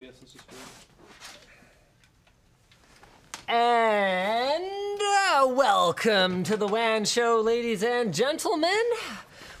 Yes, 0.00 0.12
let's 0.20 0.34
just 0.34 0.46
go. 0.46 0.56
And 3.48 5.00
uh, 5.00 5.46
welcome 5.48 6.42
to 6.42 6.58
the 6.58 6.66
WAN 6.66 7.06
show, 7.06 7.40
ladies 7.40 7.82
and 7.82 8.12
gentlemen. 8.12 8.84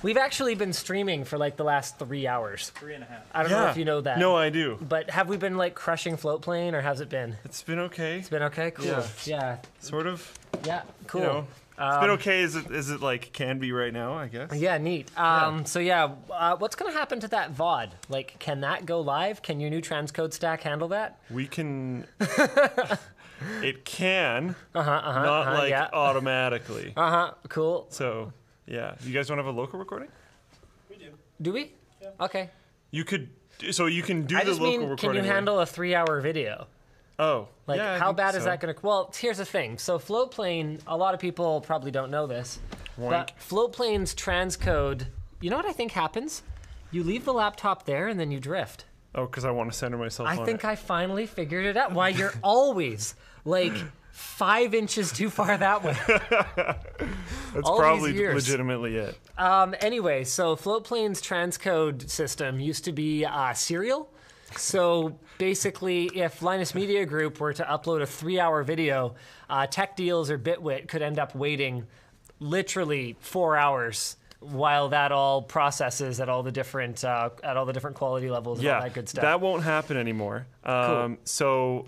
We've 0.02 0.18
actually 0.18 0.54
been 0.54 0.74
streaming 0.74 1.24
for 1.24 1.38
like 1.38 1.56
the 1.56 1.64
last 1.64 1.98
three 1.98 2.26
hours. 2.26 2.68
Three 2.68 2.94
and 2.94 3.02
a 3.02 3.06
half. 3.06 3.22
I 3.32 3.44
don't 3.44 3.52
know 3.52 3.68
if 3.68 3.78
you 3.78 3.86
know 3.86 4.02
that. 4.02 4.18
No, 4.18 4.36
I 4.36 4.50
do. 4.50 4.76
But 4.86 5.08
have 5.08 5.30
we 5.30 5.38
been 5.38 5.56
like 5.56 5.74
crushing 5.74 6.18
Floatplane 6.18 6.74
or 6.74 6.82
has 6.82 7.00
it 7.00 7.08
been? 7.08 7.36
It's 7.46 7.62
been 7.62 7.78
okay. 7.78 8.18
It's 8.18 8.28
been 8.28 8.42
okay? 8.42 8.72
Cool. 8.72 8.84
Yeah. 8.84 9.06
Yeah. 9.24 9.56
Sort 9.80 10.06
of. 10.06 10.30
Yeah. 10.66 10.82
Cool. 11.06 11.20
You 11.22 11.26
know, 11.28 11.46
it's 11.78 11.98
been 11.98 12.10
okay 12.10 12.42
as 12.42 12.56
it, 12.56 12.70
as 12.70 12.90
it 12.90 13.00
like 13.00 13.32
can 13.32 13.58
be 13.58 13.72
right 13.72 13.92
now, 13.92 14.14
I 14.14 14.28
guess. 14.28 14.54
Yeah, 14.54 14.78
neat. 14.78 15.10
Um, 15.18 15.64
So 15.66 15.78
yeah, 15.78 16.10
uh, 16.30 16.56
what's 16.56 16.74
gonna 16.76 16.92
happen 16.92 17.20
to 17.20 17.28
that 17.28 17.54
VOD? 17.54 17.90
Like, 18.08 18.38
can 18.38 18.60
that 18.60 18.86
go 18.86 19.00
live? 19.00 19.42
Can 19.42 19.60
your 19.60 19.70
new 19.70 19.80
transcode 19.80 20.32
stack 20.32 20.62
handle 20.62 20.88
that? 20.88 21.18
We 21.30 21.46
can. 21.46 22.06
it 23.62 23.84
can, 23.84 24.54
Uh 24.74 24.82
huh. 24.82 24.90
Uh 24.90 25.12
huh. 25.12 25.22
not 25.24 25.52
like 25.54 25.70
yeah. 25.70 25.88
automatically. 25.92 26.92
Uh 26.96 27.10
huh. 27.10 27.30
Cool. 27.48 27.86
So, 27.90 28.32
yeah. 28.66 28.94
You 29.04 29.12
guys 29.12 29.28
want 29.28 29.38
to 29.40 29.44
have 29.44 29.54
a 29.54 29.58
local 29.58 29.78
recording? 29.78 30.08
We 30.88 30.96
do. 30.96 31.10
Do 31.42 31.52
we? 31.52 31.72
Yeah. 32.00 32.08
Okay. 32.20 32.50
You 32.90 33.04
could. 33.04 33.28
So 33.70 33.86
you 33.86 34.02
can 34.02 34.24
do 34.26 34.36
I 34.36 34.40
the 34.44 34.50
just 34.50 34.60
local 34.60 34.86
mean, 34.88 34.96
can 34.96 35.14
you 35.14 35.22
where- 35.22 35.32
handle 35.32 35.60
a 35.60 35.66
three-hour 35.66 36.20
video? 36.20 36.66
Oh, 37.18 37.48
Like, 37.66 37.78
yeah, 37.78 37.98
how 37.98 38.12
bad 38.12 38.34
is 38.34 38.44
that 38.44 38.60
going 38.60 38.74
to? 38.74 38.80
Well, 38.86 39.12
here's 39.16 39.38
the 39.38 39.44
thing. 39.44 39.78
So, 39.78 39.98
Floatplane, 39.98 40.80
a 40.86 40.96
lot 40.96 41.14
of 41.14 41.20
people 41.20 41.60
probably 41.62 41.90
don't 41.90 42.10
know 42.10 42.26
this, 42.26 42.58
but 42.98 43.04
Wank. 43.04 43.32
Floatplane's 43.40 44.14
transcode. 44.14 45.06
You 45.40 45.50
know 45.50 45.56
what 45.56 45.66
I 45.66 45.72
think 45.72 45.92
happens? 45.92 46.42
You 46.90 47.02
leave 47.02 47.24
the 47.24 47.32
laptop 47.32 47.86
there 47.86 48.08
and 48.08 48.20
then 48.20 48.30
you 48.30 48.38
drift. 48.40 48.84
Oh, 49.14 49.24
because 49.26 49.44
I 49.46 49.50
want 49.50 49.72
to 49.72 49.76
center 49.76 49.96
myself 49.96 50.28
I 50.28 50.36
think 50.44 50.62
it. 50.62 50.64
I 50.66 50.76
finally 50.76 51.26
figured 51.26 51.64
it 51.64 51.76
out. 51.76 51.92
Why 51.92 52.10
you're 52.10 52.34
always 52.42 53.14
like 53.46 53.72
five 54.12 54.74
inches 54.74 55.12
too 55.12 55.30
far 55.30 55.56
that 55.56 55.82
way. 55.82 55.96
That's 57.54 57.64
all 57.64 57.78
probably 57.78 58.12
legitimately 58.12 58.96
it. 58.96 59.18
Um, 59.38 59.74
anyway, 59.80 60.24
so 60.24 60.54
Floatplane's 60.56 61.22
transcode 61.22 62.08
system 62.10 62.60
used 62.60 62.84
to 62.84 62.92
be 62.92 63.24
uh, 63.24 63.54
serial. 63.54 64.10
So 64.58 65.18
basically, 65.38 66.06
if 66.14 66.42
Linus 66.42 66.74
Media 66.74 67.04
Group 67.06 67.40
were 67.40 67.52
to 67.52 67.64
upload 67.64 68.02
a 68.02 68.06
three-hour 68.06 68.62
video, 68.62 69.14
uh, 69.50 69.66
Tech 69.66 69.96
Deals 69.96 70.30
or 70.30 70.38
Bitwit 70.38 70.88
could 70.88 71.02
end 71.02 71.18
up 71.18 71.34
waiting 71.34 71.86
literally 72.40 73.16
four 73.20 73.56
hours 73.56 74.16
while 74.40 74.90
that 74.90 75.12
all 75.12 75.40
processes 75.42 76.20
at 76.20 76.28
all 76.28 76.42
the 76.42 76.52
different 76.52 77.02
uh, 77.04 77.30
at 77.42 77.56
all 77.56 77.64
the 77.64 77.72
different 77.72 77.96
quality 77.96 78.28
levels 78.30 78.58
and 78.58 78.66
Yeah, 78.66 78.76
all 78.76 78.82
that 78.82 78.92
good 78.94 79.08
stuff. 79.08 79.22
that 79.22 79.40
won't 79.40 79.62
happen 79.62 79.96
anymore. 79.96 80.46
Um, 80.64 81.18
So, 81.24 81.86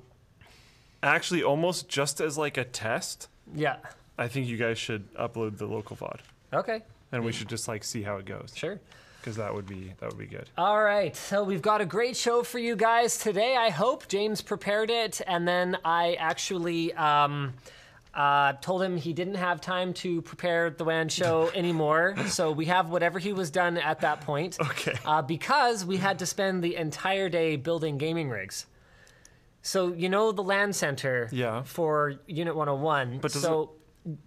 actually, 1.03 1.43
almost 1.43 1.89
just 1.89 2.21
as 2.21 2.39
like 2.39 2.57
a 2.57 2.65
test, 2.65 3.29
yeah. 3.55 3.77
I 4.17 4.27
think 4.29 4.47
you 4.49 4.57
guys 4.57 4.79
should 4.79 5.13
upload 5.15 5.59
the 5.59 5.67
local 5.67 5.95
VOD, 5.97 6.21
Okay. 6.53 6.83
and 7.13 7.25
we 7.25 7.31
should 7.33 7.49
just 7.49 7.69
like 7.69 7.85
see 7.85 8.03
how 8.03 8.17
it 8.17 8.25
goes, 8.25 8.53
Sure. 8.57 8.81
Because 9.21 9.37
that 9.37 9.53
would 9.55 9.67
be 9.67 9.93
that 9.99 10.09
would 10.09 10.19
be 10.19 10.27
good. 10.27 10.49
All 10.57 10.83
right, 10.83 11.15
so 11.15 11.43
we've 11.45 11.63
got 11.63 11.81
a 11.81 11.85
great 11.87 12.17
show 12.17 12.43
for 12.43 12.59
you 12.59 12.77
guys 12.77 13.19
today. 13.19 13.57
I 13.57 13.71
hope 13.71 14.09
James 14.09 14.41
prepared 14.43 14.91
it, 14.91 15.21
and 15.27 15.47
then 15.47 15.77
I 15.85 16.15
actually 16.15 16.93
um, 16.95 17.55
uh, 18.15 18.53
told 18.61 18.83
him 18.83 18.97
he 18.97 19.13
didn't 19.13 19.35
have 19.35 19.61
time 19.61 19.93
to 19.95 20.23
prepare 20.23 20.71
the 20.71 20.85
WAN 20.85 21.09
show 21.09 21.51
anymore. 21.55 22.15
so 22.29 22.53
we 22.53 22.67
have 22.67 22.91
whatever 22.91 23.19
he 23.19 23.33
was 23.33 23.51
done 23.51 23.77
at 23.77 24.01
that 24.01 24.21
point. 24.23 24.57
Okay. 24.61 24.95
Uh, 25.05 25.21
because 25.23 25.85
we 25.85 25.97
had 25.97 26.21
to 26.21 26.27
spend 26.27 26.63
the 26.63 26.77
entire 26.77 27.29
day 27.29 27.57
building 27.57 27.99
gaming 27.99 28.31
rigs. 28.31 28.67
So 29.63 29.93
you 29.93 30.09
know 30.09 30.31
the 30.33 30.43
LAN 30.43 30.73
center 30.73 31.29
Yeah. 31.33 31.63
for 31.65 32.15
Unit 32.29 32.55
101. 32.55 33.19
But 33.19 33.33
so 33.33 33.73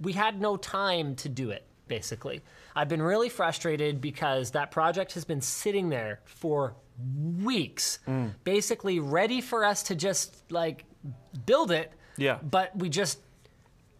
we 0.02 0.11
had 0.14 0.39
no 0.42 0.58
time 0.58 1.16
to 1.16 1.30
do 1.30 1.50
it. 1.50 1.66
Basically, 1.88 2.42
I've 2.76 2.89
been 2.89 3.02
really 3.02 3.30
frustrated 3.30 4.02
because 4.02 4.52
that 4.52 4.71
project 4.71 5.14
has 5.14 5.26
been 5.26 5.42
sitting 5.42 5.89
there 5.89 6.21
for 6.26 6.76
weeks, 7.43 7.99
Mm. 8.08 8.33
basically 8.43 8.99
ready 8.99 9.42
for 9.42 9.65
us 9.65 9.83
to 9.83 9.95
just 9.95 10.43
like 10.52 10.86
build 11.45 11.71
it. 11.71 11.92
Yeah. 12.17 12.37
But 12.43 12.76
we 12.77 12.89
just 12.89 13.20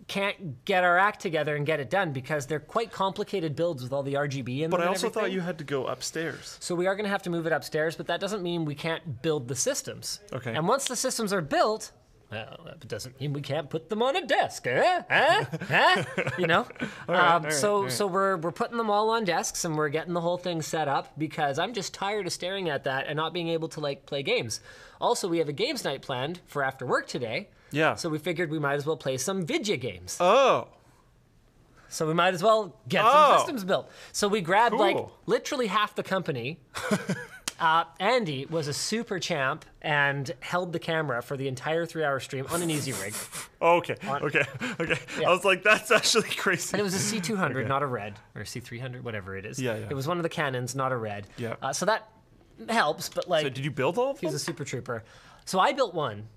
can't 0.08 0.66
get 0.66 0.84
our 0.84 0.98
act 0.98 1.22
together 1.22 1.56
and 1.56 1.66
get 1.66 1.80
it 1.80 1.90
done 1.90 2.12
because 2.12 2.46
they're 2.46 2.60
quite 2.60 2.92
complicated 2.92 3.56
builds 3.56 3.82
with 3.82 3.94
all 3.94 4.04
the 4.04 4.16
RGB 4.16 4.56
in 4.64 4.70
them. 4.70 4.72
But 4.72 4.82
I 4.82 4.88
also 4.88 5.10
thought 5.10 5.32
you 5.32 5.40
had 5.42 5.58
to 5.60 5.64
go 5.64 5.86
upstairs. 5.88 6.58
So 6.60 6.76
we 6.76 6.86
are 6.86 6.96
going 6.96 7.06
to 7.06 7.10
have 7.10 7.22
to 7.24 7.30
move 7.30 7.46
it 7.46 7.54
upstairs, 7.54 7.96
but 7.96 8.08
that 8.08 8.20
doesn't 8.20 8.44
mean 8.44 8.66
we 8.66 8.76
can't 8.76 9.22
build 9.22 9.48
the 9.48 9.56
systems. 9.56 10.20
Okay. 10.34 10.54
And 10.54 10.68
once 10.68 10.86
the 10.86 10.96
systems 10.98 11.32
are 11.32 11.42
built, 11.42 11.92
well, 12.32 12.62
that 12.66 12.88
doesn't 12.88 13.20
mean 13.20 13.34
we 13.34 13.42
can't 13.42 13.70
put 13.70 13.90
them 13.90 14.02
on 14.02 14.16
a 14.16 14.26
desk, 14.26 14.66
eh? 14.68 15.02
Eh? 15.10 15.46
huh? 15.68 16.04
You 16.38 16.48
know. 16.48 16.66
right, 17.08 17.36
um, 17.36 17.44
right, 17.44 17.54
so 17.54 17.84
right. 17.84 17.92
so 17.92 18.08
we're 18.08 18.38
we're 18.38 18.52
putting 18.52 18.78
them 18.78 18.90
all 18.90 19.10
on 19.10 19.26
desks 19.26 19.66
and 19.66 19.76
we're 19.76 19.90
getting 19.90 20.14
the 20.14 20.22
whole 20.22 20.38
thing 20.38 20.62
set 20.62 20.88
up 20.88 21.12
because 21.18 21.60
I'm 21.60 21.74
just 21.74 21.94
tired 21.94 22.26
of 22.28 22.34
staring 22.34 22.70
at 22.70 22.86
that 22.86 23.08
and 23.08 23.18
not 23.18 23.34
being 23.34 23.50
able 23.50 23.68
to 23.70 23.80
like 23.82 24.06
play 24.06 24.24
games. 24.24 24.62
Also, 25.02 25.28
we 25.28 25.40
have 25.40 25.50
a 25.50 25.54
games 25.54 25.84
night 25.84 26.02
planned 26.02 26.40
for 26.46 26.64
after 26.64 26.86
work 26.86 27.08
today. 27.08 27.50
Yeah. 27.72 27.96
So 27.96 28.08
we 28.10 28.18
figured 28.18 28.50
we 28.52 28.60
might 28.60 28.76
as 28.76 28.86
well 28.86 28.98
play 28.98 29.18
some 29.18 29.46
vidya 29.46 29.78
games. 29.78 30.18
Oh, 30.20 30.68
So 31.90 32.08
we 32.08 32.14
might 32.14 32.34
as 32.34 32.44
well 32.44 32.76
get 32.88 33.04
Oh. 33.06 33.12
some 33.12 33.40
systems 33.40 33.64
built. 33.66 33.90
So 34.14 34.28
we 34.28 34.42
grabbed 34.42 34.76
like 34.76 34.98
literally 35.26 35.68
half 35.68 35.96
the 35.96 36.04
company. 36.04 36.60
uh, 37.62 37.84
Andy 38.00 38.48
was 38.48 38.68
a 38.68 38.74
super 38.74 39.20
champ 39.20 39.66
and 39.84 40.32
held 40.40 40.74
the 40.74 40.80
camera 40.80 41.22
for 41.22 41.38
the 41.38 41.48
entire 41.48 41.86
three-hour 41.86 42.20
stream 42.20 42.48
on 42.50 42.64
an 42.64 42.70
Easyrig. 42.70 43.14
okay, 43.62 43.96
okay, 44.04 44.44
okay. 44.80 45.26
I 45.26 45.30
was 45.30 45.46
like, 45.46 45.62
that's 45.62 45.92
actually 45.92 46.30
crazy. 46.30 46.72
And 46.74 46.80
it 46.80 46.84
was 46.84 46.96
a 46.96 47.16
C200, 47.16 47.68
not 47.70 47.84
a 47.84 47.86
red, 47.86 48.20
or 48.36 48.42
C300, 48.42 49.04
whatever 49.04 49.38
it 49.38 49.46
is. 49.46 49.60
Yeah, 49.60 49.78
yeah. 49.78 49.88
It 49.92 49.94
was 49.94 50.08
one 50.08 50.18
of 50.18 50.24
the 50.24 50.30
Canons, 50.30 50.76
not 50.76 50.92
a 50.92 50.98
red. 50.98 51.28
Yeah. 51.38 51.56
Uh, 51.62 51.72
so 51.72 51.86
that 51.86 52.10
helps, 52.68 53.10
but 53.10 53.30
like 53.30 53.44
So 53.44 53.50
did 53.50 53.64
you 53.64 53.72
build 53.72 54.00
all 54.00 54.10
of 54.12 54.20
them? 54.20 54.28
he's 54.28 54.36
a 54.36 54.40
super 54.44 54.66
trooper. 54.66 55.04
So 55.46 55.60
I 55.60 55.72
built 55.72 55.94
one. 55.94 56.28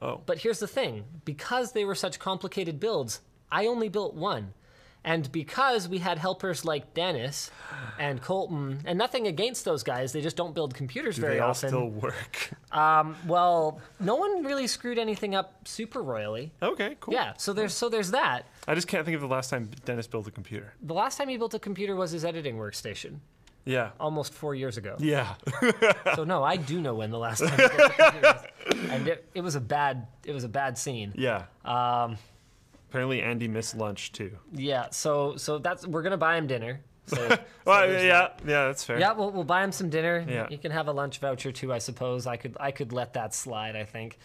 Oh. 0.00 0.22
But 0.24 0.38
here's 0.38 0.60
the 0.60 0.66
thing 0.66 1.04
because 1.26 1.72
they 1.72 1.84
were 1.84 1.94
such 1.94 2.18
complicated 2.18 2.80
builds, 2.80 3.20
I 3.52 3.66
only 3.66 3.90
built 3.90 4.14
one. 4.14 4.54
And 5.02 5.32
because 5.32 5.88
we 5.88 5.96
had 5.98 6.18
helpers 6.18 6.64
like 6.64 6.92
Dennis 6.92 7.50
and 7.98 8.20
Colton, 8.20 8.80
and 8.84 8.98
nothing 8.98 9.26
against 9.26 9.64
those 9.64 9.82
guys, 9.82 10.12
they 10.12 10.20
just 10.20 10.36
don't 10.36 10.54
build 10.54 10.74
computers 10.74 11.16
Do 11.16 11.22
very 11.22 11.34
they 11.36 11.40
all 11.40 11.50
often. 11.50 11.68
still 11.70 11.88
work? 11.88 12.50
Well, 13.26 13.80
no 13.98 14.16
one 14.16 14.44
really 14.44 14.66
screwed 14.66 14.98
anything 14.98 15.34
up 15.34 15.66
super 15.66 16.02
royally. 16.02 16.52
okay, 16.62 16.96
cool. 17.00 17.14
Yeah, 17.14 17.32
so 17.36 17.52
there's 17.52 17.74
so 17.74 17.88
there's 17.88 18.10
that. 18.12 18.46
I 18.68 18.74
just 18.74 18.86
can't 18.88 19.04
think 19.04 19.14
of 19.14 19.20
the 19.20 19.26
last 19.28 19.50
time 19.50 19.70
Dennis 19.84 20.06
built 20.06 20.26
a 20.26 20.30
computer. 20.30 20.74
The 20.82 20.94
last 20.94 21.16
time 21.18 21.28
he 21.28 21.36
built 21.36 21.54
a 21.54 21.58
computer 21.58 21.96
was 21.96 22.10
his 22.10 22.24
editing 22.24 22.56
workstation, 22.56 23.20
Yeah. 23.64 23.90
almost 23.98 24.32
four 24.34 24.54
years 24.54 24.76
ago. 24.76 24.96
Yeah. 24.98 25.34
So 26.14 26.24
no, 26.24 26.42
I 26.42 26.56
do 26.56 26.80
know 26.80 26.94
when 26.94 27.10
the 27.10 27.18
last 27.18 27.40
time 27.40 27.50
he 27.50 27.56
built 27.56 27.72
a 27.72 27.94
computer 27.94 28.20
was. 28.22 28.90
And 28.90 29.08
it, 29.08 29.26
it 29.34 29.40
was 29.40 29.54
a 29.54 29.60
bad 29.60 30.06
it 30.26 30.32
was 30.32 30.44
a 30.44 30.48
bad 30.48 30.76
scene. 30.76 31.12
yeah. 31.16 31.44
Um. 31.64 32.18
Apparently, 32.90 33.22
Andy 33.22 33.46
missed 33.46 33.76
lunch 33.76 34.10
too. 34.10 34.32
Yeah, 34.52 34.88
so 34.90 35.36
so 35.36 35.58
that's 35.58 35.86
we're 35.86 36.02
gonna 36.02 36.16
buy 36.16 36.36
him 36.36 36.48
dinner. 36.48 36.80
So 37.06 37.16
Well, 37.64 37.86
there's 37.86 38.02
yeah, 38.04 38.30
yeah, 38.44 38.66
that's 38.66 38.82
fair. 38.82 38.98
yeah, 38.98 39.12
we'll, 39.12 39.30
we'll 39.30 39.44
buy 39.44 39.62
him 39.62 39.70
some 39.70 39.90
dinner. 39.90 40.24
Yeah. 40.28 40.48
You 40.50 40.58
can 40.58 40.72
have 40.72 40.88
a 40.88 40.92
lunch 40.92 41.18
voucher 41.18 41.52
too, 41.52 41.72
I 41.72 41.78
suppose. 41.78 42.26
I 42.26 42.36
could 42.36 42.56
I 42.58 42.72
could 42.72 42.92
let 42.92 43.12
that 43.14 43.32
slide. 43.32 43.76
I 43.76 43.84
think. 43.84 44.18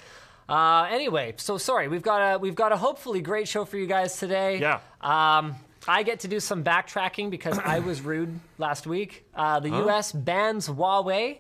Uh, 0.50 0.88
anyway, 0.90 1.36
so 1.38 1.60
sorry, 1.60 1.88
we've 1.88 2.02
got 2.02 2.18
a 2.22 2.40
we've 2.40 2.56
got 2.56 2.72
a 2.72 2.78
hopefully 2.78 3.22
great 3.22 3.48
show 3.48 3.66
for 3.66 3.78
you 3.78 3.86
guys 3.86 4.18
today. 4.18 4.58
Yeah. 4.60 4.80
Um, 5.00 5.56
I 5.88 6.02
get 6.02 6.22
to 6.22 6.28
do 6.28 6.40
some 6.40 6.64
backtracking 6.64 7.30
because 7.30 7.60
I 7.60 7.78
was 7.78 8.02
rude 8.12 8.40
last 8.58 8.88
week. 8.88 9.28
Uh, 9.36 9.60
the 9.60 9.70
U.S. 9.70 10.12
bans 10.12 10.68
Huawei. 10.68 11.38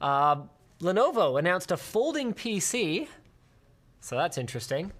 Uh, 0.00 0.36
Lenovo 0.80 1.38
announced 1.38 1.70
a 1.70 1.76
folding 1.76 2.34
PC, 2.34 3.06
so 4.00 4.16
that's 4.16 4.36
interesting. 4.36 4.90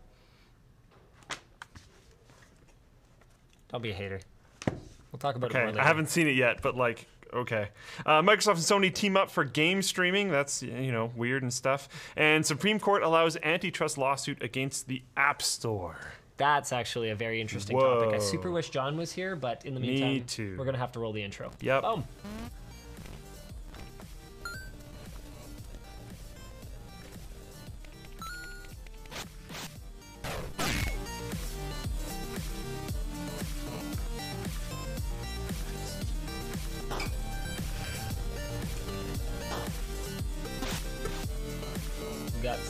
Don't 3.69 3.83
be 3.83 3.91
a 3.91 3.95
hater. 3.95 4.21
We'll 4.67 5.19
talk 5.19 5.37
about 5.37 5.51
it 5.51 5.55
more 5.55 5.63
Okay, 5.63 5.71
later. 5.73 5.81
I 5.81 5.85
haven't 5.87 6.09
seen 6.11 6.27
it 6.27 6.37
yet, 6.37 6.61
but 6.63 6.77
like, 6.77 7.07
okay. 7.33 7.69
Uh, 8.05 8.23
Microsoft 8.23 8.55
and 8.73 8.85
Sony 8.85 8.93
team 8.93 9.17
up 9.17 9.31
for 9.31 9.45
game 9.45 9.83
streaming. 9.83 10.31
That's 10.31 10.63
you 10.63 10.93
know 10.93 11.11
weird 11.17 11.43
and 11.43 11.53
stuff. 11.53 11.89
And 12.17 12.45
Supreme 12.45 12.79
Court 12.79 13.03
allows 13.03 13.37
antitrust 13.43 13.99
lawsuit 13.99 14.43
against 14.43 14.89
the 14.89 15.03
App 15.17 15.43
Store. 15.43 15.97
That's 16.39 16.71
actually 16.73 17.09
a 17.11 17.15
very 17.15 17.41
interesting 17.41 17.79
topic. 17.79 18.15
I 18.15 18.19
super 18.19 18.51
wish 18.51 18.69
John 18.69 18.99
was 18.99 19.11
here, 19.11 19.37
but 19.37 19.65
in 19.65 19.73
the 19.73 19.81
Me 19.81 20.01
meantime, 20.01 20.27
too. 20.27 20.57
we're 20.59 20.67
gonna 20.67 20.77
have 20.77 20.93
to 20.93 21.01
roll 21.01 21.13
the 21.13 21.23
intro. 21.23 21.51
Yep. 21.63 21.83
Boom. 21.83 22.05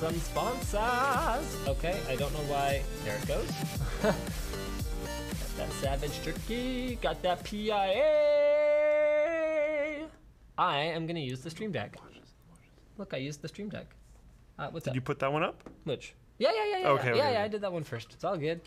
Some 0.06 0.20
sponsors. 0.20 1.67
Okay, 1.67 1.99
I 2.08 2.14
don't 2.14 2.32
know 2.32 2.38
why. 2.47 2.81
There 3.05 3.17
it 3.17 3.26
goes. 3.26 3.50
got 4.03 4.14
that 5.56 5.73
Savage 5.81 6.23
Jerky. 6.23 6.97
Got 7.03 7.20
that 7.23 7.43
PIA. 7.43 7.73
I 10.56 10.79
am 10.79 11.08
gonna 11.08 11.19
use 11.19 11.41
the 11.41 11.50
Stream 11.50 11.73
Deck. 11.73 11.97
Look, 12.99 13.14
I 13.14 13.17
used 13.17 13.43
the 13.43 13.49
Stream 13.49 13.69
Deck. 13.69 13.97
Uh, 14.56 14.69
what's 14.70 14.85
Did 14.85 14.91
up? 14.91 14.94
you 14.94 15.00
put 15.00 15.19
that 15.19 15.32
one 15.32 15.43
up? 15.43 15.69
Which? 15.82 16.14
Yeah, 16.38 16.50
yeah, 16.55 16.67
yeah, 16.70 16.79
yeah. 16.79 16.88
Okay, 16.91 17.08
yeah, 17.08 17.14
okay, 17.25 17.32
yeah. 17.32 17.43
I 17.43 17.49
did 17.49 17.62
that 17.62 17.73
one 17.73 17.82
first. 17.82 18.12
It's 18.12 18.23
all 18.23 18.37
good. 18.37 18.61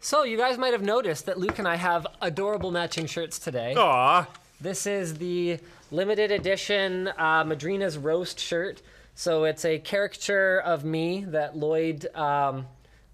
So 0.00 0.24
you 0.24 0.36
guys 0.36 0.58
might 0.58 0.72
have 0.72 0.82
noticed 0.82 1.26
that 1.26 1.38
Luke 1.38 1.60
and 1.60 1.68
I 1.68 1.76
have 1.76 2.04
adorable 2.20 2.72
matching 2.72 3.06
shirts 3.06 3.38
today. 3.38 3.76
Aw. 3.76 4.26
This 4.60 4.88
is 4.88 5.18
the 5.18 5.60
limited 5.92 6.32
edition 6.32 7.12
uh, 7.16 7.44
Madrina's 7.44 7.96
Roast 7.96 8.40
shirt. 8.40 8.82
So 9.14 9.44
it's 9.44 9.64
a 9.64 9.78
caricature 9.78 10.60
of 10.60 10.84
me 10.84 11.24
that 11.28 11.56
Lloyd 11.56 12.06
um, 12.14 12.66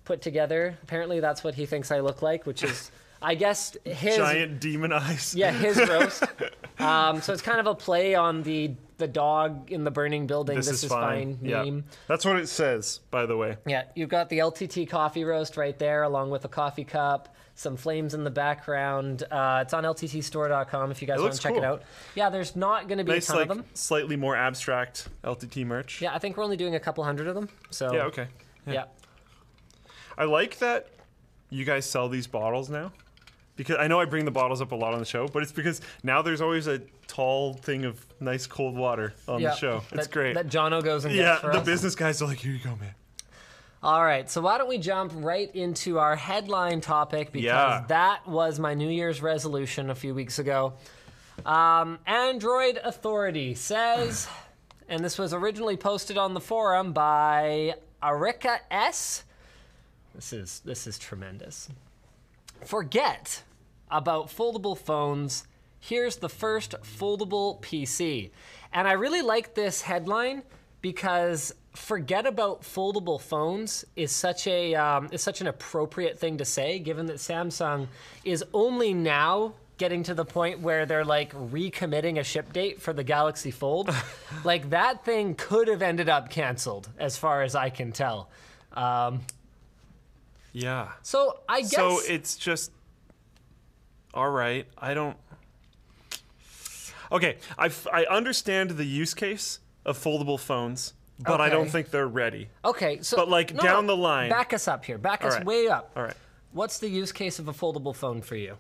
put 0.05 0.23
together. 0.23 0.79
Apparently, 0.83 1.21
that's 1.21 1.45
what 1.45 1.55
he 1.55 1.67
thinks 1.67 1.91
I 1.91 2.01
look 2.01 2.23
like, 2.23 2.47
which 2.47 2.65
is, 2.65 2.91
I 3.23 3.35
guess, 3.35 3.77
his 3.85 4.17
Giant 4.17 4.61
demon 4.61 4.93
eyes. 4.93 5.35
yeah 5.35 5.53
his 5.53 5.77
roast. 5.89 6.25
um, 6.79 7.21
so 7.21 7.33
it's 7.33 7.43
kind 7.43 7.61
of 7.61 7.67
a 7.67 7.75
play 7.75 8.15
on 8.15 8.43
the 8.43 8.73
the 8.97 9.09
dog 9.09 9.73
in 9.73 9.83
the 9.85 9.91
burning 9.91 10.27
building. 10.27 10.57
This, 10.57 10.69
is, 10.69 10.85
fine. 10.85 11.39
yeah. 11.43 11.63
meme. 11.65 11.85
That's 12.07 12.25
what 12.25 12.37
it 12.37 12.49
says, 12.49 13.01
by 13.11 13.27
the 13.27 13.37
way. 13.37 13.57
Yeah, 13.67 13.85
you've 13.95 14.11
got 14.11 14.29
the 14.29 14.39
LTT 14.39 14.89
coffee 14.89 15.25
roast 15.25 15.57
right 15.57 15.79
there, 15.79 16.03
along 16.03 16.31
with 16.31 16.45
a 16.45 16.49
coffee 16.49 16.85
cup, 16.85 17.35
some 17.61 17.77
flames 17.77 18.15
in 18.15 18.25
the 18.25 18.31
background. 18.31 19.23
Uh, 19.31 19.61
it's 19.63 19.75
on 19.75 19.85
lttstore.com 19.85 20.91
if 20.91 21.03
you 21.03 21.07
guys 21.07 21.21
want 21.21 21.35
to 21.35 21.39
check 21.39 21.55
it 21.55 21.63
out. 21.63 21.83
Yeah, 22.15 22.31
there's 22.31 22.57
not 22.57 22.89
going 22.89 22.97
to 22.97 23.05
be 23.05 23.13
Nice, 23.13 23.29
a 23.29 23.33
ton 23.33 23.37
like 23.37 23.51
of 23.51 23.57
them. 23.59 23.67
slightly 23.75 24.17
more 24.17 24.35
abstract 24.35 25.09
LTT 25.25 25.67
merch. 25.67 26.01
Yeah, 26.01 26.15
I 26.15 26.19
think 26.19 26.39
we're 26.39 26.45
only 26.45 26.57
doing 26.57 26.75
a 26.75 26.81
couple 26.81 27.05
hundred 27.05 27.27
of 27.27 27.35
them. 27.35 27.51
So 27.71 27.93
Yeah, 27.93 28.05
okay. 28.05 28.29
yeah. 28.67 28.85
I 30.17 30.25
like 30.25 30.59
that 30.59 30.89
you 31.51 31.67
guys 31.67 31.85
sell 31.85 32.09
these 32.09 32.27
bottles 32.27 32.71
now. 32.71 32.93
Because 33.57 33.77
I 33.79 33.89
know 33.89 34.01
I 34.01 34.07
bring 34.07 34.25
the 34.25 34.31
bottles 34.31 34.63
up 34.63 34.73
a 34.73 34.75
lot 34.75 34.95
on 34.95 35.01
the 35.01 35.05
show, 35.05 35.29
but 35.29 35.43
it's 35.43 35.53
because 35.53 35.83
now 36.03 36.23
there's 36.23 36.41
always 36.41 36.67
a 36.67 36.79
tall 37.09 37.53
thing 37.53 37.85
of 37.85 38.07
nice 38.19 38.47
cold 38.47 38.75
water 38.75 39.13
on 39.29 39.39
yeah. 39.43 39.51
the 39.51 39.57
show. 39.57 39.83
It's 39.93 40.07
that, 40.07 40.11
great. 40.11 40.35
That 40.35 40.47
Jono 40.47 40.83
goes 40.83 41.05
and 41.05 41.15
yeah, 41.15 41.33
gets 41.33 41.41
for 41.43 41.53
the 41.53 41.59
us. 41.59 41.67
business 41.67 41.95
guys 41.95 42.23
are 42.23 42.27
like, 42.27 42.39
here 42.39 42.53
you 42.53 42.65
go, 42.65 42.71
man. 42.77 42.95
All 43.83 44.05
right, 44.05 44.29
so 44.31 44.43
why 44.43 44.59
don't 44.59 44.69
we 44.69 44.77
jump 44.79 45.11
right 45.15 45.51
into 45.55 45.99
our 45.99 46.15
headline 46.15 46.83
topic 46.83 47.33
because 47.33 47.45
Yeah. 47.47 47.85
that 47.89 48.27
was 48.29 48.59
my 48.59 48.75
New 48.75 48.91
Year's 48.91 49.23
resolution 49.23 49.89
a 49.89 49.95
few 49.95 50.15
weeks 50.15 50.39
ago. 50.39 50.75
Um, 51.47 51.99
Android 52.07 52.79
Authority 52.85 53.55
says, 53.55 54.29
and 54.89 55.03
this 55.03 55.17
was 55.17 55.33
originally 55.33 55.79
posted 55.79 56.19
on 56.19 56.35
the 56.35 56.41
forum 56.41 56.93
by 56.93 57.75
Arika 58.03 58.59
S. 58.71 59.25
This 60.15 60.33
is 60.35 60.61
this 60.65 60.87
is 60.87 60.99
tremendous. 60.99 61.69
Forget 62.67 63.43
about 63.91 64.27
foldable 64.29 64.77
phones. 64.77 65.47
Here's 65.79 66.17
the 66.17 66.29
first 66.29 66.75
foldable 66.83 67.63
PC. 67.63 68.31
And 68.75 68.87
I 68.87 68.93
really 68.93 69.23
like 69.23 69.55
this 69.55 69.83
headline 69.83 70.43
because 70.83 71.55
forget 71.75 72.27
about 72.27 72.63
foldable 72.63 73.21
phones 73.21 73.85
is 73.97 74.11
such 74.13 74.47
a 74.47 74.75
um, 74.75 75.09
is 75.13 75.23
such 75.23 75.41
an 75.41 75.47
appropriate 75.47 76.19
thing 76.19 76.39
to 76.39 76.45
say 76.45 76.79
given 76.79 77.07
that 77.07 77.17
Samsung 77.17 77.87
is 78.25 78.45
only 78.53 78.93
now 78.93 79.55
getting 79.79 80.03
to 80.03 80.15
the 80.15 80.25
point 80.27 80.61
where 80.61 80.85
they're 80.85 81.07
like 81.07 81.33
recommitting 81.33 82.19
a 82.19 82.25
ship 82.25 82.53
date 82.53 82.83
for 82.83 82.93
the 82.93 83.03
Galaxy 83.03 83.51
Fold. 83.51 83.89
like 84.45 84.71
that 84.71 85.05
thing 85.07 85.35
could 85.35 85.69
have 85.69 85.81
ended 85.81 86.09
up 86.09 86.29
canceled 86.29 86.89
as 86.99 87.17
far 87.17 87.43
as 87.43 87.55
I 87.55 87.71
can 87.71 87.91
tell. 87.93 88.29
Um, 88.75 89.21
Yeah. 90.53 90.89
so 91.03 91.41
I 91.49 91.63
guess 91.63 91.71
So 91.71 92.01
it's 92.07 92.37
just 92.37 92.73
all 94.13 94.31
right. 94.31 94.67
I 94.77 94.93
don't. 94.93 95.17
Okay, 97.13 97.39
I, 97.59 97.71
I 97.93 98.05
understand 98.05 98.71
the 98.73 98.85
use 98.85 99.15
case 99.15 99.61
of 99.85 99.99
foldable 99.99 100.39
phones, 100.39 100.93
but 101.25 101.41
I 101.41 101.49
don't 101.49 101.69
think 101.71 101.91
they're 101.91 102.09
ready. 102.09 102.49
Okay, 102.65 102.99
so 103.03 103.17
But, 103.17 103.29
like, 103.29 103.55
no, 103.55 103.63
down 103.63 103.87
the 103.87 103.97
line- 103.97 104.31
back 104.31 104.53
us 104.53 104.67
up 104.69 104.85
here. 104.85 104.99
Back 104.99 105.25
us 105.25 105.35
right. 105.35 105.45
way 105.45 105.69
up. 105.69 105.91
All 105.97 106.03
right. 106.03 106.15
What's 106.53 106.79
the 106.79 106.89
use 106.89 107.13
case 107.13 107.39
of 107.39 107.49
a 107.49 107.53
foldable 107.53 107.95
phone 107.95 108.23
for 108.23 108.37
you? 108.37 108.57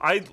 I 0.00 0.24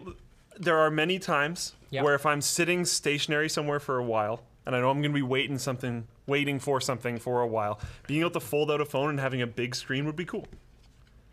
there 0.57 0.77
are 0.77 0.91
many 0.91 1.17
times 1.19 1.73
Yep. 1.89 2.03
where 2.03 2.13
if 2.15 2.25
I'm 2.25 2.41
sitting 2.41 2.85
stationary 2.85 3.49
somewhere 3.49 3.79
for 3.79 3.97
a 3.97 4.03
while 4.03 4.43
and 4.65 4.75
I 4.75 4.79
know 4.79 4.89
I'm 4.89 5.01
going 5.01 5.11
to 5.11 5.15
be 5.15 5.21
waiting 5.21 5.57
something 5.57 6.07
waiting 6.27 6.59
for 6.59 6.79
something 6.79 7.17
for 7.17 7.41
a 7.41 7.47
while, 7.47 7.79
being 8.07 8.21
able 8.21 8.31
to 8.31 8.39
fold 8.39 8.71
out 8.71 8.79
a 8.79 8.85
phone 8.85 9.09
and 9.09 9.19
having 9.19 9.41
a 9.41 9.47
big 9.47 9.75
screen 9.75 10.05
would 10.05 10.15
be 10.15 10.23
cool. 10.25 10.45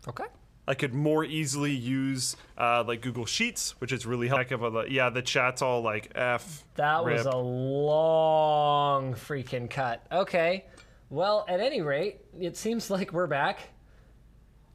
Okay. 0.07 0.25
I 0.69 0.75
could 0.75 0.93
more 0.93 1.25
easily 1.25 1.71
use 1.71 2.37
uh, 2.55 2.83
like 2.87 3.01
Google 3.01 3.25
Sheets, 3.25 3.71
which 3.81 3.91
is 3.91 4.05
really 4.05 4.27
helpful. 4.27 4.85
Yeah, 4.87 5.09
the 5.09 5.23
chat's 5.23 5.63
all 5.63 5.81
like 5.81 6.11
F. 6.13 6.63
That 6.75 7.03
was 7.03 7.25
a 7.25 7.35
long 7.35 9.15
freaking 9.15 9.67
cut. 9.67 10.05
Okay. 10.11 10.67
Well, 11.09 11.43
at 11.47 11.59
any 11.59 11.81
rate, 11.81 12.21
it 12.39 12.55
seems 12.55 12.91
like 12.91 13.11
we're 13.11 13.25
back. 13.25 13.69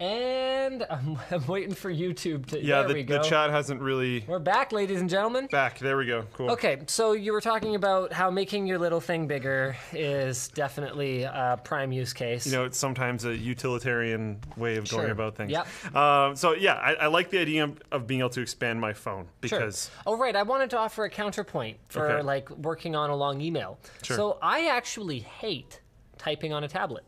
And 0.00 0.85
I'm, 0.91 1.19
I'm 1.31 1.46
waiting 1.46 1.75
for 1.75 1.93
YouTube 1.93 2.46
to. 2.46 2.62
Yeah, 2.62 2.82
the, 2.82 3.02
the 3.02 3.20
chat 3.20 3.50
hasn't 3.50 3.81
really 3.81 4.25
We're 4.26 4.38
back, 4.38 4.73
ladies 4.73 5.00
and 5.00 5.08
gentlemen. 5.08 5.46
back. 5.50 5.79
There 5.79 5.96
we 5.96 6.06
go. 6.06 6.25
Cool. 6.35 6.50
Okay, 6.50 6.81
so 6.87 7.12
you 7.12 7.32
were 7.32 7.41
talking 7.41 7.75
about 7.76 8.12
how 8.12 8.31
making 8.31 8.67
your 8.67 8.79
little 8.79 9.00
thing 9.00 9.26
bigger 9.26 9.76
is 9.93 10.49
definitely 10.49 11.23
a 11.23 11.61
prime 11.62 11.93
use 11.93 12.12
case. 12.12 12.46
You 12.46 12.52
know, 12.52 12.64
it's 12.64 12.79
sometimes 12.79 13.25
a 13.25 13.37
utilitarian 13.37 14.38
way 14.56 14.76
of 14.76 14.88
going 14.88 15.11
about 15.11 15.37
things. 15.37 15.52
Yep. 15.52 15.94
Um, 15.94 16.35
so 16.37 16.55
yeah, 16.55 16.75
I, 16.75 16.94
I 16.94 17.06
like 17.06 17.31
the 17.31 17.38
idea 17.38 17.70
of, 17.93 18.06
being 18.06 18.20
able 18.20 18.31
to 18.31 18.43
expand 18.43 18.81
my 18.81 18.93
phone 18.93 19.26
because. 19.40 19.90
Sure. 19.94 20.14
Oh 20.14 20.17
right, 20.19 20.35
I 20.37 20.43
wanted 20.43 20.70
to 20.70 20.79
offer 20.79 21.05
a 21.05 21.11
counterpoint 21.11 21.79
for 21.88 22.11
Okay. 22.11 22.23
like 22.23 22.50
working 22.50 22.94
on 22.97 23.11
a 23.11 23.17
long 23.17 23.40
email. 23.40 23.79
Sure. 24.02 24.17
So 24.17 24.38
I 24.43 24.67
actually 24.67 25.20
hate 25.20 25.81
typing 26.19 26.52
on 26.52 26.64
a 26.64 26.69
tablet. 26.69 27.05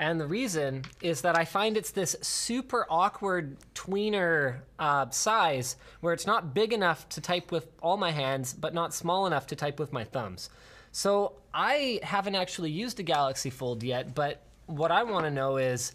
And 0.00 0.18
the 0.18 0.26
reason 0.26 0.86
is 1.02 1.20
that 1.20 1.36
I 1.36 1.44
find 1.44 1.76
it's 1.76 1.90
this 1.90 2.16
super 2.22 2.86
awkward 2.88 3.58
tweener 3.74 4.60
uh, 4.78 5.10
size 5.10 5.76
where 6.00 6.14
it's 6.14 6.26
not 6.26 6.54
big 6.54 6.72
enough 6.72 7.06
to 7.10 7.20
type 7.20 7.52
with 7.52 7.68
all 7.82 7.98
my 7.98 8.10
hands, 8.10 8.54
but 8.54 8.72
not 8.72 8.94
small 8.94 9.26
enough 9.26 9.46
to 9.48 9.56
type 9.56 9.78
with 9.78 9.92
my 9.92 10.04
thumbs. 10.04 10.48
So 10.90 11.34
I 11.52 12.00
haven't 12.02 12.34
actually 12.34 12.70
used 12.70 12.98
a 12.98 13.02
Galaxy 13.02 13.50
Fold 13.50 13.82
yet, 13.82 14.14
but 14.14 14.40
what 14.64 14.90
I 14.90 15.02
want 15.02 15.26
to 15.26 15.30
know 15.30 15.58
is 15.58 15.94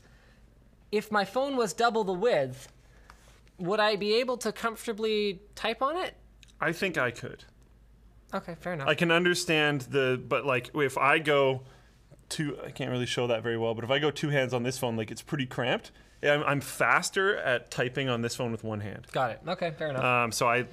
if 0.91 1.11
my 1.11 1.25
phone 1.25 1.57
was 1.57 1.73
double 1.73 2.03
the 2.03 2.13
width, 2.13 2.71
would 3.57 3.79
I 3.79 3.95
be 3.95 4.13
able 4.17 4.37
to 4.37 4.51
comfortably 4.51 5.39
type 5.55 5.81
on 5.81 5.97
it? 5.97 6.13
I 6.61 6.73
think 6.73 6.99
I 6.99 7.09
could. 7.09 7.43
Okay, 8.35 8.53
fair 8.59 8.73
enough. 8.73 8.87
I 8.87 8.93
can 8.93 9.09
understand 9.09 9.81
the, 9.81 10.21
but 10.27 10.45
like 10.45 10.69
if 10.75 10.95
I 10.95 11.17
go 11.17 11.63
two, 12.29 12.57
I 12.65 12.71
can't 12.71 12.91
really 12.91 13.05
show 13.05 13.27
that 13.27 13.43
very 13.43 13.57
well. 13.57 13.73
But 13.73 13.83
if 13.83 13.91
I 13.91 13.99
go 13.99 14.11
two 14.11 14.29
hands 14.29 14.53
on 14.53 14.63
this 14.63 14.77
phone, 14.77 14.95
like 14.95 15.11
it's 15.11 15.21
pretty 15.21 15.45
cramped. 15.45 15.91
I'm, 16.23 16.43
I'm 16.43 16.61
faster 16.61 17.37
at 17.37 17.69
typing 17.69 18.09
on 18.09 18.21
this 18.21 18.35
phone 18.35 18.51
with 18.51 18.63
one 18.63 18.79
hand. 18.79 19.05
Got 19.11 19.31
it. 19.31 19.41
Okay, 19.47 19.71
fair 19.77 19.89
enough. 19.89 20.03
Um, 20.03 20.31
so 20.31 20.47
I, 20.47 20.65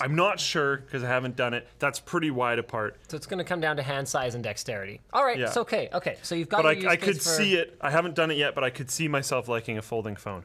I'm 0.00 0.14
not 0.14 0.40
sure 0.40 0.78
because 0.78 1.04
I 1.04 1.08
haven't 1.08 1.36
done 1.36 1.52
it. 1.54 1.68
That's 1.78 2.00
pretty 2.00 2.30
wide 2.30 2.58
apart. 2.58 2.96
so 3.08 3.16
it's 3.16 3.26
going 3.26 3.38
to 3.38 3.44
come 3.44 3.60
down 3.60 3.76
to 3.76 3.82
hand 3.82 4.08
size 4.08 4.34
and 4.34 4.42
dexterity. 4.42 5.00
All 5.12 5.24
right, 5.24 5.38
Yeah. 5.38 5.46
it's 5.48 5.56
okay. 5.58 5.88
Okay, 5.92 6.16
so 6.22 6.34
you've 6.34 6.48
got. 6.48 6.62
But 6.62 6.76
your 6.76 6.84
use 6.84 6.90
I, 6.90 6.92
I 6.92 6.96
case 6.96 7.04
could 7.06 7.16
for- 7.22 7.28
see 7.28 7.56
it. 7.56 7.76
I 7.80 7.90
haven't 7.90 8.14
done 8.14 8.30
it 8.30 8.38
yet, 8.38 8.54
but 8.54 8.64
I 8.64 8.70
could 8.70 8.90
see 8.90 9.06
myself 9.08 9.48
liking 9.48 9.76
a 9.76 9.82
folding 9.82 10.16
phone. 10.16 10.44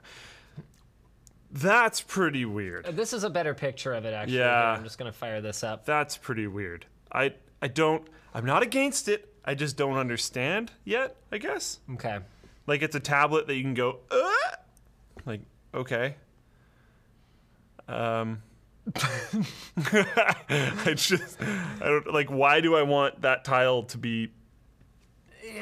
That's 1.52 2.02
pretty 2.02 2.46
weird. 2.46 2.86
This 2.96 3.12
is 3.14 3.24
a 3.24 3.30
better 3.30 3.54
picture 3.56 3.94
of 3.94 4.06
it, 4.06 4.14
actually. 4.14 4.38
Yeah. 4.38 4.44
Here, 4.72 4.78
I'm 4.78 4.84
just 4.84 5.00
going 5.00 5.12
to 5.12 5.18
fire 5.18 5.42
this 5.42 5.64
up. 5.64 5.86
That's 5.86 6.16
pretty 6.18 6.46
weird. 6.48 6.86
I 7.12 7.34
I 7.62 7.68
don't. 7.70 8.08
I'm 8.34 8.46
not 8.46 8.62
against 8.62 9.08
it. 9.08 9.34
I 9.50 9.56
just 9.56 9.78
don't 9.78 9.98
understand 9.98 10.72
yet. 10.86 11.16
I 11.32 11.40
guess. 11.40 11.80
Okay. 11.94 12.20
Like 12.68 12.84
it's 12.84 12.96
a 12.96 13.00
tablet 13.00 13.48
that 13.48 13.56
you 13.56 13.64
can 13.64 13.74
go. 13.74 13.98
Uh, 14.12 14.30
like 15.26 15.42
okay. 15.74 16.14
Um. 17.88 18.44
I 18.96 20.94
just 20.96 21.42
I 21.42 21.86
don't 21.86 22.14
like 22.14 22.30
why 22.30 22.62
do 22.62 22.76
I 22.76 22.84
want 22.84 23.24
that 23.24 23.44
tile 23.44 23.82
to 23.84 23.98
be 23.98 24.30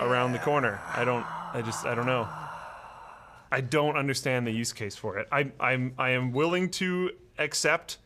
around 0.01 0.34
the 0.34 0.39
corner? 0.39 0.82
I 0.94 1.06
don't 1.06 1.25
I 1.53 1.62
just 1.63 1.86
I 1.86 1.96
don't 1.96 2.08
know. 2.08 2.27
I 3.50 3.62
don't 3.62 3.96
understand 3.96 4.46
the 4.46 4.51
use 4.51 4.74
case 4.74 4.98
for 4.98 5.17
it. 5.17 5.29
I 5.32 5.50
I'm 5.62 5.94
I 5.98 6.10
am 6.10 6.34
willing 6.34 6.72
to 6.72 7.12
accept 7.39 8.00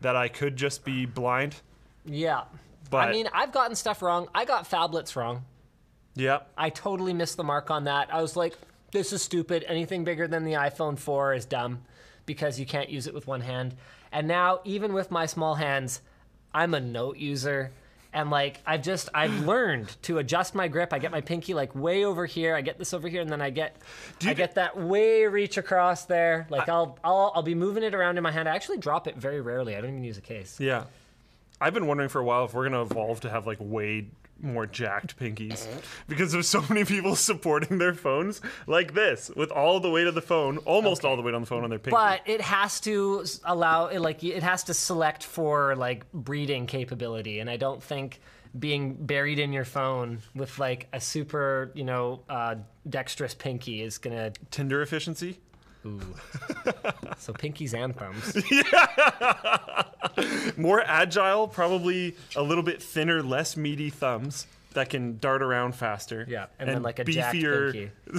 that 0.00 0.14
I 0.14 0.28
could 0.28 0.54
just 0.54 0.84
be 0.84 1.06
blind. 1.06 1.56
Yeah. 2.04 2.42
But- 2.90 3.08
I 3.08 3.12
mean, 3.12 3.28
I've 3.32 3.52
gotten 3.52 3.74
stuff 3.76 4.02
wrong. 4.02 4.28
I 4.34 4.44
got 4.44 4.68
phablets 4.70 5.16
wrong. 5.16 5.44
Yep. 6.16 6.52
I 6.56 6.70
totally 6.70 7.12
missed 7.12 7.36
the 7.36 7.44
mark 7.44 7.70
on 7.70 7.84
that. 7.84 8.08
I 8.12 8.22
was 8.22 8.36
like, 8.36 8.54
this 8.92 9.12
is 9.12 9.22
stupid. 9.22 9.64
Anything 9.66 10.04
bigger 10.04 10.28
than 10.28 10.44
the 10.44 10.52
iPhone 10.52 10.96
4 10.98 11.34
is 11.34 11.44
dumb 11.44 11.82
because 12.26 12.60
you 12.60 12.66
can't 12.66 12.88
use 12.88 13.06
it 13.06 13.14
with 13.14 13.26
one 13.26 13.40
hand. 13.40 13.74
And 14.12 14.28
now, 14.28 14.60
even 14.64 14.92
with 14.92 15.10
my 15.10 15.26
small 15.26 15.56
hands, 15.56 16.00
I'm 16.54 16.72
a 16.74 16.80
note 16.80 17.16
user. 17.16 17.72
And 18.12 18.30
like 18.30 18.60
I've 18.64 18.82
just 18.82 19.08
I've 19.12 19.40
learned 19.46 19.96
to 20.02 20.18
adjust 20.18 20.54
my 20.54 20.68
grip. 20.68 20.92
I 20.92 21.00
get 21.00 21.10
my 21.10 21.20
pinky 21.20 21.52
like 21.52 21.74
way 21.74 22.04
over 22.04 22.26
here. 22.26 22.54
I 22.54 22.60
get 22.60 22.78
this 22.78 22.94
over 22.94 23.08
here, 23.08 23.20
and 23.20 23.28
then 23.28 23.42
I 23.42 23.50
get 23.50 23.76
I 24.24 24.34
get 24.34 24.54
that 24.54 24.78
way 24.78 25.26
reach 25.26 25.56
across 25.56 26.04
there. 26.04 26.46
Like 26.48 26.68
I'll 26.68 26.96
I'll 27.02 27.32
I'll 27.34 27.42
be 27.42 27.56
moving 27.56 27.82
it 27.82 27.92
around 27.92 28.16
in 28.16 28.22
my 28.22 28.30
hand. 28.30 28.48
I 28.48 28.54
actually 28.54 28.78
drop 28.78 29.08
it 29.08 29.16
very 29.16 29.40
rarely. 29.40 29.74
I 29.74 29.80
don't 29.80 29.90
even 29.90 30.04
use 30.04 30.16
a 30.18 30.20
case. 30.20 30.60
Yeah. 30.60 30.84
I've 31.60 31.74
been 31.74 31.86
wondering 31.86 32.08
for 32.08 32.20
a 32.20 32.24
while 32.24 32.44
if 32.44 32.54
we're 32.54 32.68
going 32.68 32.86
to 32.86 32.92
evolve 32.92 33.20
to 33.20 33.30
have 33.30 33.46
like 33.46 33.58
way 33.60 34.08
more 34.40 34.66
jacked 34.66 35.16
pinkies 35.18 35.66
because 36.08 36.32
there's 36.32 36.48
so 36.48 36.62
many 36.68 36.84
people 36.84 37.14
supporting 37.30 37.78
their 37.78 37.94
phones 37.94 38.40
like 38.66 38.92
this 38.92 39.30
with 39.36 39.50
all 39.50 39.78
the 39.80 39.88
weight 39.88 40.06
of 40.06 40.14
the 40.14 40.20
phone, 40.20 40.58
almost 40.58 41.04
all 41.04 41.16
the 41.16 41.22
weight 41.22 41.34
on 41.34 41.40
the 41.40 41.46
phone 41.46 41.62
on 41.64 41.70
their 41.70 41.78
pinky. 41.78 41.92
But 41.96 42.20
it 42.26 42.40
has 42.40 42.80
to 42.80 43.20
s- 43.22 43.40
allow 43.44 43.86
it 43.86 44.00
like 44.00 44.22
it 44.24 44.42
has 44.42 44.64
to 44.64 44.74
select 44.74 45.22
for 45.22 45.76
like 45.76 46.10
breeding 46.12 46.66
capability, 46.66 47.38
and 47.38 47.48
I 47.48 47.56
don't 47.56 47.82
think 47.82 48.20
being 48.58 48.94
buried 48.94 49.38
in 49.38 49.52
your 49.52 49.64
phone 49.64 50.18
with 50.34 50.58
like 50.58 50.88
a 50.92 51.00
super 51.00 51.70
you 51.74 51.84
know 51.84 52.20
uh, 52.28 52.56
dexterous 52.88 53.34
pinky 53.34 53.82
is 53.82 53.98
gonna 53.98 54.32
Tinder 54.50 54.82
efficiency? 54.82 55.38
So 57.18 57.32
pinkies 57.32 57.74
and 57.74 57.94
thumbs. 57.96 58.36
Yeah. 58.50 59.82
More 60.56 60.82
agile, 60.82 61.48
probably 61.48 62.14
a 62.36 62.42
little 62.42 62.62
bit 62.62 62.82
thinner, 62.82 63.22
less 63.22 63.56
meaty 63.56 63.90
thumbs 63.90 64.46
that 64.74 64.90
can 64.90 65.18
dart 65.18 65.42
around 65.42 65.74
faster. 65.74 66.26
Yeah, 66.28 66.46
and 66.58 66.68
then, 66.68 66.82
like, 66.82 66.98
a 66.98 67.04
jacked 67.04 67.32
pinky. 67.36 67.90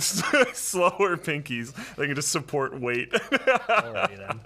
slower 0.53 1.17
pinkies 1.17 1.73
that 1.95 2.07
can 2.07 2.15
just 2.15 2.29
support 2.31 2.79
weight. 2.79 3.11
Alrighty 3.11 4.17
then. 4.17 4.39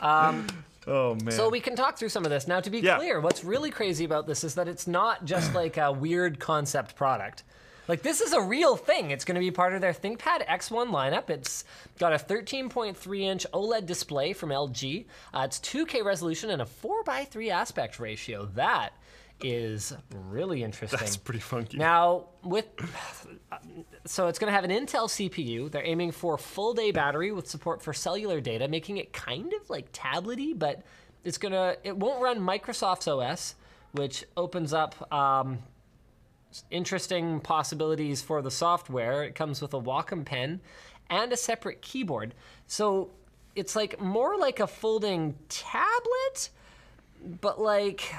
Um, 0.00 0.46
oh 0.86 1.14
man. 1.16 1.32
So 1.32 1.48
we 1.48 1.60
can 1.60 1.76
talk 1.76 1.96
through 1.98 2.08
some 2.10 2.24
of 2.24 2.30
this. 2.30 2.46
Now, 2.46 2.60
to 2.60 2.70
be 2.70 2.80
Yeah. 2.80 2.96
clear, 2.98 3.20
what's 3.20 3.44
really 3.44 3.70
crazy 3.70 4.04
about 4.04 4.26
this 4.26 4.44
is 4.44 4.54
that 4.56 4.68
it's 4.68 4.86
not 4.86 5.24
just 5.24 5.54
like 5.54 5.76
a 5.76 5.92
weird 5.92 6.38
concept 6.40 6.96
product. 6.96 7.42
Like 7.88 8.02
this 8.02 8.20
is 8.20 8.32
a 8.32 8.40
real 8.40 8.76
thing. 8.76 9.10
It's 9.10 9.24
going 9.24 9.34
to 9.34 9.40
be 9.40 9.50
part 9.50 9.74
of 9.74 9.80
their 9.80 9.92
ThinkPad 9.92 10.46
X1 10.46 10.90
lineup. 10.90 11.30
It's 11.30 11.64
got 11.98 12.12
a 12.12 12.16
13.3 12.16 13.20
inch 13.20 13.46
OLED 13.52 13.86
display 13.86 14.32
from 14.32 14.50
LG. 14.50 15.06
Uh, 15.32 15.42
it's 15.44 15.58
2K 15.60 16.04
resolution 16.04 16.50
and 16.50 16.62
a 16.62 16.64
4x3 16.64 17.50
aspect 17.50 17.98
ratio. 17.98 18.46
That 18.54 18.94
is 19.42 19.94
really 20.10 20.62
interesting. 20.62 20.98
That's 20.98 21.16
pretty 21.16 21.40
funky. 21.40 21.76
Now, 21.76 22.26
with 22.42 22.66
so 24.06 24.28
it's 24.28 24.38
going 24.38 24.50
to 24.50 24.54
have 24.54 24.64
an 24.64 24.70
Intel 24.70 25.08
CPU. 25.08 25.70
They're 25.70 25.86
aiming 25.86 26.12
for 26.12 26.38
full 26.38 26.72
day 26.72 26.90
battery 26.90 27.32
with 27.32 27.48
support 27.48 27.82
for 27.82 27.92
cellular 27.92 28.40
data, 28.40 28.68
making 28.68 28.96
it 28.98 29.12
kind 29.12 29.52
of 29.52 29.68
like 29.68 29.92
tablety, 29.92 30.58
but 30.58 30.82
it's 31.24 31.38
gonna 31.38 31.76
it 31.84 31.96
won't 31.96 32.22
run 32.22 32.38
Microsoft's 32.38 33.08
OS, 33.08 33.54
which 33.92 34.24
opens 34.36 34.72
up 34.72 35.12
um, 35.12 35.58
interesting 36.70 37.40
possibilities 37.40 38.22
for 38.22 38.42
the 38.42 38.50
software. 38.50 39.24
It 39.24 39.34
comes 39.34 39.60
with 39.60 39.74
a 39.74 39.80
Wacom 39.80 40.24
pen 40.24 40.60
and 41.10 41.32
a 41.32 41.36
separate 41.36 41.82
keyboard, 41.82 42.34
so 42.66 43.10
it's 43.54 43.76
like 43.76 44.00
more 44.00 44.36
like 44.36 44.60
a 44.60 44.66
folding 44.66 45.36
tablet, 45.48 46.50
but 47.40 47.60
like 47.60 48.14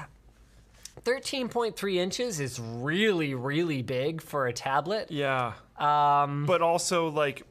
13.3 1.04 1.94
inches 1.96 2.40
is 2.40 2.58
really, 2.58 3.34
really 3.34 3.82
big 3.82 4.20
for 4.20 4.46
a 4.46 4.52
tablet. 4.52 5.10
Yeah. 5.10 5.52
Um, 5.78 6.46
but 6.46 6.62
also 6.62 7.08
like 7.08 7.42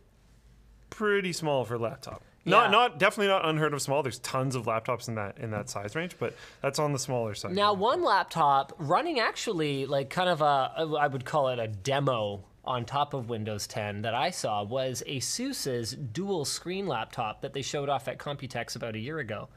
pretty 0.89 1.33
small 1.33 1.63
for 1.65 1.75
a 1.75 1.79
laptop. 1.79 2.23
Not 2.45 2.65
Yeah. 2.65 2.71
not 2.71 2.99
definitely 2.99 3.27
not 3.27 3.43
unheard 3.47 3.73
of 3.73 3.81
small. 3.81 4.03
There's 4.03 4.19
tons 4.19 4.55
of 4.55 4.65
laptops 4.65 5.07
in 5.07 5.15
that 5.15 5.37
in 5.39 5.51
that 5.51 5.69
size 5.69 5.95
range, 5.95 6.15
but 6.19 6.35
that's 6.61 6.77
on 6.77 6.93
the 6.93 6.99
smaller 6.99 7.33
side. 7.33 7.51
Now, 7.53 7.73
one 7.73 8.03
laptop 8.03 8.73
running 8.77 9.19
actually 9.19 9.85
like 9.87 10.09
kind 10.11 10.29
of 10.29 10.41
a, 10.41 10.71
I 10.99 11.07
would 11.07 11.25
call 11.25 11.49
it 11.49 11.57
a 11.59 11.67
demo 11.67 12.43
on 12.63 12.85
top 12.85 13.13
of 13.13 13.29
Windows 13.29 13.67
10 13.67 14.01
that 14.03 14.13
I 14.15 14.31
saw 14.31 14.63
was 14.63 15.03
ASUS's 15.07 15.91
dual 15.93 16.45
screen 16.45 16.87
laptop 16.87 17.41
that 17.41 17.53
they 17.53 17.61
showed 17.61 17.89
off 17.89 18.07
at 18.07 18.17
Computex 18.17 18.75
about 18.75 18.95
a 18.95 18.99
year 18.99 19.19
ago. 19.19 19.49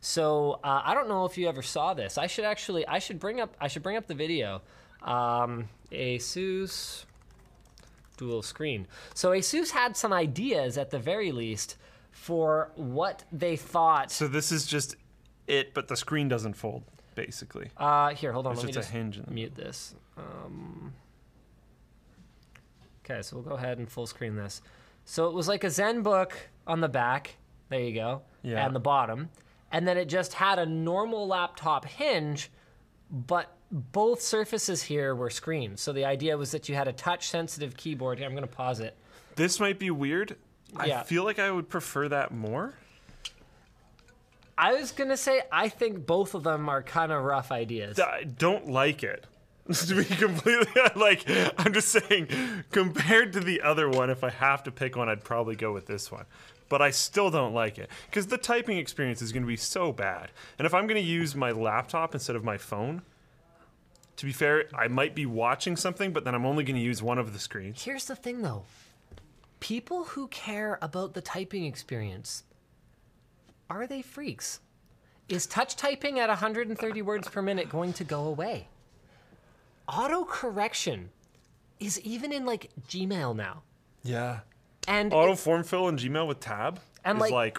So 0.00 0.60
uh, 0.64 0.82
I 0.84 0.94
don't 0.94 1.08
know 1.08 1.24
if 1.24 1.36
you 1.38 1.48
ever 1.48 1.62
saw 1.62 1.94
this. 1.94 2.18
I 2.18 2.26
should 2.28 2.44
actually 2.44 2.86
I 2.86 3.00
should 3.00 3.18
bring 3.18 3.40
up 3.40 3.56
I 3.60 3.66
should 3.68 3.82
bring 3.82 3.96
up 3.96 4.06
the 4.06 4.14
video. 4.14 4.62
Um, 5.02 5.68
ASUS 5.90 7.04
dual 8.16 8.42
screen. 8.42 8.86
So 9.14 9.30
ASUS 9.30 9.70
had 9.70 9.96
some 9.96 10.12
ideas 10.12 10.76
at 10.78 10.90
the 10.90 10.98
very 10.98 11.32
least 11.32 11.76
for 12.10 12.70
what 12.74 13.24
they 13.32 13.56
thought. 13.56 14.10
so 14.10 14.28
this 14.28 14.52
is 14.52 14.66
just 14.66 14.96
it, 15.46 15.74
but 15.74 15.88
the 15.88 15.96
screen 15.96 16.28
doesn't 16.28 16.54
fold 16.54 16.84
basically. 17.18 17.68
Uh, 17.76 18.10
here, 18.10 18.32
hold 18.32 18.46
on. 18.46 18.54
There's 18.54 18.64
let 18.64 18.66
me 18.68 18.72
just 18.72 18.90
a 18.90 18.92
just 18.92 18.92
hinge 18.92 19.16
in 19.18 19.24
the 19.24 19.32
mute 19.32 19.54
this. 19.56 19.96
Um, 20.16 20.92
okay, 23.04 23.22
so 23.22 23.34
we'll 23.36 23.44
go 23.44 23.56
ahead 23.56 23.78
and 23.78 23.90
full 23.90 24.06
screen 24.06 24.36
this. 24.36 24.62
So 25.04 25.26
it 25.26 25.34
was 25.34 25.48
like 25.48 25.64
a 25.64 25.66
ZenBook 25.66 26.32
on 26.64 26.80
the 26.80 26.88
back. 26.88 27.36
There 27.70 27.80
you 27.80 27.92
go. 27.92 28.22
Yeah. 28.42 28.64
And 28.64 28.72
the 28.72 28.80
bottom. 28.80 29.30
And 29.72 29.86
then 29.86 29.96
it 29.96 30.04
just 30.04 30.34
had 30.34 30.60
a 30.60 30.66
normal 30.66 31.26
laptop 31.26 31.86
hinge, 31.86 32.52
but 33.10 33.52
both 33.72 34.22
surfaces 34.22 34.84
here 34.84 35.14
were 35.14 35.28
screens. 35.28 35.80
So 35.80 35.92
the 35.92 36.04
idea 36.04 36.38
was 36.38 36.52
that 36.52 36.68
you 36.68 36.76
had 36.76 36.86
a 36.86 36.92
touch 36.92 37.28
sensitive 37.28 37.76
keyboard. 37.76 38.18
Here, 38.18 38.28
I'm 38.28 38.34
going 38.34 38.46
to 38.46 38.54
pause 38.54 38.78
it. 38.78 38.96
This 39.34 39.58
might 39.58 39.80
be 39.80 39.90
weird. 39.90 40.36
Yeah. 40.84 41.00
I 41.00 41.02
feel 41.02 41.24
like 41.24 41.38
I 41.38 41.50
would 41.50 41.68
prefer 41.68 42.08
that 42.08 42.32
more. 42.32 42.74
I 44.56 44.72
was 44.74 44.90
going 44.90 45.10
to 45.10 45.16
say, 45.16 45.42
I 45.52 45.68
think 45.68 46.04
both 46.04 46.34
of 46.34 46.42
them 46.42 46.68
are 46.68 46.82
kind 46.82 47.12
of 47.12 47.22
rough 47.22 47.52
ideas. 47.52 47.98
I 48.00 48.24
don't 48.24 48.68
like 48.68 49.04
it. 49.04 49.24
to 49.72 49.94
be 49.94 50.04
completely 50.04 50.82
like, 50.96 51.24
I'm 51.58 51.74
just 51.74 51.88
saying, 51.88 52.28
compared 52.70 53.34
to 53.34 53.40
the 53.40 53.60
other 53.60 53.88
one, 53.88 54.08
if 54.08 54.24
I 54.24 54.30
have 54.30 54.62
to 54.64 54.70
pick 54.70 54.96
one, 54.96 55.08
I'd 55.08 55.22
probably 55.22 55.56
go 55.56 55.72
with 55.72 55.86
this 55.86 56.10
one. 56.10 56.24
But 56.70 56.82
I 56.82 56.90
still 56.90 57.30
don't 57.30 57.54
like 57.54 57.78
it 57.78 57.90
because 58.06 58.26
the 58.26 58.38
typing 58.38 58.78
experience 58.78 59.22
is 59.22 59.30
going 59.30 59.42
to 59.42 59.46
be 59.46 59.56
so 59.56 59.92
bad. 59.92 60.30
And 60.58 60.66
if 60.66 60.74
I'm 60.74 60.86
going 60.86 61.00
to 61.00 61.08
use 61.08 61.34
my 61.34 61.50
laptop 61.50 62.14
instead 62.14 62.34
of 62.34 62.44
my 62.44 62.56
phone, 62.56 63.02
to 64.16 64.26
be 64.26 64.32
fair, 64.32 64.64
I 64.74 64.88
might 64.88 65.14
be 65.14 65.26
watching 65.26 65.76
something, 65.76 66.12
but 66.12 66.24
then 66.24 66.34
I'm 66.34 66.44
only 66.44 66.64
going 66.64 66.76
to 66.76 66.82
use 66.82 67.02
one 67.02 67.18
of 67.18 67.32
the 67.32 67.38
screens. 67.38 67.82
Here's 67.84 68.06
the 68.06 68.16
thing 68.16 68.42
though 68.42 68.64
people 69.60 70.04
who 70.04 70.28
care 70.28 70.78
about 70.82 71.14
the 71.14 71.20
typing 71.20 71.64
experience 71.64 72.44
are 73.70 73.86
they 73.86 74.00
freaks? 74.00 74.60
Is 75.28 75.46
touch 75.46 75.76
typing 75.76 76.18
at 76.18 76.28
130 76.30 77.02
words 77.02 77.28
per 77.28 77.42
minute 77.42 77.68
going 77.68 77.92
to 77.94 78.04
go 78.04 78.24
away? 78.24 78.68
Auto 79.86 80.24
correction 80.24 81.10
is 81.80 82.00
even 82.00 82.32
in 82.32 82.46
like 82.46 82.70
Gmail 82.88 83.36
now. 83.36 83.62
Yeah. 84.02 84.40
And 84.86 85.12
Auto 85.12 85.34
form 85.34 85.64
fill 85.64 85.88
in 85.88 85.96
Gmail 85.96 86.26
with 86.26 86.40
tab 86.40 86.80
And, 87.04 87.18
is 87.18 87.22
like- 87.22 87.32
like 87.32 87.58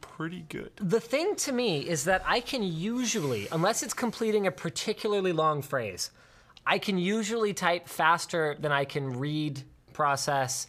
pretty 0.00 0.44
good. 0.48 0.70
the 0.76 1.00
thing 1.00 1.34
to 1.36 1.50
me 1.52 1.80
is 1.80 2.04
that 2.04 2.22
I 2.24 2.38
can 2.40 2.62
usually, 2.62 3.48
unless 3.50 3.82
it's 3.82 3.94
completing 3.94 4.46
a 4.46 4.52
particularly 4.52 5.32
long 5.32 5.62
phrase, 5.62 6.12
I 6.64 6.78
can 6.78 6.98
usually 6.98 7.52
type 7.52 7.88
faster 7.88 8.54
than 8.60 8.70
I 8.70 8.84
can 8.84 9.18
read, 9.18 9.62
process, 9.92 10.68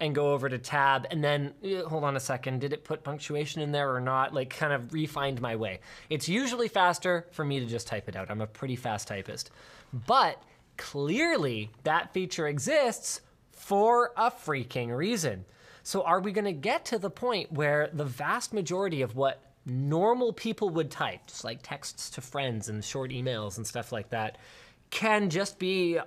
and 0.00 0.14
go 0.14 0.32
over 0.32 0.48
to 0.48 0.58
tab. 0.58 1.06
And 1.10 1.22
then, 1.22 1.54
eh, 1.62 1.82
hold 1.82 2.04
on 2.04 2.16
a 2.16 2.20
second, 2.20 2.60
did 2.60 2.72
it 2.72 2.84
put 2.84 3.02
punctuation 3.02 3.62
in 3.62 3.72
there 3.72 3.94
or 3.94 4.00
not? 4.00 4.34
Like, 4.34 4.50
kind 4.50 4.72
of 4.72 4.92
refined 4.92 5.40
my 5.40 5.56
way. 5.56 5.80
It's 6.10 6.28
usually 6.28 6.68
faster 6.68 7.26
for 7.32 7.44
me 7.44 7.60
to 7.60 7.66
just 7.66 7.86
type 7.86 8.08
it 8.08 8.16
out. 8.16 8.30
I'm 8.30 8.40
a 8.40 8.46
pretty 8.46 8.76
fast 8.76 9.08
typist. 9.08 9.50
But 9.92 10.42
clearly, 10.76 11.70
that 11.84 12.12
feature 12.12 12.46
exists 12.46 13.20
for 13.52 14.12
a 14.16 14.30
freaking 14.30 14.94
reason. 14.94 15.44
So, 15.82 16.02
are 16.02 16.20
we 16.20 16.32
going 16.32 16.46
to 16.46 16.52
get 16.52 16.84
to 16.86 16.98
the 16.98 17.10
point 17.10 17.52
where 17.52 17.90
the 17.92 18.04
vast 18.04 18.52
majority 18.52 19.02
of 19.02 19.14
what 19.14 19.40
normal 19.64 20.32
people 20.32 20.70
would 20.70 20.90
type, 20.90 21.26
just 21.26 21.44
like 21.44 21.60
texts 21.62 22.10
to 22.10 22.20
friends 22.20 22.68
and 22.68 22.84
short 22.84 23.10
emails 23.10 23.56
and 23.56 23.66
stuff 23.66 23.92
like 23.92 24.10
that, 24.10 24.38
can 24.90 25.30
just 25.30 25.58
be 25.58 25.98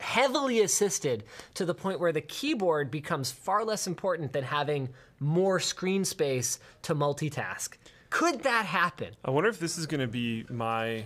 heavily 0.00 0.60
assisted 0.60 1.24
to 1.54 1.64
the 1.64 1.74
point 1.74 2.00
where 2.00 2.12
the 2.12 2.20
keyboard 2.22 2.90
becomes 2.90 3.30
far 3.30 3.64
less 3.64 3.86
important 3.86 4.32
than 4.32 4.44
having 4.44 4.88
more 5.20 5.60
screen 5.60 6.04
space 6.04 6.58
to 6.82 6.94
multitask? 6.94 7.74
Could 8.08 8.42
that 8.42 8.64
happen? 8.66 9.14
I 9.24 9.30
wonder 9.30 9.48
if 9.50 9.60
this 9.60 9.78
is 9.78 9.86
going 9.86 10.00
to 10.00 10.08
be 10.08 10.44
my 10.50 11.04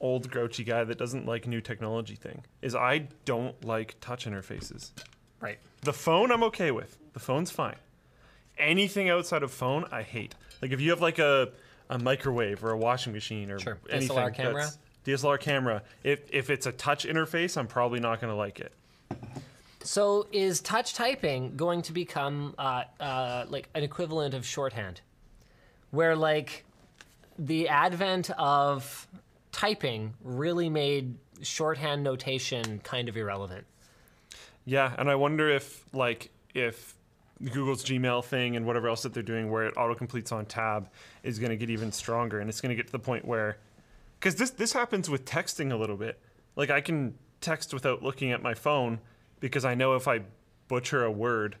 old 0.00 0.30
grouchy 0.30 0.64
guy 0.64 0.84
that 0.84 0.96
doesn't 0.98 1.26
like 1.26 1.46
new 1.46 1.60
technology 1.60 2.14
thing. 2.14 2.42
Is 2.62 2.74
I 2.74 3.08
don't 3.24 3.62
like 3.64 3.96
touch 4.00 4.26
interfaces. 4.26 4.90
Right. 5.40 5.58
The 5.82 5.92
phone 5.92 6.30
I'm 6.30 6.42
okay 6.44 6.70
with. 6.70 6.96
The 7.12 7.20
phone's 7.20 7.50
fine. 7.50 7.76
Anything 8.58 9.10
outside 9.10 9.42
of 9.42 9.50
phone 9.50 9.84
I 9.90 10.02
hate. 10.02 10.34
Like 10.62 10.70
if 10.72 10.80
you 10.80 10.90
have 10.90 11.00
like 11.00 11.18
a 11.18 11.50
a 11.90 11.98
microwave 11.98 12.62
or 12.64 12.70
a 12.70 12.78
washing 12.78 13.12
machine 13.12 13.50
or 13.50 13.58
Sure. 13.58 13.78
anything 13.90 14.16
DSLR 14.16 14.30
camera? 14.34 14.54
that's- 14.54 14.78
DSLR 15.04 15.40
camera. 15.40 15.82
If 16.04 16.20
if 16.30 16.50
it's 16.50 16.66
a 16.66 16.72
touch 16.72 17.06
interface, 17.06 17.56
I'm 17.56 17.66
probably 17.66 18.00
not 18.00 18.20
going 18.20 18.32
to 18.32 18.36
like 18.36 18.60
it. 18.60 18.72
So 19.82 20.26
is 20.30 20.60
touch 20.60 20.94
typing 20.94 21.56
going 21.56 21.82
to 21.82 21.92
become 21.92 22.54
uh, 22.58 22.84
uh, 22.98 23.46
like 23.48 23.68
an 23.74 23.82
equivalent 23.82 24.34
of 24.34 24.44
shorthand, 24.44 25.00
where 25.90 26.14
like 26.14 26.64
the 27.38 27.68
advent 27.68 28.30
of 28.32 29.08
typing 29.52 30.14
really 30.22 30.68
made 30.68 31.14
shorthand 31.42 32.02
notation 32.02 32.80
kind 32.84 33.08
of 33.08 33.16
irrelevant. 33.16 33.64
Yeah, 34.66 34.94
and 34.98 35.10
I 35.10 35.14
wonder 35.14 35.48
if 35.48 35.82
like 35.94 36.30
if 36.54 36.94
Google's 37.42 37.84
Gmail 37.84 38.24
thing 38.24 38.56
and 38.56 38.66
whatever 38.66 38.88
else 38.88 39.02
that 39.02 39.14
they're 39.14 39.22
doing, 39.22 39.50
where 39.50 39.64
it 39.64 39.74
auto 39.76 39.94
completes 39.94 40.30
on 40.32 40.44
tab, 40.44 40.88
is 41.22 41.38
going 41.38 41.50
to 41.50 41.56
get 41.56 41.70
even 41.70 41.90
stronger, 41.90 42.40
and 42.40 42.50
it's 42.50 42.60
going 42.60 42.70
to 42.70 42.76
get 42.76 42.86
to 42.86 42.92
the 42.92 42.98
point 42.98 43.24
where, 43.24 43.56
because 44.20 44.36
this 44.36 44.50
this 44.50 44.72
happens 44.72 45.08
with 45.08 45.24
texting 45.24 45.72
a 45.72 45.76
little 45.76 45.96
bit. 45.96 46.20
Like 46.54 46.70
I 46.70 46.80
can 46.80 47.14
text 47.40 47.72
without 47.72 48.02
looking 48.02 48.30
at 48.32 48.42
my 48.42 48.54
phone 48.54 49.00
because 49.40 49.64
I 49.64 49.74
know 49.74 49.94
if 49.94 50.06
I 50.06 50.20
butcher 50.68 51.02
a 51.04 51.10
word 51.10 51.56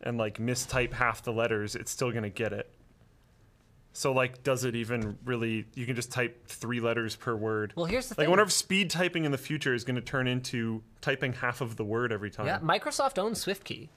and 0.00 0.16
like 0.16 0.38
mistype 0.38 0.94
half 0.94 1.22
the 1.22 1.32
letters, 1.32 1.74
it's 1.74 1.90
still 1.90 2.10
going 2.10 2.22
to 2.22 2.30
get 2.30 2.52
it. 2.52 2.70
So 3.92 4.12
like, 4.12 4.42
does 4.42 4.64
it 4.64 4.74
even 4.74 5.18
really? 5.24 5.66
You 5.74 5.84
can 5.84 5.96
just 5.96 6.10
type 6.10 6.46
three 6.46 6.80
letters 6.80 7.16
per 7.16 7.34
word. 7.34 7.72
Well, 7.76 7.86
here's 7.86 8.08
the 8.08 8.14
like, 8.14 8.20
I 8.20 8.22
thing. 8.22 8.30
wonder 8.30 8.44
if 8.44 8.52
speed 8.52 8.90
typing 8.90 9.24
in 9.24 9.32
the 9.32 9.38
future 9.38 9.74
is 9.74 9.84
going 9.84 9.96
to 9.96 10.02
turn 10.02 10.28
into 10.28 10.82
typing 11.00 11.32
half 11.34 11.60
of 11.60 11.76
the 11.76 11.84
word 11.84 12.12
every 12.12 12.30
time. 12.30 12.46
Yeah, 12.46 12.58
Microsoft 12.60 13.18
owns 13.18 13.44
SwiftKey. 13.44 13.88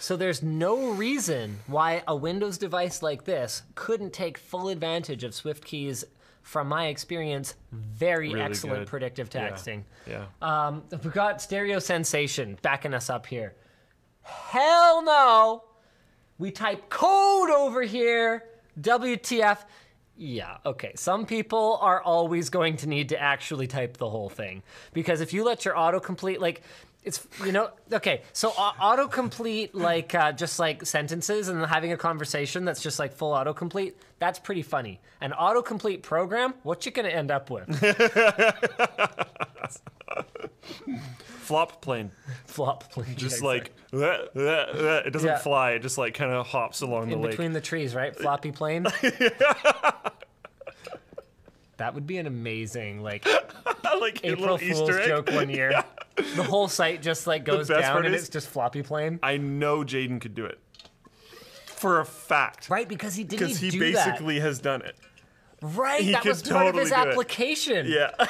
So 0.00 0.16
there's 0.16 0.42
no 0.42 0.92
reason 0.92 1.60
why 1.66 2.02
a 2.08 2.16
Windows 2.16 2.56
device 2.56 3.02
like 3.02 3.24
this 3.24 3.62
couldn't 3.74 4.14
take 4.14 4.38
full 4.38 4.68
advantage 4.68 5.22
of 5.24 5.32
SwiftKey's, 5.32 6.06
from 6.42 6.68
my 6.68 6.86
experience, 6.86 7.54
very 7.72 8.28
Really 8.30 8.40
excellent 8.42 8.80
good. 8.80 8.88
predictive 8.88 9.28
Yeah. 9.32 9.50
texting. 9.50 9.82
Yeah. 10.06 10.24
Um, 10.42 10.82
we 11.04 11.10
got 11.10 11.40
Stereo 11.42 11.78
Sensation 11.78 12.58
backing 12.62 12.94
us 12.94 13.10
up 13.10 13.26
here. 13.26 13.54
Hell 14.22 15.02
no! 15.02 15.64
We 16.38 16.50
type 16.50 16.88
code 16.88 17.50
over 17.50 17.82
here. 17.82 18.44
WTF? 18.80 19.64
Yeah, 20.16 20.58
okay. 20.66 20.92
Some 20.96 21.24
people 21.26 21.78
are 21.80 22.02
always 22.02 22.50
going 22.50 22.76
to 22.78 22.88
need 22.88 23.08
to 23.10 23.20
actually 23.20 23.66
type 23.66 23.96
the 23.96 24.08
whole 24.08 24.28
thing 24.28 24.62
because 24.92 25.20
if 25.20 25.32
you 25.32 25.44
let 25.44 25.64
your 25.64 25.74
autocomplete, 25.74 26.38
like, 26.40 26.62
it's 27.02 27.26
you 27.44 27.52
know 27.52 27.70
okay 27.92 28.22
so 28.32 28.50
au- 28.58 28.72
autocomplete 28.80 29.70
like 29.72 30.14
uh, 30.14 30.32
just 30.32 30.58
like 30.58 30.84
sentences 30.84 31.48
and 31.48 31.64
having 31.66 31.92
a 31.92 31.96
conversation 31.96 32.64
that's 32.66 32.82
just 32.82 32.98
like 32.98 33.12
full 33.14 33.32
autocomplete 33.32 33.94
that's 34.18 34.38
pretty 34.38 34.60
funny 34.62 35.00
an 35.22 35.30
autocomplete 35.32 36.02
program 36.02 36.52
what 36.62 36.84
you 36.84 36.92
gonna 36.92 37.08
end 37.08 37.30
up 37.30 37.48
with 37.50 37.66
Flop 41.40 41.80
plane. 41.82 42.12
flop 42.46 42.92
please 42.92 43.16
Just 43.16 43.42
like 43.42 43.72
"Bleh, 43.92 44.32
bleh, 44.34 44.72
bleh." 44.74 45.06
it 45.06 45.10
doesn't 45.10 45.28
Yeah. 45.28 45.38
fly. 45.38 45.72
It 45.72 45.80
just 45.82 45.98
like 45.98 46.14
kind 46.14 46.30
of 46.30 46.46
hops 46.46 46.80
along 46.80 47.08
the 47.08 47.14
in 47.14 47.22
lake. 47.22 47.30
between 47.32 47.52
the 47.52 47.60
trees, 47.60 47.92
right? 47.94 48.14
Floppy 48.16 48.52
plane. 48.52 48.86
that 51.80 51.94
would 51.94 52.06
be 52.06 52.18
an 52.18 52.26
amazing 52.26 53.02
like 53.02 53.26
like 54.00 54.20
April 54.24 54.56
Fool's 54.58 54.62
Easter 54.62 55.00
egg. 55.00 55.08
joke 55.08 55.30
one 55.32 55.50
year. 55.50 55.82
The 56.16 56.42
whole 56.42 56.68
site 56.68 57.02
just 57.02 57.26
like 57.26 57.44
goes 57.44 57.68
best 57.68 57.80
down 57.80 57.92
part 57.92 58.06
and 58.06 58.14
is- 58.14 58.22
it's 58.22 58.30
just 58.30 58.48
floppy 58.48 58.82
plane. 58.82 59.18
I 59.22 59.36
know 59.38 59.78
Jaden 59.84 60.20
could 60.20 60.34
do 60.34 60.44
it 60.44 60.58
for 61.66 62.00
a 62.00 62.04
fact 62.04 62.68
Right, 62.68 62.86
because 62.88 63.14
he 63.14 63.24
didn't 63.24 63.40
because 63.48 63.58
he 63.60 63.70
do 63.70 63.80
basically 63.80 64.38
has 64.40 64.58
done 64.58 64.82
it. 64.82 64.94
that. 65.60 65.66
Right, 65.76 66.02
he 66.02 66.12
that 66.12 66.22
could 66.22 66.28
was 66.30 66.42
part 66.42 66.66
of 66.68 66.74
totally 66.74 66.82
his 66.84 66.90
do 66.90 66.96
it. 66.96 67.08
application. 67.08 67.86
Yeah, 67.88 68.10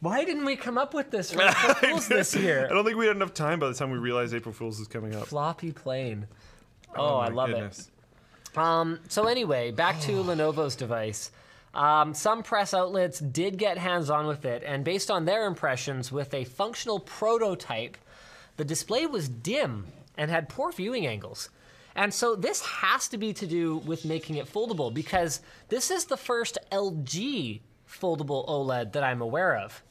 Why 0.00 0.24
didn't 0.24 0.44
we 0.44 0.56
come 0.56 0.78
up 0.78 0.94
with 0.94 1.10
this 1.10 1.32
for 1.32 1.42
April 1.48 1.74
Fools 1.74 2.08
this 2.08 2.34
year? 2.34 2.58
I 2.58 2.60
year? 2.62 2.68
don't 2.68 2.84
think 2.84 2.96
we 2.96 3.06
had 3.06 3.16
enough 3.16 3.34
time 3.34 3.58
by 3.58 3.68
the 3.68 3.74
time 3.74 3.90
we 3.90 3.98
realized 3.98 4.34
April 4.34 4.52
Fool's 4.52 4.78
is 4.78 4.86
coming 4.88 5.14
up. 5.14 5.26
Floppy 5.28 5.72
plane. 5.72 6.26
Oh, 6.94 7.16
oh, 7.16 7.18
I 7.20 7.28
my 7.30 7.34
love 7.34 7.48
goodness. 7.50 7.90
Um, 8.56 9.00
so 9.08 9.26
anyway, 9.26 9.70
back 9.70 10.00
to 10.02 10.22
Lenovo's 10.22 10.76
device. 10.76 11.30
Um, 11.74 12.14
some 12.14 12.42
press 12.42 12.72
outlets 12.72 13.18
did 13.20 13.58
get 13.58 13.76
hands-on 13.76 14.26
with 14.26 14.46
it, 14.46 14.62
and 14.64 14.82
based 14.82 15.10
on 15.10 15.26
their 15.26 15.46
impressions, 15.46 16.10
with 16.10 16.32
a 16.32 16.44
functional 16.44 16.98
prototype, 17.00 17.98
the 18.56 18.64
display 18.64 19.06
was 19.06 19.28
dim 19.28 19.86
and 20.16 20.30
had 20.30 20.48
poor 20.48 20.72
viewing 20.72 21.06
angles. 21.06 21.50
And 21.94 22.12
so 22.12 22.34
this 22.34 22.62
has 22.62 23.08
to 23.08 23.18
be 23.18 23.32
to 23.34 23.46
do 23.46 23.78
with 23.78 24.04
making 24.04 24.36
it 24.36 24.50
foldable 24.50 24.92
because 24.92 25.40
this 25.68 25.90
is 25.90 26.06
the 26.06 26.16
first 26.16 26.58
LG 26.72 27.60
foldable 27.88 28.46
OLED 28.48 28.92
that 28.92 29.02
I'm 29.04 29.20
aware 29.22 29.56
of. 29.56 29.82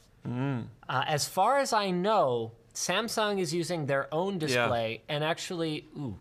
Uh, 0.88 1.04
as 1.06 1.28
far 1.28 1.58
as 1.58 1.72
I 1.72 1.90
know, 1.90 2.52
Samsung 2.74 3.38
is 3.40 3.54
using 3.54 3.86
their 3.86 4.12
own 4.12 4.38
display, 4.38 5.02
and 5.08 5.22
actually, 5.24 5.86
ooh, 5.96 6.18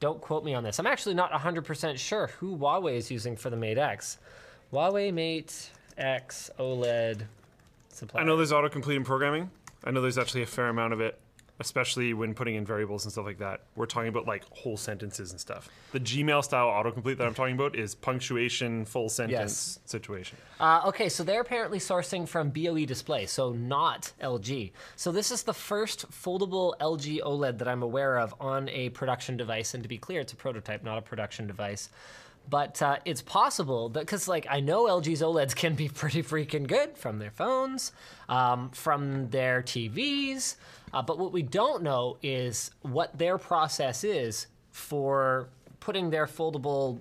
don't 0.00 0.20
quote 0.20 0.44
me 0.44 0.54
on 0.54 0.62
this. 0.62 0.78
I'm 0.78 0.86
actually 0.86 1.14
not 1.14 1.32
100% 1.32 1.98
sure 1.98 2.28
who 2.38 2.56
Huawei 2.56 2.96
is 2.96 3.10
using 3.10 3.36
for 3.36 3.50
the 3.50 3.56
Mate 3.56 3.78
X. 3.78 4.18
Huawei 4.72 5.12
Mate 5.12 5.70
X 5.96 6.50
OLED 6.58 7.22
supply. 7.88 8.20
I 8.20 8.24
know 8.24 8.36
there's 8.36 8.52
autocomplete 8.52 8.96
in 8.96 9.04
programming. 9.04 9.50
I 9.84 9.90
know 9.90 10.00
there's 10.00 10.18
actually 10.18 10.42
a 10.42 10.46
fair 10.46 10.68
amount 10.68 10.92
of 10.92 11.00
it, 11.00 11.18
especially 11.60 12.12
when 12.14 12.34
putting 12.34 12.54
in 12.54 12.64
variables 12.64 13.04
and 13.04 13.12
stuff 13.12 13.24
like 13.24 13.38
that. 13.38 13.62
We're 13.74 13.86
talking 13.86 14.08
about 14.08 14.26
like 14.26 14.44
whole 14.50 14.76
sentences 14.76 15.30
and 15.30 15.40
stuff. 15.40 15.68
The 15.92 16.00
Gmail 16.00 16.44
style 16.44 16.68
autocomplete 16.68 17.18
that 17.18 17.26
I'm 17.26 17.34
talking 17.34 17.54
about 17.54 17.76
is 17.76 17.94
punctuation, 17.94 18.84
full 18.84 19.08
sentence 19.08 19.80
situation. 19.86 20.38
Uh, 20.60 20.82
okay, 20.86 21.08
so 21.08 21.24
they're 21.24 21.40
apparently 21.40 21.78
sourcing 21.78 22.28
from 22.28 22.50
BOE 22.50 22.84
Display, 22.84 23.26
so 23.26 23.52
not 23.52 24.12
LG. 24.22 24.72
So 24.96 25.12
this 25.12 25.30
is 25.30 25.42
the 25.42 25.54
first 25.54 26.10
foldable 26.10 26.74
LG 26.80 27.20
OLED 27.22 27.58
that 27.58 27.68
I'm 27.68 27.82
aware 27.82 28.18
of 28.18 28.34
on 28.40 28.68
a 28.68 28.90
production 28.90 29.36
device. 29.36 29.74
And 29.74 29.82
to 29.82 29.88
be 29.88 29.98
clear, 29.98 30.20
it's 30.20 30.32
a 30.32 30.36
prototype, 30.36 30.84
not 30.84 30.98
a 30.98 31.02
production 31.02 31.46
device. 31.46 31.88
But 32.48 32.80
uh, 32.80 32.98
it's 33.04 33.22
possible 33.22 33.88
because, 33.88 34.28
like, 34.28 34.46
I 34.48 34.60
know 34.60 34.84
LG's 34.84 35.20
OLEDs 35.20 35.54
can 35.54 35.74
be 35.74 35.88
pretty 35.88 36.22
freaking 36.22 36.66
good 36.66 36.96
from 36.96 37.18
their 37.18 37.30
phones, 37.30 37.92
um, 38.28 38.70
from 38.70 39.28
their 39.30 39.62
TVs. 39.62 40.56
Uh, 40.92 41.02
but 41.02 41.18
what 41.18 41.32
we 41.32 41.42
don't 41.42 41.82
know 41.82 42.18
is 42.22 42.70
what 42.82 43.16
their 43.18 43.36
process 43.38 44.04
is 44.04 44.46
for 44.70 45.48
putting 45.80 46.10
their 46.10 46.26
foldable 46.26 46.98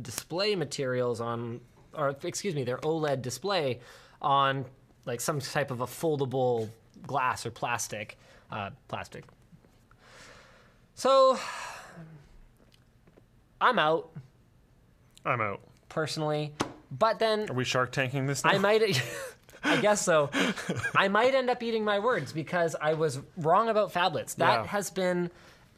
display 0.00 0.54
materials 0.54 1.20
on, 1.20 1.60
or 1.94 2.14
excuse 2.22 2.54
me, 2.54 2.62
their 2.62 2.78
OLED 2.78 3.22
display 3.22 3.80
on 4.22 4.64
like 5.04 5.20
some 5.20 5.40
type 5.40 5.70
of 5.70 5.80
a 5.80 5.86
foldable 5.86 6.68
glass 7.06 7.46
or 7.46 7.50
plastic, 7.50 8.18
uh, 8.50 8.70
plastic. 8.88 9.24
So 10.94 11.38
I'm 13.60 13.78
out 13.78 14.10
I'm 15.26 15.40
out. 15.40 15.60
personally, 15.88 16.52
but 16.90 17.18
then 17.18 17.50
Are 17.50 17.54
we 17.54 17.64
Shark 17.64 17.92
Tanking 17.92 18.26
this 18.26 18.44
now? 18.44 18.50
I 18.52 18.58
might. 18.58 18.82
I 19.64 19.80
guess 19.80 20.00
so. 20.02 20.30
I 20.94 21.08
might 21.08 21.34
end 21.34 21.50
up 21.50 21.60
eating 21.62 21.84
my 21.84 21.98
words 21.98 22.32
because 22.32 22.76
I 22.80 22.94
was 22.94 23.18
wrong 23.36 23.68
about 23.68 23.92
phablets. 23.92 24.36
That 24.36 24.60
Yeah. 24.60 24.66
has 24.68 24.90
been 24.90 25.30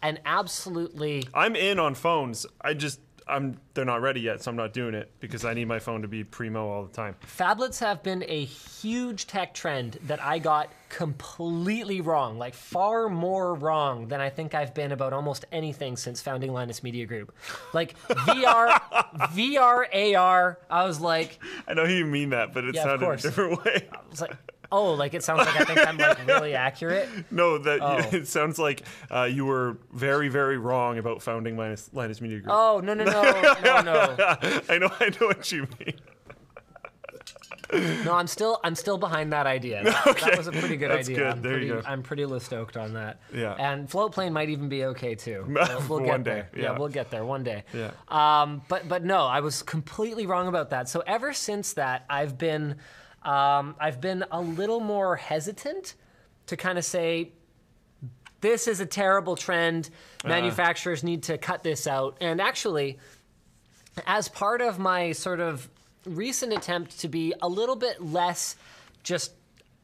an 0.03 0.19
absolutely 0.27 1.27
I'm 1.33 1.57
in 1.57 1.79
on 1.79 1.95
phones. 1.95 2.45
I 2.61 2.75
just 2.75 3.01
I'm 3.29 3.61
they're 3.75 3.85
not 3.85 4.01
ready 4.03 4.21
yet, 4.21 4.43
so 4.43 4.51
I'm 4.51 4.57
not 4.57 4.73
doing 4.73 4.95
it 4.95 5.11
because 5.21 5.45
I 5.45 5.55
need 5.55 5.67
my 5.67 5.79
phone 5.79 6.03
to 6.03 6.09
be 6.09 6.25
primo 6.25 6.69
all 6.69 6.85
the 6.85 6.93
time. 6.93 7.15
Phablets 7.25 7.79
have 7.81 8.03
been 8.03 8.25
a 8.27 8.45
huge 8.45 9.27
tech 9.27 9.55
trend 9.55 9.99
that 10.07 10.23
I 10.23 10.39
got 10.39 10.71
completely 10.89 12.01
wrong, 12.01 12.39
like 12.39 12.55
far 12.55 13.09
more 13.09 13.55
wrong 13.55 14.09
than 14.09 14.21
I 14.21 14.31
think 14.31 14.55
I've 14.55 14.75
been 14.75 14.93
about 14.93 15.13
almost 15.13 15.45
anything 15.53 15.97
since 15.97 16.21
founding 16.21 16.53
Linus 16.53 16.83
Media 16.83 17.07
Group. 17.07 17.35
Like 17.73 17.99
VR, 18.09 18.69
VR, 19.33 20.17
AR. 20.17 20.59
I 20.71 20.85
was 20.85 21.01
like, 21.01 21.39
I 21.67 21.75
know 21.75 21.85
you 21.85 22.07
mean 22.07 22.31
that, 22.31 22.55
but 22.55 22.65
it 22.65 22.75
Yeah, 22.75 22.85
sounded 22.85 23.09
a 23.09 23.17
different 23.17 23.65
way. 23.65 23.89
I 23.93 23.99
was 24.11 24.21
like, 24.21 24.35
oh, 24.71 24.93
like 24.95 25.15
it 25.15 25.23
sounds 25.25 25.47
like 25.47 25.61
I 25.61 25.65
think 25.65 25.87
I'm 25.87 25.97
like 25.99 26.27
really 26.27 26.55
accurate. 26.55 27.09
No, 27.31 27.59
that 27.59 27.81
Oh. 27.83 27.99
it 28.17 28.27
sounds 28.27 28.59
like 28.59 28.83
uh, 29.11 29.25
you 29.25 29.45
were 29.47 29.79
very, 29.93 30.29
very 30.29 30.59
wrong 30.59 30.99
about 30.99 31.23
founding 31.23 31.57
Linus, 31.57 31.91
Linus 31.93 32.21
Media 32.21 32.39
Group. 32.39 32.51
Oh 32.53 32.81
no 32.83 32.95
no 32.95 33.05
no 33.05 33.23
no 33.63 33.81
no 33.83 34.17
I 34.69 34.79
know, 34.79 34.91
I 35.01 35.09
know 35.21 35.27
what 35.27 35.51
you 35.53 35.67
mean. 35.79 35.95
no! 38.05 38.15
I'm 38.15 38.27
still 38.27 38.61
I'm 38.65 38.75
still 38.75 38.97
behind 38.97 39.33
that 39.35 39.47
idea. 39.47 39.85
That, 39.85 40.19
that 40.21 40.39
was 40.39 40.47
a 40.47 40.53
pretty 40.53 40.77
good 40.77 40.91
That's 40.91 41.09
idea. 41.09 41.19
good. 41.19 41.27
I'm 41.27 41.43
There 41.43 41.53
you 41.61 41.73
pretty, 41.73 41.83
go. 41.83 41.89
I'm 41.89 42.03
pretty 42.03 42.39
stoked 42.39 42.77
on 42.79 42.95
that. 42.95 43.21
Yeah. 43.35 43.53
And 43.59 43.89
Floatplane 43.89 44.33
might 44.33 44.49
even 44.49 44.69
be 44.71 44.85
okay 44.87 45.15
too. 45.15 45.45
We'll, 45.47 45.83
we'll 45.89 45.99
get 46.01 46.09
One 46.09 46.23
day, 46.23 46.45
there. 46.53 46.63
yeah. 46.63 46.79
we'll 46.79 46.89
get 46.89 47.11
there 47.11 47.25
one 47.27 47.45
day. 47.45 47.65
Yeah. 47.75 47.91
Um, 48.09 48.63
but 48.69 48.89
but 48.89 49.05
no, 49.05 49.27
I 49.27 49.41
was 49.41 49.63
completely 49.63 50.25
wrong 50.27 50.49
about 50.49 50.71
that. 50.71 50.89
So 50.89 51.03
ever 51.07 51.33
since 51.35 51.75
that, 51.75 52.07
I've 52.09 52.39
been 52.39 52.77
um, 53.23 53.75
I've 53.81 54.01
been 54.01 54.25
a 54.31 54.41
little 54.41 54.81
more 54.81 55.17
hesitant 55.17 55.95
to 56.47 56.57
kind 56.57 56.79
of 56.79 56.85
say 56.85 57.33
this 58.41 58.69
is 58.69 58.81
a 58.81 58.87
terrible 58.87 59.37
trend. 59.37 59.91
Uh-huh. 60.25 60.29
Manufacturers 60.29 61.03
need 61.03 61.25
to 61.25 61.39
cut 61.39 61.63
this 61.63 61.87
out. 61.87 62.17
And 62.21 62.41
actually, 62.41 62.99
as 64.07 64.29
part 64.29 64.61
of 64.61 64.79
my 64.79 65.13
sort 65.13 65.41
of 65.41 65.69
recent 66.05 66.53
attempt 66.53 67.01
to 67.01 67.09
be 67.09 67.35
a 67.43 67.49
little 67.49 67.77
bit 67.77 68.03
less 68.05 68.57
just 69.03 69.33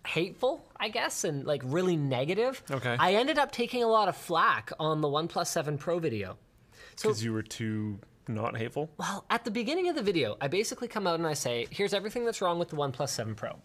hateful, 0.07 0.65
I 0.77 0.89
guess, 0.89 1.25
and 1.25 1.45
like 1.45 1.63
really 1.65 1.97
negative, 1.97 2.63
Okay. 2.71 2.97
I 2.99 3.15
ended 3.15 3.39
up 3.39 3.53
taking 3.53 3.83
a 3.83 3.89
lot 3.89 4.09
of 4.09 4.17
flack 4.17 4.71
on 4.79 5.01
the 5.01 5.09
OnePlus 5.09 5.47
7 5.49 5.79
Pro 5.79 5.99
video. 5.99 6.37
So 6.97 7.09
Because 7.09 7.25
you 7.25 7.33
were 7.33 7.43
too 7.43 7.99
not 8.29 8.57
hateful? 8.57 8.91
Well, 8.97 9.25
at 9.31 9.45
the 9.45 9.51
beginning 9.51 9.89
of 9.89 9.97
the 9.97 10.03
video, 10.03 10.37
I 10.41 10.49
basically 10.49 10.89
come 10.89 11.07
out 11.07 11.17
and 11.17 11.27
I 11.27 11.35
say, 11.35 11.67
here's 11.71 11.95
everything 11.95 12.25
that's 12.25 12.41
wrong 12.41 12.59
with 12.59 12.69
the 12.69 12.77
OnePlus 12.77 13.11
7 13.11 13.35
Pro. 13.35 13.59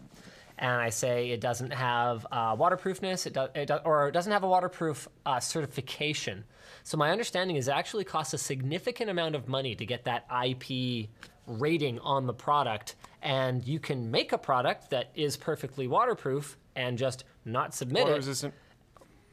And 0.58 0.72
I 0.72 0.90
say 0.90 1.30
it 1.30 1.40
doesn't 1.40 1.72
have 1.72 2.26
uh, 2.30 2.54
waterproofness, 2.58 3.26
it, 3.26 3.32
do, 3.32 3.46
it 3.54 3.66
do, 3.66 3.76
or 3.76 4.08
it 4.08 4.12
doesn't 4.12 4.30
have 4.30 4.42
a 4.42 4.48
waterproof 4.48 5.08
uh, 5.24 5.40
certification. 5.40 6.44
So 6.82 6.98
my 6.98 7.10
understanding 7.10 7.56
is 7.56 7.68
it 7.68 7.72
actually 7.72 8.04
costs 8.04 8.34
a 8.34 8.38
significant 8.38 9.08
amount 9.08 9.34
of 9.34 9.48
money 9.48 9.74
to 9.74 9.86
get 9.86 10.04
that 10.04 10.26
IP 10.44 11.08
rating 11.46 11.98
on 12.00 12.26
the 12.26 12.34
product. 12.34 12.96
And 13.22 13.66
you 13.66 13.80
can 13.80 14.10
make 14.10 14.32
a 14.32 14.38
product 14.38 14.90
that 14.90 15.10
is 15.14 15.36
perfectly 15.36 15.88
waterproof 15.88 16.58
and 16.76 16.98
just 16.98 17.24
not 17.44 17.74
submit 17.74 18.02
Water 18.02 18.14
it 18.14 18.16
resistant? 18.16 18.54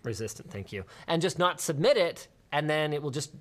resistant, 0.04 0.52
thank 0.52 0.72
you, 0.72 0.86
and 1.08 1.22
just 1.22 1.38
not 1.38 1.62
submit 1.62 1.98
it, 1.98 2.28
and 2.52 2.70
then 2.70 2.94
it 2.94 3.02
will 3.02 3.12
just 3.12 3.32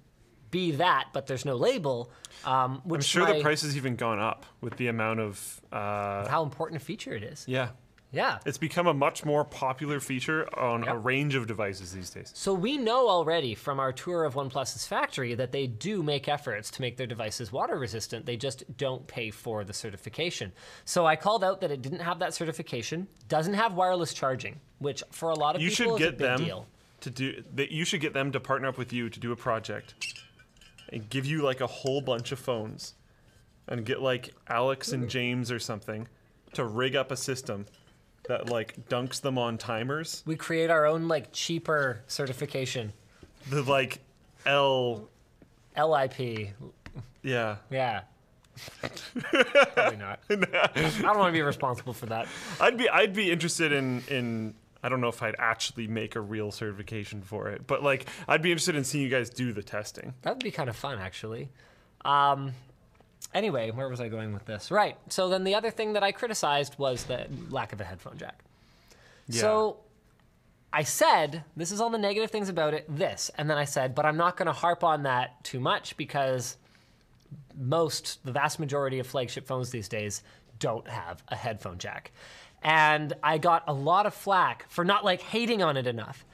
be 0.51 0.73
that, 0.73 1.09
but 1.13 1.27
there's 1.27 1.45
no 1.45 1.57
label. 1.57 2.11
Um, 2.45 2.81
which 2.85 2.99
I'm 3.01 3.03
sure 3.03 3.23
my- 3.25 3.33
the 3.35 3.43
price 3.43 3.63
has 3.63 3.77
even 3.77 3.97
gone 3.97 4.19
up 4.19 4.47
with 4.61 4.77
the 4.77 4.89
amount 4.89 5.21
of. 5.21 5.61
Uh, 5.73 6.29
how 6.29 6.43
important 6.43 6.81
a 6.81 6.85
feature 6.85 7.13
it 7.15 7.23
is. 7.23 7.45
yeah. 7.49 7.71
Yeah. 8.13 8.39
It's 8.47 8.57
become 8.57 8.87
a 8.87 8.95
much 8.95 9.25
more 9.27 9.45
popular 9.45 9.99
feature 10.01 10.49
on 10.59 10.87
a 10.87 10.97
range 10.97 11.35
of 11.35 11.47
devices 11.49 11.93
these 11.93 12.09
days. 12.09 12.31
So 12.35 12.55
we 12.55 12.79
know 12.79 13.09
already 13.11 13.55
from 13.55 13.79
our 13.81 13.93
tour 13.93 14.25
of 14.25 14.35
OnePlus's 14.35 14.87
factory 14.87 15.35
that 15.35 15.51
they 15.53 15.67
do 15.67 16.03
make 16.05 16.29
efforts 16.29 16.71
to 16.71 16.81
make 16.81 16.97
their 16.97 17.09
devices 17.09 17.53
water 17.53 17.77
resistant. 17.77 18.25
They 18.25 18.37
just 18.37 18.63
don't 18.79 19.07
pay 19.09 19.31
for 19.31 19.65
the 19.65 19.75
certification. 19.75 20.53
So 20.85 21.05
I 21.05 21.17
called 21.17 21.43
out 21.45 21.61
that 21.63 21.73
it 21.73 21.83
didn't 21.83 21.99
have 21.99 22.21
that 22.21 22.33
certification, 22.33 23.09
doesn't 23.29 23.55
have 23.55 23.75
wireless 23.75 24.15
charging, 24.15 24.61
which 24.79 25.03
for 25.11 25.29
a 25.31 25.35
lot 25.35 25.57
of 25.57 25.61
You 25.61 25.71
people 25.71 25.99
should 25.99 26.03
is 26.03 26.09
a 26.09 26.11
big 26.13 26.19
them 26.21 26.45
deal. 26.45 26.67
to 27.01 27.11
do 27.11 27.43
that. 27.57 27.73
You 27.73 27.85
should 27.85 28.01
get 28.01 28.15
them 28.15 28.31
to 28.33 28.41
partner 28.41 28.69
up 28.69 28.79
with 28.79 28.93
you 28.93 29.11
to 29.11 29.21
do 29.21 29.33
a 29.33 29.37
project 29.37 29.95
and 30.93 31.09
give 31.09 31.27
you 31.27 31.43
like 31.43 31.61
a 31.61 31.67
whole 31.67 32.01
bunch 32.01 32.33
of 32.33 32.39
phones 32.39 32.95
and 33.69 33.85
get 33.85 34.01
like 34.01 34.35
Alex 34.49 34.93
and 34.93 35.09
James 35.09 35.51
or 35.51 35.59
something 35.59 36.09
to 36.53 36.65
rig 36.65 36.97
up 36.97 37.11
a 37.11 37.17
system 37.17 37.67
that 38.29 38.49
like 38.49 38.89
dunks 38.89 39.21
them 39.21 39.39
on 39.39 39.59
timers. 39.59 40.23
We 40.27 40.37
create 40.37 40.71
our 40.71 40.87
own 40.87 41.09
like 41.09 41.33
cheaper 41.33 42.01
certification. 42.07 42.93
The 43.51 43.63
like 43.63 44.01
L 44.45 45.09
LIP. 45.77 46.51
yeah. 47.23 47.57
Yeah. 47.71 48.03
Probably 49.75 49.97
not. 49.99 50.21
I 50.31 50.37
don't 51.03 51.19
want 51.19 51.29
to 51.29 51.33
be 51.33 51.43
responsible 51.43 51.93
for 51.93 52.07
that. 52.07 52.27
I'd 52.61 52.79
be 52.79 52.89
I'd 52.89 53.13
be 53.13 53.31
interested 53.31 53.73
in 53.73 54.03
in 54.09 54.55
I 54.83 54.89
don't 54.89 55.01
know 55.01 55.09
if 55.09 55.23
I'd 55.23 55.37
actually 55.39 55.87
make 55.87 56.17
a 56.17 56.21
real 56.21 56.51
certification 56.53 57.23
for 57.23 57.49
it, 57.49 57.67
but 57.67 57.83
like 57.83 58.07
I'd 58.29 58.43
be 58.43 58.53
interested 58.53 58.77
in 58.77 58.85
seeing 58.85 59.05
you 59.05 59.11
guys 59.11 59.31
do 59.31 59.53
the 59.53 59.63
testing. 59.63 60.15
That 60.23 60.35
would 60.35 60.45
be 60.45 60.51
kind 60.51 60.69
of 60.69 60.77
fun, 60.77 60.99
actually. 60.99 61.49
Um, 62.05 62.53
anyway, 63.35 63.71
where 63.71 63.89
was 63.89 64.01
I 64.01 64.09
going 64.09 64.33
with 64.33 64.45
this? 64.45 64.71
Right. 64.71 64.97
So 65.09 65.29
then 65.29 65.45
the 65.45 65.55
other 65.55 65.71
thing 65.71 65.95
that 65.95 66.03
I 66.03 66.13
criticized 66.13 66.79
was 66.79 67.05
the 67.05 67.27
lack 67.51 67.73
of 67.73 67.81
a 67.81 67.85
headphone 67.85 68.19
jack. 68.19 68.45
Yeah. 69.29 69.41
So 69.41 69.77
I 70.73 70.83
said, 70.83 71.43
this 71.57 71.73
is 71.73 71.81
all 71.81 71.91
the 71.91 71.99
negative 71.99 72.31
things 72.31 72.49
about 72.49 72.75
it, 72.75 72.85
this. 72.89 73.31
And 73.37 73.49
then 73.49 73.57
I 73.57 73.65
said, 73.65 73.95
but 73.95 74.05
I'm 74.05 74.17
not 74.17 74.37
going 74.37 74.47
to 74.47 74.53
harp 74.53 74.85
on 74.85 75.05
that 75.05 75.43
too 75.43 75.59
much 75.59 75.97
because 75.97 76.57
most, 77.59 78.25
the 78.25 78.33
vast 78.33 78.61
majority 78.61 78.99
of 78.99 79.07
flagship 79.07 79.47
phones 79.47 79.71
these 79.71 79.89
days 79.89 80.23
don't 80.59 80.87
have 80.89 81.23
a 81.29 81.37
headphone 81.37 81.79
jack. 81.79 82.13
And 82.67 83.13
I 83.23 83.39
got 83.39 83.63
a 83.69 83.73
lot 83.73 84.07
of 84.07 84.13
flack 84.13 84.69
for 84.69 84.85
not 84.85 85.05
like 85.05 85.23
hating 85.23 85.63
on 85.63 85.77
it 85.77 85.87
enough. 85.87 86.25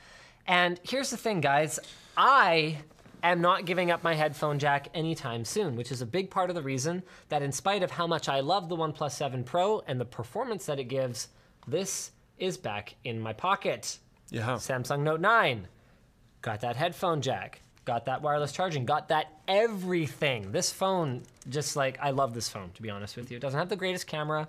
And 0.46 0.80
here's 0.82 1.10
the 1.10 1.18
thing, 1.18 1.42
guys 1.42 1.78
I 2.16 2.78
am 3.22 3.42
not 3.42 3.66
giving 3.66 3.90
up 3.90 4.02
my 4.02 4.14
headphone 4.14 4.58
jack 4.58 4.88
anytime 4.94 5.44
soon, 5.44 5.76
which 5.76 5.92
is 5.92 6.00
a 6.00 6.06
big 6.06 6.30
part 6.30 6.48
of 6.48 6.56
the 6.56 6.62
reason 6.62 7.02
that, 7.28 7.42
in 7.42 7.52
spite 7.52 7.82
of 7.82 7.90
how 7.90 8.06
much 8.06 8.30
I 8.30 8.40
love 8.40 8.70
the 8.70 8.76
OnePlus 8.76 9.12
7 9.12 9.44
Pro 9.44 9.82
and 9.86 10.00
the 10.00 10.06
performance 10.06 10.64
that 10.64 10.80
it 10.80 10.84
gives, 10.84 11.28
this 11.68 12.12
is 12.38 12.56
back 12.56 12.94
in 13.04 13.20
my 13.20 13.34
pocket. 13.34 13.98
Yeah. 14.30 14.54
Samsung 14.54 15.02
Note 15.02 15.20
9. 15.20 15.68
Got 16.40 16.62
that 16.62 16.76
headphone 16.76 17.20
jack. 17.20 17.60
Got 17.84 18.06
that 18.06 18.22
wireless 18.22 18.52
charging. 18.52 18.86
Got 18.86 19.08
that 19.08 19.26
everything. 19.46 20.50
This 20.50 20.72
phone, 20.72 21.24
just 21.50 21.76
like, 21.76 21.98
I 22.00 22.10
love 22.10 22.32
this 22.32 22.48
phone, 22.48 22.70
to 22.74 22.80
be 22.80 22.88
honest 22.88 23.18
with 23.18 23.30
you. 23.30 23.36
It 23.36 23.40
doesn't 23.40 23.58
have 23.58 23.68
the 23.68 23.76
greatest 23.76 24.06
camera. 24.06 24.48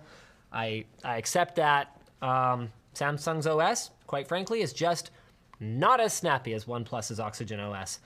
I, 0.54 0.86
I 1.04 1.18
accept 1.18 1.56
that. 1.56 2.00
Um, 2.22 2.72
Samsung's 2.96 3.48
OS, 3.48 3.92
quite 4.08 4.28
frankly, 4.28 4.62
is 4.62 4.72
just 4.72 5.12
not 5.60 6.00
as 6.00 6.14
snappy 6.14 6.54
as 6.54 6.66
OnePlus's 6.66 7.20
Oxygen 7.20 7.60
OS. 7.60 8.00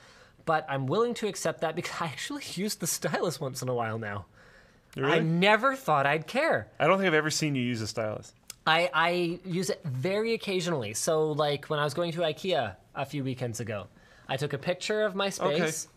But 0.45 0.65
I'm 0.69 0.88
willing 0.88 1.13
to 1.15 1.27
accept 1.27 1.62
that 1.62 1.75
because 1.75 1.95
I 2.01 2.05
actually 2.05 2.43
use 2.53 2.75
the 2.75 2.88
stylus 2.88 3.39
once 3.39 3.62
in 3.62 3.69
a 3.69 3.73
while 3.73 3.99
now. 3.99 4.25
Really? 4.95 5.12
I 5.12 5.19
never 5.19 5.75
thought 5.75 6.05
I'd 6.05 6.25
care. 6.25 6.69
I 6.79 6.88
don't 6.88 6.97
think 6.97 7.07
I've 7.07 7.13
ever 7.13 7.29
seen 7.29 7.53
you 7.53 7.62
use 7.62 7.81
a 7.81 7.88
stylus. 7.88 8.33
I, 8.65 8.89
I 8.93 9.39
use 9.45 9.69
it 9.69 9.81
very 9.86 10.33
occasionally. 10.33 10.93
So, 10.93 11.31
like 11.31 11.67
when 11.67 11.79
I 11.79 11.83
was 11.83 11.93
going 11.93 12.12
to 12.13 12.19
IKEA 12.19 12.75
a 12.95 13.05
few 13.05 13.23
weekends 13.23 13.60
ago, 13.60 13.88
I 14.27 14.38
took 14.38 14.53
a 14.53 14.57
picture 14.57 15.03
of 15.03 15.15
my 15.15 15.29
space, 15.29 15.88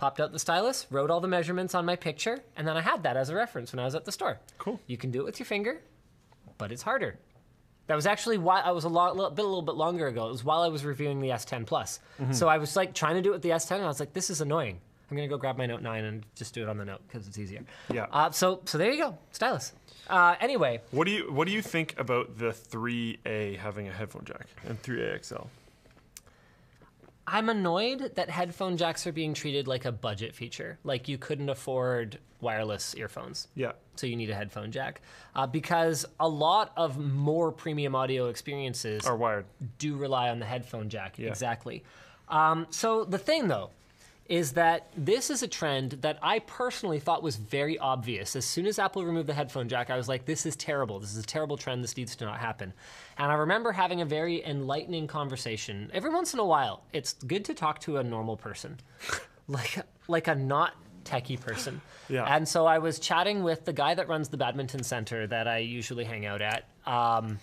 popped 0.00 0.18
out 0.18 0.32
the 0.32 0.38
stylus, 0.38 0.86
wrote 0.90 1.10
all 1.10 1.20
the 1.20 1.28
measurements 1.28 1.74
on 1.74 1.84
my 1.84 1.94
picture, 1.94 2.42
and 2.56 2.66
then 2.66 2.74
I 2.74 2.80
had 2.80 3.02
that 3.02 3.18
as 3.18 3.28
a 3.28 3.34
reference 3.34 3.70
when 3.70 3.80
I 3.80 3.84
was 3.84 3.94
at 3.94 4.06
the 4.06 4.12
store. 4.12 4.40
Cool. 4.56 4.80
You 4.86 4.96
can 4.96 5.10
do 5.10 5.20
it 5.20 5.24
with 5.26 5.38
your 5.38 5.44
finger, 5.44 5.82
but 6.56 6.72
it's 6.72 6.80
harder. 6.80 7.18
That 7.86 7.96
was 7.96 8.06
actually 8.06 8.38
why 8.38 8.60
I 8.60 8.70
was 8.70 8.84
a 8.84 8.88
lot, 8.88 9.14
little 9.14 9.30
bit, 9.30 9.44
a 9.44 9.48
little 9.48 9.60
bit 9.60 9.74
longer 9.74 10.06
ago. 10.06 10.28
It 10.28 10.32
was 10.32 10.42
while 10.42 10.62
I 10.62 10.68
was 10.68 10.86
reviewing 10.86 11.20
the 11.20 11.28
S10 11.28 11.66
Plus. 11.66 12.00
So 12.32 12.48
I 12.48 12.56
was 12.56 12.76
like 12.76 12.94
trying 12.94 13.16
to 13.16 13.20
do 13.22 13.28
it 13.30 13.34
with 13.34 13.42
the 13.42 13.50
S10, 13.50 13.72
and 13.76 13.84
I 13.84 13.88
was 13.88 14.00
like, 14.00 14.14
"This 14.14 14.30
is 14.30 14.40
annoying. 14.40 14.80
I'm 15.10 15.16
gonna 15.18 15.28
go 15.28 15.36
grab 15.36 15.58
my 15.58 15.66
Note 15.66 15.82
9 15.82 16.04
and 16.04 16.24
just 16.34 16.54
do 16.54 16.62
it 16.62 16.68
on 16.70 16.78
the 16.78 16.84
Note 16.86 17.02
because 17.06 17.28
it's 17.28 17.36
easier." 17.36 17.62
Yeah. 17.92 18.06
Uh, 18.10 18.30
so, 18.30 18.62
so 18.64 18.78
there 18.78 18.90
you 18.90 19.02
go, 19.02 19.18
stylus. 19.32 19.74
Uh, 20.08 20.34
anyway, 20.40 20.80
What 20.92 21.04
do 21.06 21.10
you 21.10 21.30
What 21.30 21.46
do 21.46 21.52
you 21.52 21.60
think 21.60 21.94
about 21.98 22.38
the 22.38 22.52
3A 22.52 23.58
having 23.58 23.88
a 23.88 23.92
headphone 23.92 24.24
jack 24.24 24.46
and 24.66 24.80
3A 24.82 25.18
XL? 25.26 25.46
I'm 27.32 27.48
annoyed 27.48 28.12
that 28.16 28.28
headphone 28.28 28.76
jacks 28.76 29.06
are 29.06 29.12
being 29.12 29.34
treated 29.34 29.68
like 29.68 29.84
a 29.84 29.92
budget 29.92 30.34
feature. 30.34 30.78
Like 30.84 31.06
you 31.08 31.16
couldn't 31.16 31.48
afford 31.48 32.18
wireless 32.40 32.94
earphones, 32.96 33.48
Yeah. 33.54 33.72
so 33.96 34.06
you 34.06 34.16
need 34.16 34.30
a 34.30 34.34
headphone 34.34 34.72
jack. 34.72 35.00
Uh, 35.34 35.46
because 35.46 36.04
a 36.18 36.28
lot 36.28 36.72
of 36.76 36.98
more 36.98 37.52
premium 37.52 37.94
audio 37.94 38.28
experiences 38.28 39.06
Are 39.06 39.16
wired. 39.16 39.44
do 39.78 39.96
rely 39.96 40.30
on 40.30 40.38
the 40.40 40.46
headphone 40.46 40.88
jack. 40.88 41.18
Yeah. 41.18 41.28
Exactly. 41.28 41.84
Um, 42.28 42.66
so 42.70 43.04
the 43.04 43.18
thing, 43.18 43.48
though, 43.48 43.70
is 44.30 44.52
that 44.52 44.86
this 44.96 45.28
is 45.28 45.42
a 45.42 45.48
trend 45.48 45.90
that 46.02 46.16
I 46.22 46.38
personally 46.38 47.00
thought 47.00 47.20
was 47.20 47.34
very 47.34 47.76
obvious. 47.80 48.36
As 48.36 48.44
soon 48.44 48.64
as 48.64 48.78
Apple 48.78 49.04
removed 49.04 49.28
the 49.28 49.34
headphone 49.34 49.68
jack, 49.68 49.90
I 49.90 49.96
was 49.96 50.08
like, 50.08 50.24
this 50.24 50.46
is 50.46 50.54
terrible. 50.54 51.00
This 51.00 51.10
is 51.10 51.18
a 51.18 51.26
terrible 51.26 51.56
trend. 51.56 51.82
This 51.82 51.96
needs 51.96 52.14
to 52.14 52.24
not 52.26 52.38
happen. 52.38 52.72
And 53.18 53.32
I 53.32 53.34
remember 53.34 53.72
having 53.72 54.02
a 54.02 54.04
very 54.04 54.44
enlightening 54.46 55.08
conversation. 55.08 55.90
Every 55.92 56.10
once 56.10 56.32
in 56.32 56.38
a 56.38 56.44
while, 56.44 56.84
it's 56.92 57.14
good 57.14 57.44
to 57.46 57.54
talk 57.54 57.80
to 57.80 57.96
a 57.96 58.04
normal 58.04 58.36
person, 58.36 58.78
like, 59.48 59.84
like 60.06 60.28
a 60.28 60.36
not 60.36 60.74
techie 61.04 61.40
person. 61.40 61.80
Yeah. 62.08 62.24
And 62.24 62.46
so 62.46 62.66
I 62.66 62.78
was 62.78 63.00
chatting 63.00 63.42
with 63.42 63.64
the 63.64 63.72
guy 63.72 63.94
that 63.94 64.06
runs 64.06 64.28
the 64.28 64.36
badminton 64.36 64.84
center 64.84 65.26
that 65.26 65.48
I 65.48 65.58
usually 65.58 66.04
hang 66.04 66.24
out 66.24 66.40
at. 66.40 66.68
Um, 66.86 67.40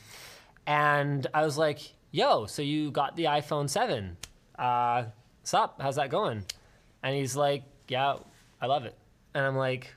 and 0.65 1.27
I 1.33 1.43
was 1.43 1.57
like, 1.57 1.81
yo, 2.11 2.45
so 2.45 2.61
you 2.61 2.91
got 2.91 3.17
the 3.17 3.25
iPhone 3.25 3.69
7. 3.69 4.15
Uh, 4.57 5.03
sup? 5.43 5.81
How's 5.81 5.97
that 5.97 6.09
going? 6.09 6.45
And 7.07 7.15
he's 7.15 7.37
like, 7.37 7.63
yeah, 7.87 8.17
I 8.59 8.65
love 8.65 8.83
it. 8.83 8.93
And 9.33 9.45
I'm 9.45 9.55
like, 9.55 9.95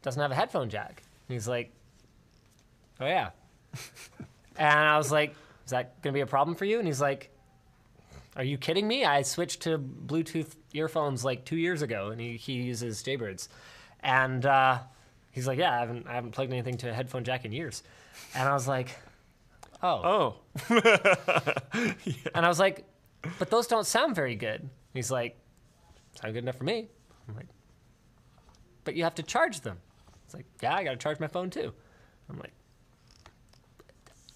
doesn't 0.00 0.20
have 0.20 0.30
a 0.30 0.34
headphone 0.34 0.70
jack. 0.70 1.02
And 1.28 1.34
he's 1.34 1.46
like, 1.46 1.70
oh, 3.00 3.06
yeah. 3.06 3.30
and 4.56 4.78
I 4.78 4.96
was 4.96 5.12
like, 5.12 5.34
is 5.66 5.72
that 5.72 6.00
going 6.00 6.14
to 6.14 6.16
be 6.16 6.22
a 6.22 6.26
problem 6.26 6.56
for 6.56 6.64
you? 6.64 6.78
And 6.78 6.86
he's 6.86 7.02
like, 7.02 7.30
are 8.34 8.44
you 8.44 8.56
kidding 8.56 8.88
me? 8.88 9.04
I 9.04 9.20
switched 9.20 9.60
to 9.64 9.78
Bluetooth 9.78 10.54
earphones 10.72 11.22
like 11.22 11.44
two 11.44 11.58
years 11.58 11.82
ago, 11.82 12.08
and 12.08 12.18
he, 12.18 12.38
he 12.38 12.54
uses 12.54 13.02
Jaybirds. 13.02 13.50
And 14.00 14.46
uh, 14.46 14.78
he's 15.30 15.46
like, 15.46 15.58
yeah, 15.58 15.76
I 15.76 15.80
haven't, 15.80 16.06
I 16.06 16.14
haven't 16.14 16.30
plugged 16.30 16.50
anything 16.50 16.78
to 16.78 16.88
a 16.88 16.94
headphone 16.94 17.24
jack 17.24 17.44
in 17.44 17.52
years. 17.52 17.82
And 18.34 18.48
I 18.48 18.54
was 18.54 18.66
like, 18.66 18.96
oh. 19.82 20.38
Oh. 20.70 20.74
And 22.34 22.46
I 22.46 22.48
was 22.48 22.58
like, 22.58 22.86
but 23.38 23.50
those 23.50 23.66
don't 23.66 23.86
sound 23.86 24.14
very 24.14 24.34
good. 24.34 24.70
He's 24.94 25.10
like, 25.10 25.36
sound 26.14 26.34
good 26.34 26.44
enough 26.44 26.56
for 26.56 26.64
me. 26.64 26.88
I'm 27.28 27.36
like, 27.36 27.46
but 28.84 28.94
you 28.94 29.04
have 29.04 29.14
to 29.16 29.22
charge 29.22 29.60
them. 29.60 29.78
It's 30.24 30.34
like, 30.34 30.46
yeah, 30.62 30.74
I 30.74 30.84
got 30.84 30.90
to 30.92 30.96
charge 30.96 31.20
my 31.20 31.26
phone 31.26 31.50
too. 31.50 31.72
I'm 32.28 32.38
like, 32.38 32.52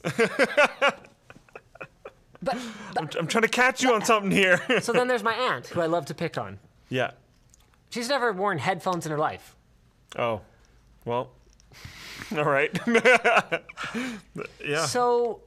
but 2.43 2.57
I'm, 2.97 3.09
I'm 3.19 3.27
trying 3.27 3.43
to 3.43 3.49
catch 3.49 3.83
you 3.83 3.93
on 3.95 4.05
something 4.05 4.31
here. 4.31 4.61
so 4.81 4.93
then 4.93 5.07
there's 5.07 5.23
my 5.23 5.35
aunt 5.35 5.67
who 5.69 5.81
I 5.81 5.87
love 5.87 6.07
to 6.07 6.15
pick 6.15 6.39
on. 6.39 6.59
yeah. 6.89 7.13
She's 7.91 8.09
never 8.09 8.33
worn 8.33 8.57
headphones 8.59 9.05
in 9.05 9.13
her 9.13 9.19
life. 9.19 9.55
Oh. 10.17 10.41
Well. 11.05 11.31
All 12.37 12.45
right. 12.45 12.71
yeah. 14.65 14.87
So, 14.87 15.41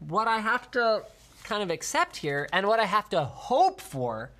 what 0.00 0.28
I 0.28 0.38
have 0.38 0.70
to 0.72 1.02
kind 1.44 1.62
of 1.62 1.70
accept 1.70 2.16
here, 2.16 2.46
and 2.52 2.66
what 2.66 2.78
I 2.78 2.84
have 2.84 3.08
to 3.10 3.24
hope 3.24 3.80
for, 3.80 4.30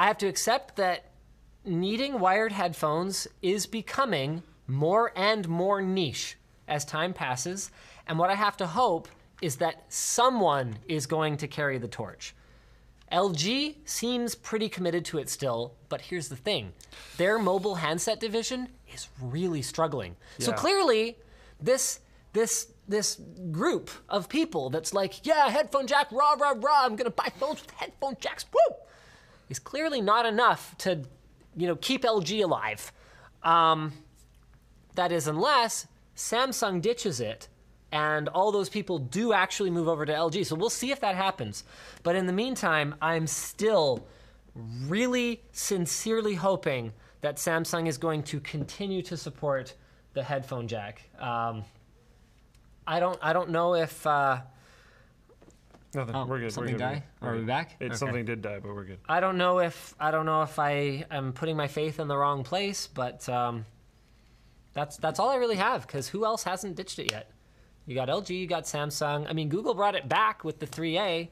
I 0.00 0.06
have 0.06 0.16
to 0.18 0.28
accept 0.28 0.76
that 0.76 1.10
needing 1.62 2.20
wired 2.20 2.52
headphones 2.52 3.28
is 3.42 3.66
becoming 3.66 4.42
more 4.66 5.12
and 5.14 5.46
more 5.46 5.82
niche 5.82 6.38
as 6.66 6.86
time 6.86 7.12
passes. 7.12 7.70
And 8.06 8.18
what 8.18 8.30
I 8.30 8.34
have 8.34 8.56
to 8.56 8.66
hope 8.66 9.08
is 9.42 9.56
that 9.56 9.84
someone 9.90 10.78
is 10.88 11.04
going 11.04 11.36
to 11.36 11.46
carry 11.46 11.76
the 11.76 11.86
torch. 11.86 12.34
LG 13.12 13.74
seems 13.84 14.34
pretty 14.34 14.70
committed 14.70 15.04
to 15.04 15.18
it 15.18 15.28
still, 15.28 15.74
but 15.90 16.00
here's 16.00 16.30
the 16.30 16.36
thing 16.36 16.72
their 17.18 17.38
mobile 17.38 17.74
handset 17.74 18.20
division 18.20 18.68
is 18.94 19.08
really 19.20 19.60
struggling. 19.60 20.16
So 20.38 20.52
clearly, 20.52 21.18
this 21.60 22.00
this 22.32 22.72
this 22.88 23.20
group 23.52 23.90
of 24.08 24.30
people 24.30 24.70
that's 24.70 24.94
like, 24.94 25.26
yeah, 25.26 25.50
headphone 25.50 25.86
jack, 25.86 26.10
rah 26.10 26.36
rah 26.40 26.54
rah, 26.56 26.86
I'm 26.86 26.96
gonna 26.96 27.10
buy 27.10 27.30
phones 27.38 27.60
with 27.60 27.72
headphone 27.72 28.16
jacks, 28.18 28.46
woo, 28.50 28.76
is 29.50 29.58
clearly 29.58 30.00
not 30.00 30.24
enough 30.24 30.74
to, 30.78 31.02
you 31.56 31.66
know, 31.66 31.76
keep 31.76 32.04
LG 32.04 32.42
alive. 32.42 32.92
Um, 33.42 33.92
that 34.94 35.12
is, 35.12 35.26
unless 35.26 35.86
Samsung 36.16 36.80
ditches 36.80 37.20
it 37.20 37.48
and 37.92 38.28
all 38.28 38.52
those 38.52 38.68
people 38.68 38.98
do 38.98 39.32
actually 39.32 39.70
move 39.70 39.88
over 39.88 40.06
to 40.06 40.12
LG. 40.12 40.46
So 40.46 40.54
we'll 40.54 40.70
see 40.70 40.92
if 40.92 41.00
that 41.00 41.16
happens. 41.16 41.64
But 42.02 42.16
in 42.16 42.26
the 42.26 42.32
meantime, 42.32 42.94
I'm 43.02 43.26
still 43.26 44.06
really 44.54 45.42
sincerely 45.52 46.34
hoping 46.34 46.92
that 47.20 47.36
Samsung 47.36 47.88
is 47.88 47.98
going 47.98 48.22
to 48.24 48.40
continue 48.40 49.02
to 49.02 49.16
support 49.16 49.74
the 50.14 50.22
headphone 50.22 50.68
jack. 50.68 51.02
Um, 51.18 51.64
I 52.86 52.98
don't. 52.98 53.18
I 53.22 53.32
don't 53.32 53.50
know 53.50 53.74
if. 53.74 54.06
Uh, 54.06 54.40
Nothing. 55.94 56.14
oh, 56.14 56.24
we're 56.26 56.38
good. 56.38 56.52
Something 56.52 56.74
we're 56.74 56.78
good. 56.78 56.84
die? 56.84 57.02
We're 57.20 57.34
Are 57.34 57.36
we 57.36 57.42
back? 57.42 57.76
It, 57.80 57.86
Okay. 57.86 57.96
Something 57.96 58.24
did 58.24 58.42
die, 58.42 58.60
but 58.60 58.74
we're 58.74 58.84
good. 58.84 58.98
I 59.08 59.20
don't 59.20 59.38
know 59.38 59.58
if 59.58 59.94
I 59.98 60.10
don't 60.10 60.26
know 60.26 60.42
if 60.42 60.58
I 60.58 61.04
am 61.10 61.32
putting 61.32 61.56
my 61.56 61.66
faith 61.66 61.98
in 61.98 62.08
the 62.08 62.16
wrong 62.16 62.44
place, 62.44 62.86
but 62.86 63.28
um, 63.28 63.66
that's 64.72 64.96
that's 64.96 65.18
all 65.18 65.30
I 65.30 65.36
really 65.36 65.56
have 65.56 65.86
because 65.86 66.08
who 66.08 66.24
else 66.24 66.44
hasn't 66.44 66.76
ditched 66.76 66.98
it 66.98 67.10
yet? 67.10 67.30
You 67.86 67.94
got 67.94 68.08
LG, 68.08 68.30
you 68.30 68.46
got 68.46 68.64
Samsung. 68.64 69.28
I 69.28 69.32
mean, 69.32 69.48
Google 69.48 69.74
brought 69.74 69.96
it 69.96 70.08
back 70.08 70.44
with 70.44 70.60
the 70.60 70.66
3A. 70.66 71.28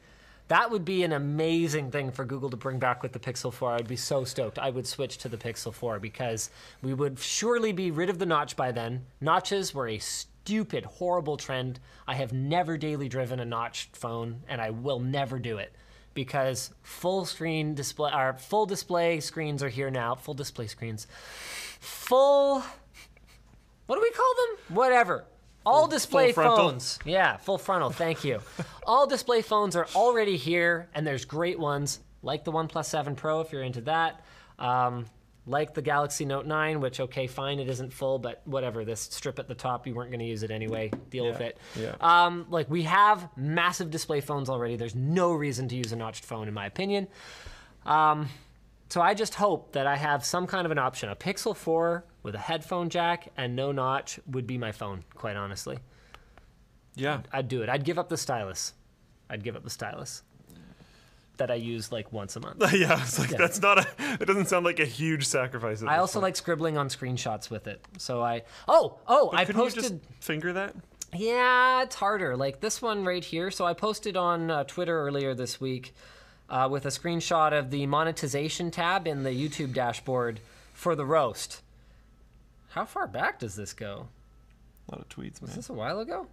That 0.49 0.71
would 0.71 0.85
be 0.85 1.05
an 1.05 1.13
amazing 1.13 1.91
thing 1.91 2.11
for 2.11 2.25
Google 2.25 2.49
to 2.51 2.57
bring 2.57 2.79
back 2.79 3.03
with 3.03 3.13
the 3.13 3.19
Pixel 3.19 3.53
4. 3.53 3.73
I'd 3.73 3.87
be 3.87 3.97
so 3.97 4.25
stoked. 4.25 4.59
I 4.59 4.71
would 4.71 4.87
switch 4.87 5.19
to 5.19 5.29
the 5.29 5.37
Pixel 5.37 5.75
4 5.75 6.01
because 6.01 6.51
we 6.83 6.95
would 6.95 7.19
surely 7.19 7.71
be 7.73 7.91
rid 7.91 8.09
of 8.09 8.19
the 8.19 8.27
notch 8.27 8.57
by 8.57 8.73
then. 8.73 9.05
Notches 9.21 9.75
were 9.75 9.89
a 9.89 10.01
stupid, 10.49 10.83
horrible 10.87 11.37
trend. 11.37 11.79
I 12.07 12.15
have 12.15 12.33
never 12.33 12.79
daily 12.79 13.07
driven 13.07 13.39
a 13.39 13.45
notched 13.45 13.95
phone, 13.95 14.45
and 14.49 14.63
I 14.63 14.71
will 14.71 14.99
never 14.99 15.39
do 15.39 15.59
it 15.59 15.75
because 16.15 16.73
full 16.81 17.27
screen 17.27 17.75
display, 17.75 18.11
or 18.15 18.33
full 18.33 18.65
display 18.65 19.21
screens 19.21 19.63
are 19.63 19.69
here 19.69 19.91
now. 19.91 20.15
Full 20.15 20.33
display 20.33 20.67
screens, 20.67 21.07
full. 21.81 22.63
What 23.85 23.97
do 23.97 24.01
we 24.01 24.11
call 24.11 24.35
them? 24.37 24.75
Whatever. 24.75 25.27
All 25.67 25.87
display 25.87 26.33
full 26.33 26.57
phones. 26.57 26.99
Yeah, 27.05 27.37
full 27.37 27.59
frontal. 27.59 27.91
Thank 27.91 28.25
you. 28.25 28.41
All 28.87 29.07
display 29.07 29.43
phones 29.43 29.77
are 29.77 29.87
already 29.95 30.39
here, 30.39 30.89
and 30.95 31.07
there's 31.07 31.27
great 31.27 31.59
ones 31.59 32.01
like 32.23 32.45
the 32.45 32.53
OnePlus 32.53 32.87
7 32.87 33.17
Pro 33.17 33.43
if 33.43 33.53
you're 33.53 33.63
into 33.63 33.83
that. 33.83 34.25
Um, 34.59 35.05
like 35.49 35.75
the 35.75 35.83
Galaxy 35.83 36.25
Note 36.25 36.47
9, 36.47 36.81
which 36.81 37.01
okay, 37.01 37.27
fine, 37.27 37.59
it 37.59 37.69
isn't 37.69 37.93
full, 37.93 38.19
but 38.19 38.43
whatever. 38.45 38.85
This 38.85 39.01
strip 39.01 39.39
at 39.39 39.49
the 39.49 39.55
top, 39.55 39.87
you 39.87 39.95
weren't 39.95 40.11
going 40.11 40.21
to 40.21 40.27
use 40.27 40.43
it 40.43 40.51
anyway. 40.51 40.91
Deal 41.11 41.27
with 41.27 41.41
it. 41.41 41.59
yeah. 41.75 41.95
Um, 42.01 42.47
like 42.51 42.71
we 42.71 42.83
have 42.85 43.29
massive 43.37 43.91
display 43.91 44.21
phones 44.21 44.49
already. 44.49 44.77
There's 44.77 44.95
no 44.95 45.33
reason 45.33 45.69
to 45.69 45.77
use 45.77 45.93
a 45.93 45.97
notched 45.97 46.25
phone, 46.25 46.49
in 46.49 46.55
my 46.55 46.67
opinion. 46.67 47.09
Um, 47.87 48.29
so 48.89 49.01
I 49.01 49.15
just 49.15 49.35
hope 49.35 49.73
that 49.73 49.87
I 49.87 49.97
have 49.97 50.25
some 50.25 50.47
kind 50.47 50.65
of 50.65 50.71
an 50.71 50.79
option. 50.79 51.09
A 51.09 51.17
Pixel 51.17 51.57
4 51.57 52.05
with 52.23 52.35
a 52.35 52.39
headphone 52.39 52.89
jack 52.89 53.29
and 53.37 53.57
no 53.57 53.73
notch 53.73 54.21
would 54.27 54.47
be 54.47 54.59
my 54.59 54.73
phone, 54.73 55.05
quite 55.15 55.37
honestly. 55.37 55.79
Yeah. 56.95 57.21
I'd 57.33 57.49
do 57.49 57.63
it. 57.63 57.69
I'd 57.69 57.85
give 57.85 57.99
up 57.99 58.09
the 58.09 58.17
stylus. 58.17 58.75
I'd 59.31 59.45
give 59.45 59.57
up 59.57 59.65
the 59.65 59.71
stylus 59.71 60.23
that 61.39 61.51
I 61.51 61.55
use 61.55 61.91
like 61.91 62.13
once 62.13 62.37
a 62.37 62.41
month. 62.41 62.61
yeah. 62.73 63.01
It's 63.03 63.19
like 63.19 63.31
that's 63.31 63.61
not 63.61 63.79
a. 63.79 63.87
It 64.21 64.27
doesn't 64.27 64.47
sound 64.47 64.65
like 64.65 64.81
a 64.81 64.85
huge 64.85 65.27
sacrifice. 65.27 65.83
at 65.83 65.89
I 65.89 65.99
also 65.99 66.15
point. 66.15 66.25
like 66.25 66.37
scribbling 66.37 66.77
on 66.77 66.89
screenshots 66.89 67.51
with 67.51 67.67
it. 67.67 67.85
So 67.99 68.23
I 68.23 68.43
oh 68.67 68.99
oh 69.07 69.31
I 69.33 69.45
Couldn't 69.45 69.61
posted 69.61 70.01
finger 70.21 70.53
that? 70.53 70.75
Yeah, 71.15 71.83
it's 71.83 71.95
harder. 71.95 72.37
Like 72.37 72.61
this 72.61 72.83
one 72.83 73.05
right 73.05 73.25
here. 73.25 73.51
So 73.51 73.65
I 73.65 73.73
posted 73.75 74.17
on 74.17 74.51
uh, 74.51 74.65
Twitter 74.65 75.01
earlier 75.01 75.35
this 75.35 75.61
week 75.61 75.95
uh, 76.51 76.69
with 76.71 76.85
a 76.87 76.91
screenshot 76.91 77.59
of 77.59 77.71
the 77.71 77.87
monetization 77.87 78.71
tab 78.71 79.07
in 79.07 79.23
the 79.23 79.31
YouTube 79.31 79.73
dashboard 79.73 80.41
for 80.75 80.95
the 80.95 81.07
roast. 81.07 81.63
How 82.71 82.85
far 82.85 83.07
back 83.07 83.39
does 83.39 83.57
this 83.57 83.73
go? 83.73 84.09
A 84.89 84.95
lot 84.95 85.01
of 85.01 85.09
tweets, 85.09 85.41
man. 85.41 85.51
Is 85.51 85.57
this 85.57 85.69
a 85.71 85.75
while 85.75 86.01
ago? 86.01 86.27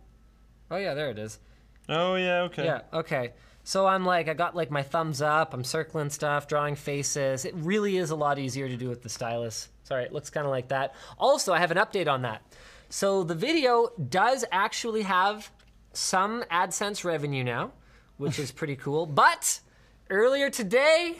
Oh 0.69 0.77
yeah, 0.77 0.93
there 0.93 1.09
it 1.09 1.19
is. 1.19 1.39
Oh 1.87 2.15
yeah. 2.15 2.41
Okay. 2.41 2.65
Yeah, 2.65 2.81
okay. 2.93 3.31
So 3.67 3.87
I'm 3.87 4.05
like, 4.05 4.29
I 4.29 4.35
got 4.35 4.55
like 4.55 4.69
my 4.69 4.83
thumbs 4.83 5.23
up, 5.23 5.53
I'm 5.53 5.63
circling 5.63 6.11
stuff, 6.11 6.47
drawing 6.47 6.75
faces. 6.75 7.45
It 7.45 7.53
really 7.55 7.97
is 7.97 8.11
a 8.11 8.15
lot 8.15 8.37
easier 8.37 8.69
to 8.69 8.77
do 8.77 8.87
with 8.87 9.01
the 9.01 9.09
stylus. 9.09 9.69
Sorry, 9.83 10.03
it 10.03 10.13
looks 10.13 10.29
kind 10.29 10.45
of 10.45 10.51
like 10.51 10.67
that. 10.67 10.93
Also, 11.17 11.51
I 11.51 11.57
have 11.57 11.71
an 11.71 11.77
update 11.77 12.07
on 12.07 12.21
that. 12.21 12.43
So 12.89 13.23
the 13.23 13.33
video 13.33 13.89
does 14.09 14.45
actually 14.51 15.01
have 15.01 15.49
some 15.93 16.43
AdSense 16.51 17.03
revenue 17.03 17.43
now, 17.43 17.71
which 18.17 18.37
is 18.37 18.51
pretty 18.51 18.75
cool. 18.75 19.05
But 19.25 19.59
earlier 20.11 20.51
today, 20.51 21.17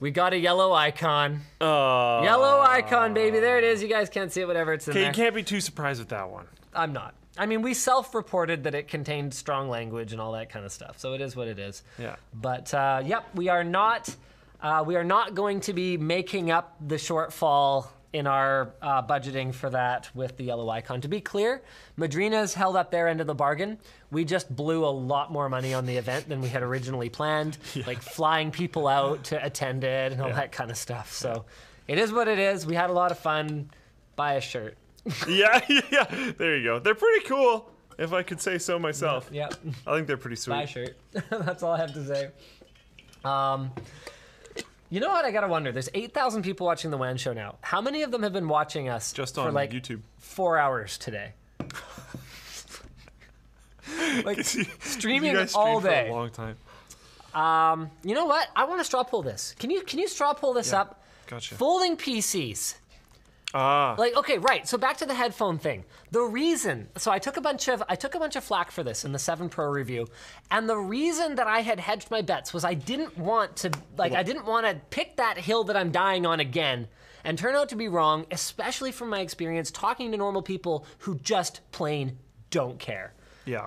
we 0.00 0.10
got 0.10 0.32
a 0.32 0.38
yellow 0.38 0.72
icon. 0.72 1.42
Uh, 1.60 2.22
Yellow 2.24 2.60
icon, 2.60 3.14
baby. 3.14 3.38
There 3.38 3.58
it 3.58 3.64
is. 3.64 3.80
You 3.80 3.88
guys 3.88 4.08
can't 4.08 4.32
see 4.32 4.40
it, 4.40 4.48
whatever. 4.48 4.72
It's 4.72 4.88
in 4.88 4.92
Okay, 4.92 5.00
there. 5.02 5.10
you 5.10 5.14
can't 5.14 5.34
be 5.34 5.44
too 5.44 5.60
surprised 5.60 6.00
with 6.00 6.08
that 6.08 6.28
one. 6.28 6.46
I'm 6.74 6.92
not. 6.92 7.14
I 7.38 7.46
mean, 7.46 7.62
we 7.62 7.72
self-reported 7.72 8.64
that 8.64 8.74
it 8.74 8.88
contained 8.88 9.32
strong 9.32 9.68
language 9.68 10.12
and 10.12 10.20
all 10.20 10.32
that 10.32 10.50
kind 10.50 10.64
of 10.64 10.72
stuff, 10.72 10.98
so 10.98 11.14
it 11.14 11.20
is 11.20 11.34
what 11.34 11.48
it 11.48 11.58
is. 11.58 11.82
Yeah. 11.98 12.16
But 12.34 12.72
uh, 12.74 13.02
yep, 13.04 13.24
we 13.34 13.48
are 13.48 13.64
not. 13.64 14.14
Uh, 14.60 14.84
we 14.86 14.94
are 14.94 15.04
not 15.04 15.34
going 15.34 15.60
to 15.60 15.72
be 15.72 15.96
making 15.96 16.50
up 16.50 16.76
the 16.86 16.94
shortfall 16.94 17.88
in 18.12 18.26
our 18.26 18.74
uh, 18.82 19.02
budgeting 19.02 19.54
for 19.54 19.70
that 19.70 20.08
with 20.14 20.36
the 20.36 20.44
yellow 20.44 20.68
icon. 20.68 21.00
To 21.00 21.08
be 21.08 21.20
clear, 21.20 21.62
Madrina's 21.96 22.54
held 22.54 22.76
up 22.76 22.90
their 22.90 23.08
end 23.08 23.20
of 23.20 23.26
the 23.26 23.34
bargain. 23.34 23.78
We 24.10 24.24
just 24.24 24.54
blew 24.54 24.84
a 24.84 24.90
lot 24.90 25.32
more 25.32 25.48
money 25.48 25.72
on 25.74 25.86
the 25.86 25.96
event 25.96 26.28
than 26.28 26.40
we 26.40 26.48
had 26.48 26.62
originally 26.62 27.08
planned, 27.08 27.56
like 27.86 28.02
flying 28.02 28.50
people 28.50 28.86
out 28.86 29.24
to 29.24 29.44
attend 29.44 29.84
it 29.84 30.12
and 30.12 30.20
all 30.20 30.28
that 30.28 30.52
kind 30.52 30.70
of 30.70 30.76
stuff. 30.76 31.12
So 31.12 31.46
it 31.88 31.98
is 31.98 32.12
what 32.12 32.28
it 32.28 32.38
is. 32.38 32.66
We 32.66 32.74
had 32.74 32.90
a 32.90 32.92
lot 32.92 33.10
of 33.10 33.18
fun. 33.18 33.70
Buy 34.14 34.34
a 34.34 34.40
shirt. 34.40 34.76
yeah, 35.28 35.60
yeah. 35.90 36.32
There 36.38 36.56
you 36.56 36.64
go. 36.64 36.78
They're 36.78 36.94
pretty 36.94 37.26
cool, 37.26 37.70
if 37.98 38.12
I 38.12 38.22
could 38.22 38.40
say 38.40 38.58
so 38.58 38.78
myself. 38.78 39.28
Yep. 39.32 39.54
I 39.86 39.94
think 39.94 40.06
they're 40.06 40.16
pretty 40.16 40.36
sweet. 40.36 40.54
My 40.54 40.64
shirt. 40.64 40.96
That's 41.30 41.62
all 41.62 41.72
I 41.72 41.78
have 41.78 41.92
to 41.94 42.04
say. 42.06 42.30
Um, 43.24 43.72
you 44.90 45.00
know 45.00 45.08
what? 45.08 45.24
I 45.24 45.30
gotta 45.30 45.48
wonder. 45.48 45.72
There's 45.72 45.88
8,000 45.94 46.42
people 46.42 46.66
watching 46.66 46.90
the 46.90 46.96
WAN 46.98 47.16
show 47.16 47.32
now. 47.32 47.56
How 47.62 47.80
many 47.80 48.02
of 48.02 48.10
them 48.10 48.22
have 48.22 48.32
been 48.32 48.48
watching 48.48 48.88
us 48.88 49.12
Just 49.12 49.36
for 49.36 49.42
on 49.42 49.54
like 49.54 49.70
YouTube. 49.70 50.00
four 50.18 50.58
hours 50.58 50.98
today? 50.98 51.32
like 54.24 54.36
You 54.54 54.64
streaming 54.80 55.32
guys 55.34 55.54
all 55.54 55.80
streamed 55.80 55.96
for 56.06 56.10
a 56.10 56.12
long 56.12 56.30
time. 56.30 56.56
Um, 57.34 57.90
you 58.04 58.14
know 58.14 58.26
what? 58.26 58.48
I 58.54 58.64
want 58.64 58.80
to 58.80 58.84
straw 58.84 59.02
poll 59.02 59.22
this. 59.22 59.54
Can 59.58 59.70
you 59.70 59.82
can 59.82 59.98
you 59.98 60.06
straw 60.06 60.34
poll 60.34 60.52
this 60.52 60.72
Yeah, 60.72 60.82
up? 60.82 61.02
gotcha. 61.26 61.54
Folding 61.54 61.96
PCs. 61.96 62.74
Ah, 63.54 63.94
Like 63.98 64.16
okay, 64.16 64.38
right. 64.38 64.66
So 64.66 64.78
back 64.78 64.96
to 64.98 65.06
the 65.06 65.14
headphone 65.14 65.58
thing. 65.58 65.84
The 66.10 66.22
reason, 66.22 66.88
so 66.96 67.10
I 67.10 67.18
took 67.18 67.36
a 67.36 67.40
bunch 67.40 67.68
of 67.68 67.82
I 67.88 67.94
took 67.96 68.14
a 68.14 68.18
bunch 68.18 68.36
of 68.36 68.44
flack 68.44 68.70
for 68.70 68.82
this 68.82 69.04
in 69.04 69.12
the 69.12 69.18
7 69.18 69.48
Pro 69.48 69.66
review, 69.68 70.06
and 70.50 70.68
the 70.68 70.76
reason 70.78 71.34
that 71.34 71.46
I 71.46 71.60
had 71.60 71.78
hedged 71.80 72.10
my 72.10 72.22
bets 72.22 72.54
was 72.54 72.64
I 72.64 72.74
didn't 72.74 73.18
want 73.18 73.56
to 73.56 73.70
like 73.98 74.12
I 74.12 74.22
didn't 74.22 74.46
want 74.46 74.66
to 74.66 74.74
pick 74.90 75.16
that 75.16 75.36
hill 75.38 75.64
that 75.64 75.76
I'm 75.76 75.90
dying 75.90 76.24
on 76.26 76.40
again 76.40 76.88
and 77.24 77.38
turn 77.38 77.54
out 77.54 77.68
to 77.68 77.76
be 77.76 77.88
wrong, 77.88 78.26
especially 78.30 78.90
from 78.90 79.08
my 79.10 79.20
experience 79.20 79.70
talking 79.70 80.10
to 80.12 80.16
normal 80.16 80.42
people 80.42 80.86
who 80.98 81.16
just 81.18 81.60
plain 81.72 82.18
don't 82.50 82.78
care. 82.78 83.12
yeah. 83.44 83.66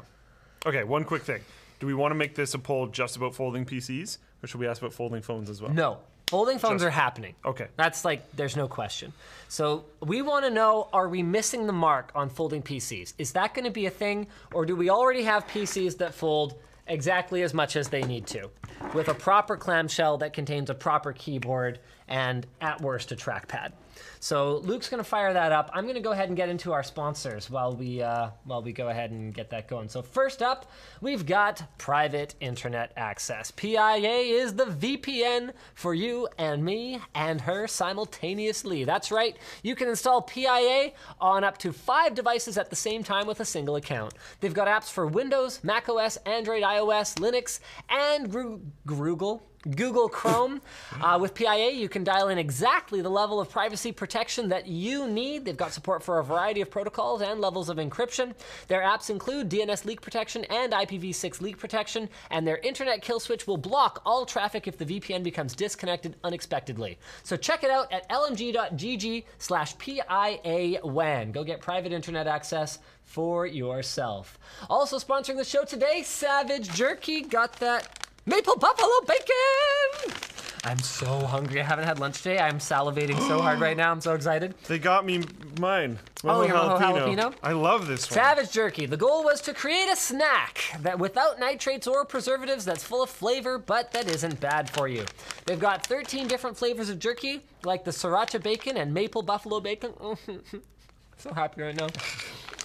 Okay, 0.65 0.83
one 0.83 1.03
quick 1.03 1.21
thing. 1.21 1.41
Do 1.79 1.85
we 1.85 1.93
want 1.93 2.11
to 2.11 2.15
make 2.15 2.33
this 2.33 2.53
a 2.55 2.59
poll 2.59 2.87
just 2.87 3.15
about 3.17 3.35
folding 3.35 3.65
PCs, 3.65 4.17
or 4.41 4.47
should 4.47 4.59
we 4.59 4.65
ask 4.67 4.81
about 4.81 4.93
folding 4.93 5.21
phones 5.21 5.47
as 5.49 5.61
well? 5.61 5.71
No. 5.71 5.99
Folding 6.27 6.57
phones 6.57 6.81
Just- 6.81 6.87
are 6.87 6.91
happening. 6.91 7.35
Okay. 7.45 7.67
That's 7.75 8.03
like, 8.03 8.29
there's 8.35 8.55
no 8.55 8.67
question. 8.67 9.13
So 9.47 9.85
we 10.01 10.21
want 10.21 10.43
to 10.45 10.51
know 10.51 10.89
are 10.91 11.07
we 11.07 11.21
missing 11.21 11.67
the 11.67 11.73
mark 11.73 12.11
on 12.15 12.29
folding 12.29 12.61
PCs? 12.63 13.13
Is 13.17 13.31
that 13.33 13.53
going 13.53 13.65
to 13.65 13.71
be 13.71 13.85
a 13.85 13.91
thing, 13.91 14.27
or 14.53 14.65
do 14.65 14.75
we 14.75 14.89
already 14.89 15.23
have 15.23 15.45
PCs 15.47 15.97
that 15.97 16.13
fold 16.15 16.55
exactly 16.87 17.43
as 17.43 17.53
much 17.53 17.75
as 17.75 17.89
they 17.89 18.01
need 18.03 18.27
to 18.27 18.49
with 18.93 19.07
a 19.07 19.13
proper 19.13 19.55
clamshell 19.55 20.17
that 20.17 20.33
contains 20.33 20.69
a 20.69 20.73
proper 20.73 21.13
keyboard 21.13 21.79
and, 22.07 22.45
at 22.59 22.81
worst, 22.81 23.11
a 23.11 23.15
trackpad? 23.15 23.71
So 24.19 24.57
Luke's 24.57 24.89
going 24.89 25.03
to 25.03 25.09
fire 25.09 25.33
that 25.33 25.51
up. 25.51 25.69
I'm 25.73 25.83
going 25.83 25.95
to 25.95 26.01
go 26.01 26.11
ahead 26.11 26.29
and 26.29 26.37
get 26.37 26.49
into 26.49 26.73
our 26.73 26.83
sponsors 26.83 27.49
while 27.49 27.73
we 27.73 28.01
uh, 28.01 28.29
while 28.43 28.61
we 28.61 28.73
go 28.73 28.89
ahead 28.89 29.11
and 29.11 29.33
get 29.33 29.49
that 29.51 29.67
going. 29.67 29.89
So 29.89 30.01
first 30.01 30.41
up, 30.41 30.71
we've 31.01 31.25
got 31.25 31.63
private 31.77 32.35
internet 32.39 32.91
access. 32.97 33.51
PIA 33.51 34.39
is 34.41 34.55
the 34.55 34.65
VPN 34.65 35.51
for 35.73 35.93
you 35.93 36.27
and 36.37 36.63
me 36.63 36.99
and 37.13 37.41
her 37.41 37.67
simultaneously. 37.67 38.83
That's 38.83 39.11
right. 39.11 39.37
You 39.63 39.75
can 39.75 39.87
install 39.89 40.21
PIA 40.21 40.91
on 41.19 41.43
up 41.43 41.57
to 41.59 41.71
five 41.71 42.15
devices 42.15 42.57
at 42.57 42.69
the 42.69 42.75
same 42.75 43.03
time 43.03 43.27
with 43.27 43.39
a 43.39 43.45
single 43.45 43.75
account. 43.75 44.13
They've 44.39 44.53
got 44.53 44.67
apps 44.67 44.91
for 44.91 45.07
Windows, 45.07 45.63
Mac 45.63 45.87
OS, 45.89 46.17
Android, 46.25 46.63
iOS, 46.63 47.15
Linux, 47.15 47.59
and 47.89 48.29
Gru- 48.31 48.61
Google. 48.85 49.43
Google 49.71 50.09
Chrome. 50.09 50.61
Uh, 51.01 51.17
with 51.19 51.33
PIA, 51.33 51.71
you 51.71 51.89
can 51.89 52.03
dial 52.03 52.29
in 52.29 52.37
exactly 52.37 53.01
the 53.01 53.09
level 53.09 53.39
of 53.39 53.49
privacy 53.49 53.91
protection 53.91 54.49
that 54.49 54.67
you 54.67 55.07
need. 55.07 55.45
They've 55.45 55.57
got 55.57 55.73
support 55.73 56.03
for 56.03 56.19
a 56.19 56.23
variety 56.23 56.61
of 56.61 56.69
protocols 56.69 57.21
and 57.21 57.41
levels 57.41 57.69
of 57.69 57.77
encryption. 57.77 58.33
Their 58.67 58.81
apps 58.81 59.09
include 59.09 59.49
DNS 59.49 59.85
leak 59.85 60.01
protection 60.01 60.45
and 60.45 60.73
IPv6 60.73 61.41
leak 61.41 61.57
protection, 61.57 62.09
and 62.31 62.47
their 62.47 62.57
internet 62.57 63.01
kill 63.01 63.19
switch 63.19 63.47
will 63.47 63.57
block 63.57 64.01
all 64.05 64.25
traffic 64.25 64.67
if 64.67 64.77
the 64.77 64.85
VPN 64.85 65.23
becomes 65.23 65.55
disconnected 65.55 66.15
unexpectedly. 66.23 66.97
So 67.23 67.35
check 67.35 67.63
it 67.63 67.71
out 67.71 67.91
at 67.91 68.07
lmg.gg 68.09 69.23
slash 69.39 69.77
PIA 69.77 70.79
WAN. 70.83 71.31
Go 71.31 71.43
get 71.43 71.61
private 71.61 71.91
internet 71.91 72.27
access 72.27 72.79
for 73.03 73.45
yourself. 73.45 74.37
Also 74.69 74.97
sponsoring 74.99 75.37
the 75.37 75.43
show 75.43 75.63
today, 75.63 76.01
Savage 76.03 76.69
Jerky. 76.69 77.21
Got 77.21 77.53
that 77.53 78.05
maple 78.25 78.55
buffalo 78.57 79.01
bacon. 79.07 80.15
I'm 80.63 80.79
so 80.79 81.19
hungry. 81.27 81.61
I 81.61 81.63
haven't 81.63 81.85
had 81.85 81.99
lunch 81.99 82.23
today. 82.23 82.39
I'm 82.39 82.57
salivating 82.57 83.19
so 83.27 83.39
hard 83.39 83.59
right 83.59 83.77
now. 83.77 83.91
I'm 83.91 84.01
so 84.01 84.15
excited. 84.15 84.55
They 84.67 84.79
got 84.79 85.05
me 85.05 85.23
mine. 85.59 85.99
Oh, 86.23 86.27
Mojo 86.29 86.47
your 86.47 86.57
Mojo 86.57 86.79
jalapeno? 86.79 87.33
I 87.43 87.51
love 87.51 87.85
this 87.85 88.09
one. 88.09 88.15
Savage 88.15 88.51
Jerky. 88.51 88.87
The 88.87 88.97
goal 88.97 89.23
was 89.23 89.41
to 89.41 89.53
create 89.53 89.89
a 89.91 89.95
snack 89.95 90.63
that 90.79 90.97
without 90.97 91.39
nitrates 91.39 91.85
or 91.85 92.03
preservatives 92.03 92.65
that's 92.65 92.83
full 92.83 93.03
of 93.03 93.11
flavor 93.11 93.59
but 93.59 93.91
that 93.91 94.09
isn't 94.09 94.39
bad 94.39 94.67
for 94.67 94.87
you. 94.87 95.05
They've 95.45 95.59
got 95.59 95.85
13 95.85 96.27
different 96.27 96.57
flavors 96.57 96.89
of 96.89 96.97
jerky, 96.97 97.41
like 97.63 97.83
the 97.83 97.91
sriracha 97.91 98.41
bacon 98.41 98.77
and 98.77 98.91
maple 98.91 99.21
buffalo 99.21 99.59
bacon. 99.59 99.93
so 101.17 101.31
happy 101.31 101.61
right 101.61 101.75
now. 101.75 101.89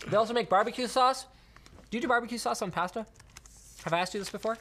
They 0.08 0.16
also 0.16 0.32
make 0.32 0.48
barbecue 0.48 0.86
sauce. 0.86 1.26
Do 1.90 1.98
you 1.98 2.00
do 2.00 2.08
barbecue 2.08 2.38
sauce 2.38 2.62
on 2.62 2.70
pasta? 2.70 3.04
Have 3.84 3.92
I 3.92 4.00
asked 4.00 4.14
you 4.14 4.20
this 4.20 4.30
before? 4.30 4.56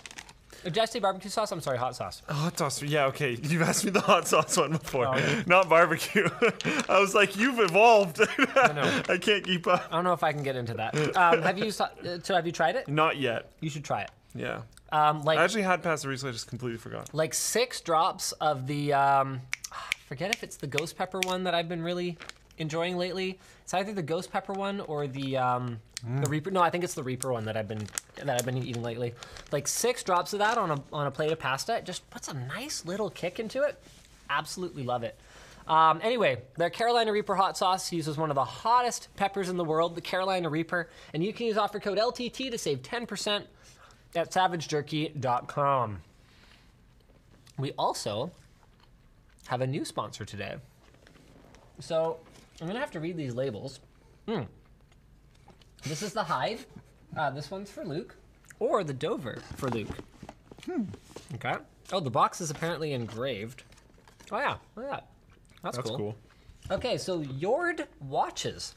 Did 0.64 0.78
I 0.78 0.86
say 0.86 1.00
barbecue 1.00 1.30
sauce? 1.30 1.52
I'm 1.52 1.62
sorry, 1.62 1.78
hot 1.78 1.96
sauce. 1.96 2.22
Hot 2.28 2.58
sauce. 2.58 2.82
Yeah, 2.84 3.06
okay. 3.08 3.38
You've 3.42 3.62
asked 3.62 3.86
me 3.86 3.92
the 3.92 4.02
hot 4.02 4.28
sauce 4.28 4.58
one 4.58 4.72
before, 4.74 5.08
Oh. 5.08 5.44
not 5.46 5.70
barbecue. 5.70 6.28
I 6.90 7.00
was 7.00 7.14
like, 7.16 7.36
you've 7.38 7.60
evolved. 7.60 8.20
I 8.56 8.72
know. 8.74 9.02
I 9.10 9.18
can't 9.18 9.44
keep 9.44 9.68
up. 9.68 9.86
I 9.90 9.96
don't 9.96 10.04
know 10.04 10.14
if 10.14 10.24
I 10.24 10.32
can 10.34 10.44
get 10.44 10.56
into 10.56 10.74
that. 10.76 10.96
Um, 11.18 11.42
have 11.42 11.58
you? 11.58 11.68
uh, 11.80 12.20
So 12.24 12.36
have 12.36 12.46
you 12.46 12.52
tried 12.52 12.76
it? 12.76 12.88
Not 12.88 13.18
yet. 13.18 13.52
You 13.62 13.70
should 13.70 13.84
try 13.86 14.02
it. 14.02 14.12
Yeah. 14.36 14.62
Um, 14.92 15.24
like 15.24 15.38
I 15.40 15.44
actually 15.44 15.62
had 15.64 15.82
pasta 15.84 16.08
recently. 16.08 16.30
I 16.30 16.34
just 16.34 16.48
completely 16.48 16.78
forgot. 16.78 17.14
like 17.14 17.34
six 17.34 17.80
drops 17.82 18.32
of 18.34 18.66
the 18.68 18.94
um, 18.94 19.42
forget 20.08 20.34
if 20.34 20.44
it's 20.44 20.56
the 20.58 20.68
ghost 20.68 20.98
pepper 20.98 21.20
one 21.20 21.44
that 21.44 21.54
I've 21.54 21.70
been 21.70 21.82
really 21.84 22.18
enjoying 22.60 22.98
lately. 22.98 23.40
It's 23.64 23.74
either 23.74 23.94
the 23.94 24.04
ghost 24.04 24.32
pepper 24.32 24.54
one 24.54 24.82
or 24.82 25.08
the 25.08 25.38
um, 25.38 25.80
the 26.22 26.30
reaper. 26.30 26.52
No, 26.52 26.62
I 26.62 26.70
think 26.70 26.84
it's 26.84 26.94
the 26.94 27.04
reaper 27.04 27.32
one 27.32 27.46
that 27.46 27.58
I've 27.58 27.68
been 27.68 27.88
that 28.16 28.30
I've 28.30 28.46
been 28.46 28.58
eating 28.58 28.84
lately. 28.84 29.14
Like 29.52 29.68
six 29.68 30.04
drops 30.04 30.34
of 30.34 30.40
that 30.40 30.58
on 30.58 30.72
a 30.72 30.84
on 30.94 31.08
a 31.08 31.12
plate 31.12 31.32
of 31.32 31.40
pasta. 31.40 31.78
It 31.78 31.86
just 31.86 32.10
puts 32.10 32.28
a 32.28 32.34
nice 32.34 32.86
little 32.86 33.10
kick 33.10 33.40
into 33.40 33.64
it. 33.64 33.82
Absolutely 34.30 34.84
love 34.84 35.04
it. 35.04 35.20
Um, 35.68 36.00
anyway, 36.02 36.42
their 36.58 36.72
Carolina 36.72 37.12
Reaper 37.12 37.36
hot 37.36 37.56
sauce 37.56 37.92
uses 37.92 38.18
one 38.18 38.32
of 38.32 38.36
the 38.36 38.44
hottest 38.44 39.10
peppers 39.16 39.50
in 39.50 39.58
the 39.58 39.64
world, 39.64 39.94
the 39.94 40.02
Carolina 40.02 40.50
Reaper, 40.50 40.90
and 41.14 41.24
you 41.24 41.32
can 41.32 41.46
use 41.46 41.58
offer 41.58 41.80
code 41.80 42.00
LTT 42.00 42.50
to 42.50 42.58
save 42.58 42.82
10% 42.82 43.44
at 44.16 44.32
savagejerky.com. 44.32 46.02
We 47.60 47.72
also 47.74 48.32
have 49.46 49.62
a 49.62 49.68
new 49.68 49.86
sponsor 49.86 50.26
today. 50.26 50.56
So 51.80 52.18
I'm 52.62 52.68
gonna 52.68 52.80
have 52.80 52.92
to 52.92 53.00
read 53.00 53.18
these 53.18 53.34
labels. 53.34 53.80
Hmm. 54.28 54.44
This 55.84 56.02
is 56.02 56.14
the 56.14 56.24
Hive. 56.24 56.66
Uh, 57.18 57.30
this 57.32 57.50
one's 57.50 57.72
for 57.72 57.86
Luke, 57.86 58.16
or 58.60 58.84
the 58.84 58.94
Dover 58.94 59.40
for 59.56 59.70
Luke. 59.70 59.88
Hmm. 60.66 60.84
Okay. 61.36 61.56
Oh, 61.92 62.00
the 62.00 62.10
box 62.10 62.42
is 62.42 62.52
apparently 62.52 62.94
engraved. 62.94 63.64
Oh 64.32 64.38
yeah, 64.38 64.58
look 64.76 64.86
at 64.86 64.92
that. 64.92 65.08
That's, 65.64 65.78
That's 65.78 65.90
cool. 65.90 65.98
cool. 65.98 66.16
Okay, 66.72 66.98
so 66.98 67.22
Yord 67.24 67.88
watches. 68.02 68.76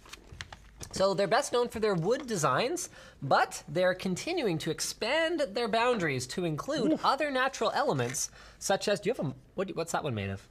So 0.93 1.15
they're 1.15 1.29
best 1.29 1.53
known 1.53 1.69
for 1.69 1.79
their 1.79 1.95
wood 1.95 2.27
designs, 2.27 2.89
but 3.23 3.63
they're 3.69 3.95
continuing 3.95 4.59
to 4.59 4.71
expand 4.71 5.41
their 5.53 5.69
boundaries 5.69 6.27
to 6.29 6.45
include 6.45 6.99
other 7.05 7.31
natural 7.31 7.71
elements, 7.75 8.31
such 8.59 8.89
as. 8.89 9.01
Do 9.01 9.11
you 9.11 9.15
have 9.15 9.27
a 9.27 9.35
what? 9.55 9.75
What's 9.77 9.93
that 9.93 10.05
one 10.05 10.15
made 10.15 10.31
of? 10.31 10.47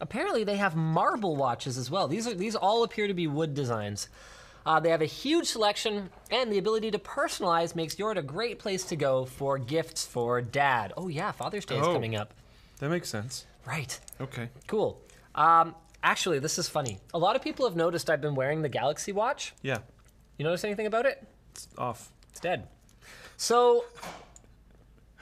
Apparently, 0.00 0.44
they 0.44 0.56
have 0.56 0.74
marble 0.76 1.36
watches 1.36 1.76
as 1.76 1.90
well. 1.90 2.08
These 2.08 2.26
are 2.26 2.34
these 2.34 2.56
all 2.56 2.82
appear 2.84 3.06
to 3.06 3.14
be 3.14 3.26
wood 3.26 3.54
designs. 3.54 4.08
Uh, 4.66 4.78
they 4.80 4.90
have 4.90 5.00
a 5.02 5.06
huge 5.06 5.46
selection, 5.46 6.10
and 6.30 6.52
the 6.52 6.58
ability 6.58 6.90
to 6.90 6.98
personalize 6.98 7.74
makes 7.74 7.96
Yord 7.96 8.16
a 8.16 8.22
great 8.22 8.58
place 8.58 8.84
to 8.84 8.96
go 8.96 9.24
for 9.24 9.58
gifts 9.58 10.04
for 10.06 10.40
dad. 10.42 10.92
Oh 10.96 11.08
yeah, 11.08 11.32
Father's 11.32 11.64
Day 11.64 11.76
is 11.78 11.86
Oh. 11.86 11.92
coming 11.92 12.14
up. 12.16 12.32
That 12.78 12.90
makes 12.90 13.08
sense. 13.08 13.46
Right. 13.66 13.98
Okay. 14.20 14.48
Cool. 14.66 15.00
Um, 15.34 15.74
actually, 16.02 16.38
this 16.38 16.58
is 16.58 16.68
funny. 16.68 16.98
A 17.14 17.18
lot 17.18 17.36
of 17.36 17.42
people 17.42 17.66
have 17.66 17.76
noticed 17.76 18.08
I've 18.10 18.20
been 18.22 18.34
wearing 18.34 18.62
the 18.62 18.68
Galaxy 18.70 19.12
Watch. 19.12 19.54
Yeah. 19.62 19.78
You 20.38 20.44
notice 20.44 20.64
anything 20.64 20.86
about 20.86 21.04
it? 21.06 21.26
It's 21.52 21.68
off. 21.76 22.10
It's 22.30 22.40
dead. 22.40 22.66
So, 23.36 23.84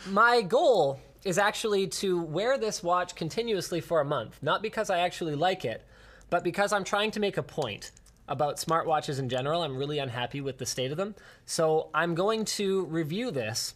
my 0.06 0.42
goal 0.42 1.00
is 1.24 1.38
actually 1.38 1.86
to 1.86 2.20
wear 2.20 2.58
this 2.58 2.82
watch 2.82 3.14
continuously 3.14 3.80
for 3.80 4.00
a 4.00 4.04
month. 4.04 4.38
Not 4.42 4.62
because 4.62 4.90
I 4.90 5.00
actually 5.00 5.34
like 5.34 5.64
it, 5.64 5.84
but 6.30 6.44
because 6.44 6.72
I'm 6.72 6.84
trying 6.84 7.10
to 7.12 7.20
make 7.20 7.36
a 7.36 7.42
point 7.42 7.90
about 8.28 8.56
smartwatches 8.56 9.18
in 9.18 9.28
general. 9.28 9.62
I'm 9.62 9.76
really 9.76 9.98
unhappy 9.98 10.40
with 10.40 10.58
the 10.58 10.66
state 10.66 10.90
of 10.90 10.96
them. 10.96 11.14
So, 11.46 11.88
I'm 11.94 12.14
going 12.14 12.44
to 12.44 12.84
review 12.86 13.30
this 13.30 13.74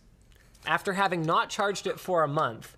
after 0.67 0.93
having 0.93 1.23
not 1.23 1.49
charged 1.49 1.87
it 1.87 1.99
for 1.99 2.23
a 2.23 2.29
month. 2.29 2.77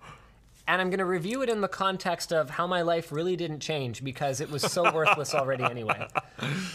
And 0.67 0.81
I'm 0.81 0.89
going 0.89 0.99
to 0.99 1.05
review 1.05 1.43
it 1.43 1.49
in 1.49 1.61
the 1.61 1.67
context 1.67 2.33
of 2.33 2.49
how 2.49 2.65
my 2.65 2.81
life 2.81 3.11
really 3.11 3.35
didn't 3.35 3.59
change 3.59 4.03
because 4.03 4.41
it 4.41 4.49
was 4.49 4.63
so 4.63 4.91
worthless 4.93 5.35
already 5.35 5.63
anyway. 5.63 6.07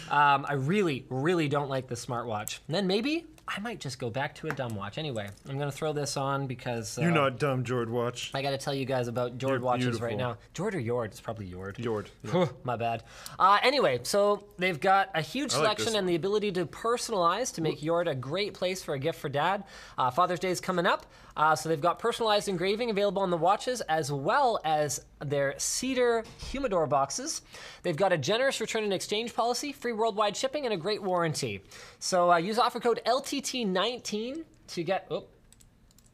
Um, 0.09 0.45
I 0.47 0.53
really, 0.53 1.05
really 1.09 1.49
don't 1.49 1.69
like 1.69 1.87
the 1.87 1.95
smartwatch. 1.95 2.59
And 2.67 2.75
then 2.75 2.87
maybe 2.87 3.25
I 3.53 3.59
might 3.59 3.81
just 3.81 3.99
go 3.99 4.09
back 4.09 4.35
to 4.35 4.47
a 4.47 4.51
dumb 4.51 4.75
watch. 4.75 4.97
Anyway, 4.97 5.27
I'm 5.49 5.57
going 5.57 5.69
to 5.69 5.75
throw 5.75 5.91
this 5.91 6.15
on 6.15 6.47
because 6.47 6.97
uh, 6.97 7.01
You're 7.01 7.11
not 7.11 7.37
dumb, 7.37 7.65
Jord 7.65 7.89
Watch. 7.89 8.31
I 8.33 8.41
got 8.41 8.51
to 8.51 8.57
tell 8.57 8.73
you 8.73 8.85
guys 8.85 9.09
about 9.09 9.37
Jord 9.37 9.55
You're 9.55 9.61
watches 9.61 10.01
right 10.01 10.15
now. 10.15 10.37
Jord 10.53 10.73
or 10.73 10.79
Yord? 10.79 11.07
It's 11.07 11.19
probably 11.19 11.47
Yord. 11.47 11.77
Jord. 11.77 12.09
My 12.63 12.77
bad. 12.77 13.03
Uh, 13.37 13.59
anyway, 13.61 13.99
so 14.03 14.45
they've 14.57 14.79
got 14.79 15.09
a 15.15 15.21
huge 15.21 15.53
I 15.53 15.57
like 15.57 15.79
selection 15.79 15.99
and 15.99 16.07
the 16.07 16.15
ability 16.15 16.53
to 16.53 16.65
personalize 16.65 17.53
to 17.55 17.61
make 17.61 17.81
Yord 17.81 18.07
a 18.07 18.15
great 18.15 18.53
place 18.53 18.81
for 18.83 18.93
a 18.93 18.99
gift 18.99 19.19
for 19.19 19.27
dad. 19.27 19.65
Uh, 19.97 20.09
Father's 20.11 20.39
Day 20.39 20.49
is 20.49 20.61
coming 20.61 20.85
up, 20.85 21.05
uh, 21.35 21.53
so 21.55 21.67
they've 21.67 21.81
got 21.81 21.99
personalized 21.99 22.47
engraving 22.47 22.89
available 22.89 23.21
on 23.21 23.31
the 23.31 23.37
watches 23.37 23.81
as 23.81 24.11
well 24.11 24.59
as 24.63 25.01
their 25.23 25.55
cedar 25.57 26.23
humidor 26.49 26.87
boxes. 26.87 27.41
They've 27.83 27.95
got 27.95 28.13
a 28.13 28.17
generous 28.17 28.59
return 28.61 28.83
and 28.83 28.93
exchange 28.93 29.33
policy, 29.33 29.71
free 29.71 29.93
worldwide 29.93 30.35
shipping, 30.35 30.65
and 30.65 30.73
a 30.73 30.77
great 30.77 31.01
warranty. 31.01 31.61
So 31.99 32.31
uh, 32.31 32.37
use 32.37 32.59
offer 32.59 32.79
code 32.79 33.01
LTT19 33.05 34.43
to 34.67 34.83
get. 34.83 35.07
Oh, 35.09 35.25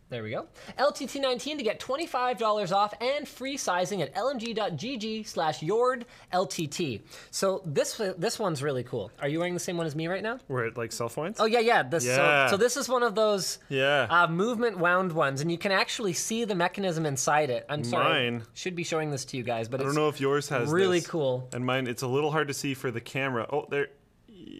there 0.10 0.24
we 0.24 0.30
go. 0.32 0.48
LTT19 0.80 1.58
to 1.58 1.63
get 1.63 1.80
$25 1.80 2.72
off 2.72 2.93
and 3.02 3.28
free 3.28 3.58
sizing 3.58 4.02
at 4.02 4.13
lmg.gg 4.15 5.28
slash 5.28 5.62
yord 5.62 6.06
LTT. 6.34 7.02
So 7.32 7.62
this 7.65 7.98
this 8.17 8.39
one's 8.39 8.63
really 8.63 8.84
cool. 8.84 9.12
Are 9.22 9.28
you 9.28 9.39
wearing 9.39 9.54
the 9.54 9.60
same 9.60 9.78
one 9.78 9.86
as 9.86 9.96
me 9.96 10.08
right 10.08 10.24
now? 10.24 10.39
Where 10.48 10.65
it 10.65 10.78
like 10.78 10.91
self 10.91 11.17
winds? 11.17 11.39
Oh 11.39 11.46
yeah, 11.46 11.60
yeah. 11.60 11.84
This, 11.84 12.06
Yeah. 12.06 12.48
So, 12.48 12.52
so 12.52 12.58
this 12.58 12.78
is 12.78 12.88
one 12.88 13.04
of 13.04 13.15
those 13.15 13.60
Yeah. 13.70 14.08
uh, 14.10 14.28
movement 14.28 14.78
wound 14.78 15.12
ones, 15.12 15.41
and 15.41 15.52
you 15.52 15.58
can 15.58 15.72
actually 15.72 16.13
see 16.13 16.46
the 16.46 16.56
mechanism 16.56 17.06
inside 17.06 17.50
it. 17.50 17.65
I'm 17.70 17.84
sorry, 17.84 18.32
Mine- 18.32 18.43
should 18.54 18.76
be 18.76 18.84
showing 18.84 19.12
this 19.12 19.26
to 19.26 19.38
you 19.38 19.43
guys, 19.43 19.67
but 19.67 19.82
I 19.82 19.84
don't 19.84 19.96
know 19.96 20.08
if 20.10 20.22
yours 20.22 20.48
has 20.50 20.70
really 20.70 21.00
this. 21.00 21.08
cool. 21.08 21.50
And 21.54 21.65
mine, 21.65 21.88
it's 21.88 22.02
a 22.04 22.08
little 22.08 22.31
hard 22.31 22.48
to 22.48 22.54
see 22.54 22.73
for 22.73 22.92
the 22.92 23.02
camera. 23.02 23.46
Oh, 23.52 23.65
there. 23.69 23.88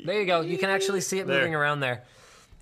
There 0.06 0.20
you 0.20 0.26
go. 0.26 0.42
You 0.42 0.58
can 0.58 0.70
actually 0.70 1.02
see 1.02 1.20
it 1.20 1.28
There. 1.28 1.38
moving 1.38 1.56
around 1.56 1.80
there. 1.80 2.04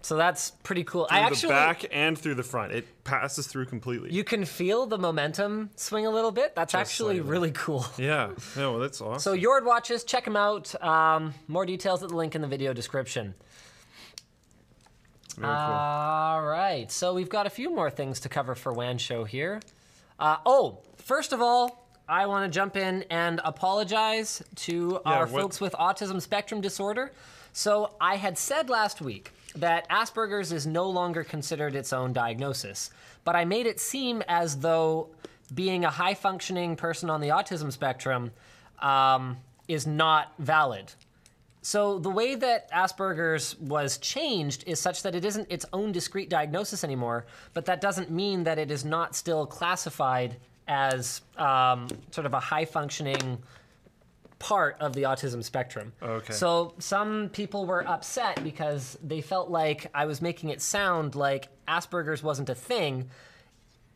So 0.05 0.17
that's 0.17 0.51
pretty 0.51 0.83
cool. 0.83 1.07
Through 1.07 1.17
I 1.17 1.21
actually 1.21 1.47
the 1.47 1.53
back 1.55 1.85
and 1.91 2.15
through 2.15 2.35
the 2.35 2.43
front. 2.43 2.73
It 2.73 3.03
passes 3.03 3.47
through 3.47 3.65
completely. 3.65 4.13
you 4.13 4.23
can 4.23 4.45
feel 4.45 4.85
the 4.85 4.99
momentum 4.99 5.71
swing 5.77 6.05
a 6.05 6.11
little 6.11 6.29
bit. 6.31 6.53
That's 6.53 6.75
actually 6.75 7.15
slightly. 7.15 7.31
really 7.31 7.51
cool. 7.55 7.87
yeah. 7.97 8.29
No, 8.55 8.77
that's 8.77 9.01
awesome. 9.01 9.19
So 9.19 9.35
Yord 9.35 9.65
watches, 9.65 10.03
check 10.03 10.23
them 10.23 10.35
out. 10.35 10.79
Um, 10.79 11.33
more 11.47 11.65
details 11.65 12.03
at 12.03 12.09
the 12.09 12.15
link 12.15 12.35
in 12.35 12.41
the 12.41 12.47
video 12.47 12.71
description. 12.71 13.33
Very 15.37 15.47
cool. 15.47 15.55
All 15.55 16.43
right, 16.43 16.91
so 16.91 17.15
we've 17.15 17.27
got 17.27 17.47
a 17.47 17.49
few 17.49 17.73
more 17.73 17.89
things 17.89 18.19
to 18.19 18.29
cover 18.29 18.53
for 18.53 18.71
WAN 18.73 18.99
Show 18.99 19.23
here. 19.23 19.59
Uh, 20.19 20.37
oh, 20.45 20.83
first 20.97 21.33
of 21.33 21.41
all, 21.41 21.89
I 22.07 22.27
want 22.27 22.45
to 22.45 22.55
jump 22.55 22.77
in 22.77 23.05
and 23.09 23.41
apologize 23.43 24.43
to 24.67 25.01
Yeah, 25.03 25.11
our 25.11 25.25
what- 25.25 25.41
folks 25.41 25.59
with 25.59 25.73
autism 25.73 26.21
spectrum 26.21 26.61
disorder. 26.61 27.11
So, 27.53 27.95
I 27.99 28.17
had 28.17 28.37
said 28.37 28.69
last 28.69 29.01
week 29.01 29.31
that 29.55 29.87
Asperger's 29.89 30.51
is 30.51 30.67
no 30.67 30.89
longer 30.89 31.23
considered 31.23 31.75
its 31.75 31.93
own 31.93 32.13
diagnosis, 32.13 32.89
but 33.23 33.35
I 33.35 33.45
made 33.45 33.65
it 33.65 33.79
seem 33.79 34.21
as 34.27 34.59
though 34.59 35.09
being 35.53 35.85
a 35.85 35.89
high 35.89 36.13
functioning 36.13 36.75
person 36.75 37.09
on 37.09 37.21
the 37.21 37.29
autism 37.29 37.71
spectrum 37.71 38.31
um, 38.79 39.37
is 39.67 39.85
not 39.85 40.33
valid. 40.39 40.91
So 41.61 41.97
the 41.97 42.11
way 42.11 42.35
that 42.35 42.71
Asperger's 42.71 43.59
was 43.59 43.97
changed 43.97 44.63
is 44.67 44.79
such 44.79 45.01
that 45.01 45.15
it 45.15 45.25
isn't 45.25 45.51
its 45.51 45.65
own 45.73 45.91
discrete 45.91 46.29
diagnosis 46.29 46.83
anymore, 46.83 47.25
but 47.53 47.65
that 47.65 47.81
doesn't 47.81 48.11
mean 48.11 48.43
that 48.43 48.59
it 48.59 48.69
is 48.69 48.85
not 48.85 49.15
still 49.15 49.47
classified 49.47 50.35
as 50.67 51.21
um, 51.37 51.87
sort 52.11 52.25
of 52.25 52.33
a 52.33 52.39
high 52.39 52.65
functioning 52.65 53.39
part 54.39 54.77
of 54.79 54.93
the 54.93 55.03
autism 55.03 55.43
spectrum. 55.43 55.93
Okay. 56.01 56.33
So 56.33 56.73
some 56.79 57.29
people 57.29 57.65
were 57.65 57.87
upset 57.87 58.43
because 58.43 58.97
they 59.03 59.21
felt 59.21 59.49
like 59.49 59.87
I 59.93 60.05
was 60.05 60.21
making 60.21 60.49
it 60.49 60.61
sound 60.61 61.15
like 61.15 61.47
Asperger's 61.67 62.21
wasn't 62.21 62.49
a 62.49 62.55
thing. 62.55 63.09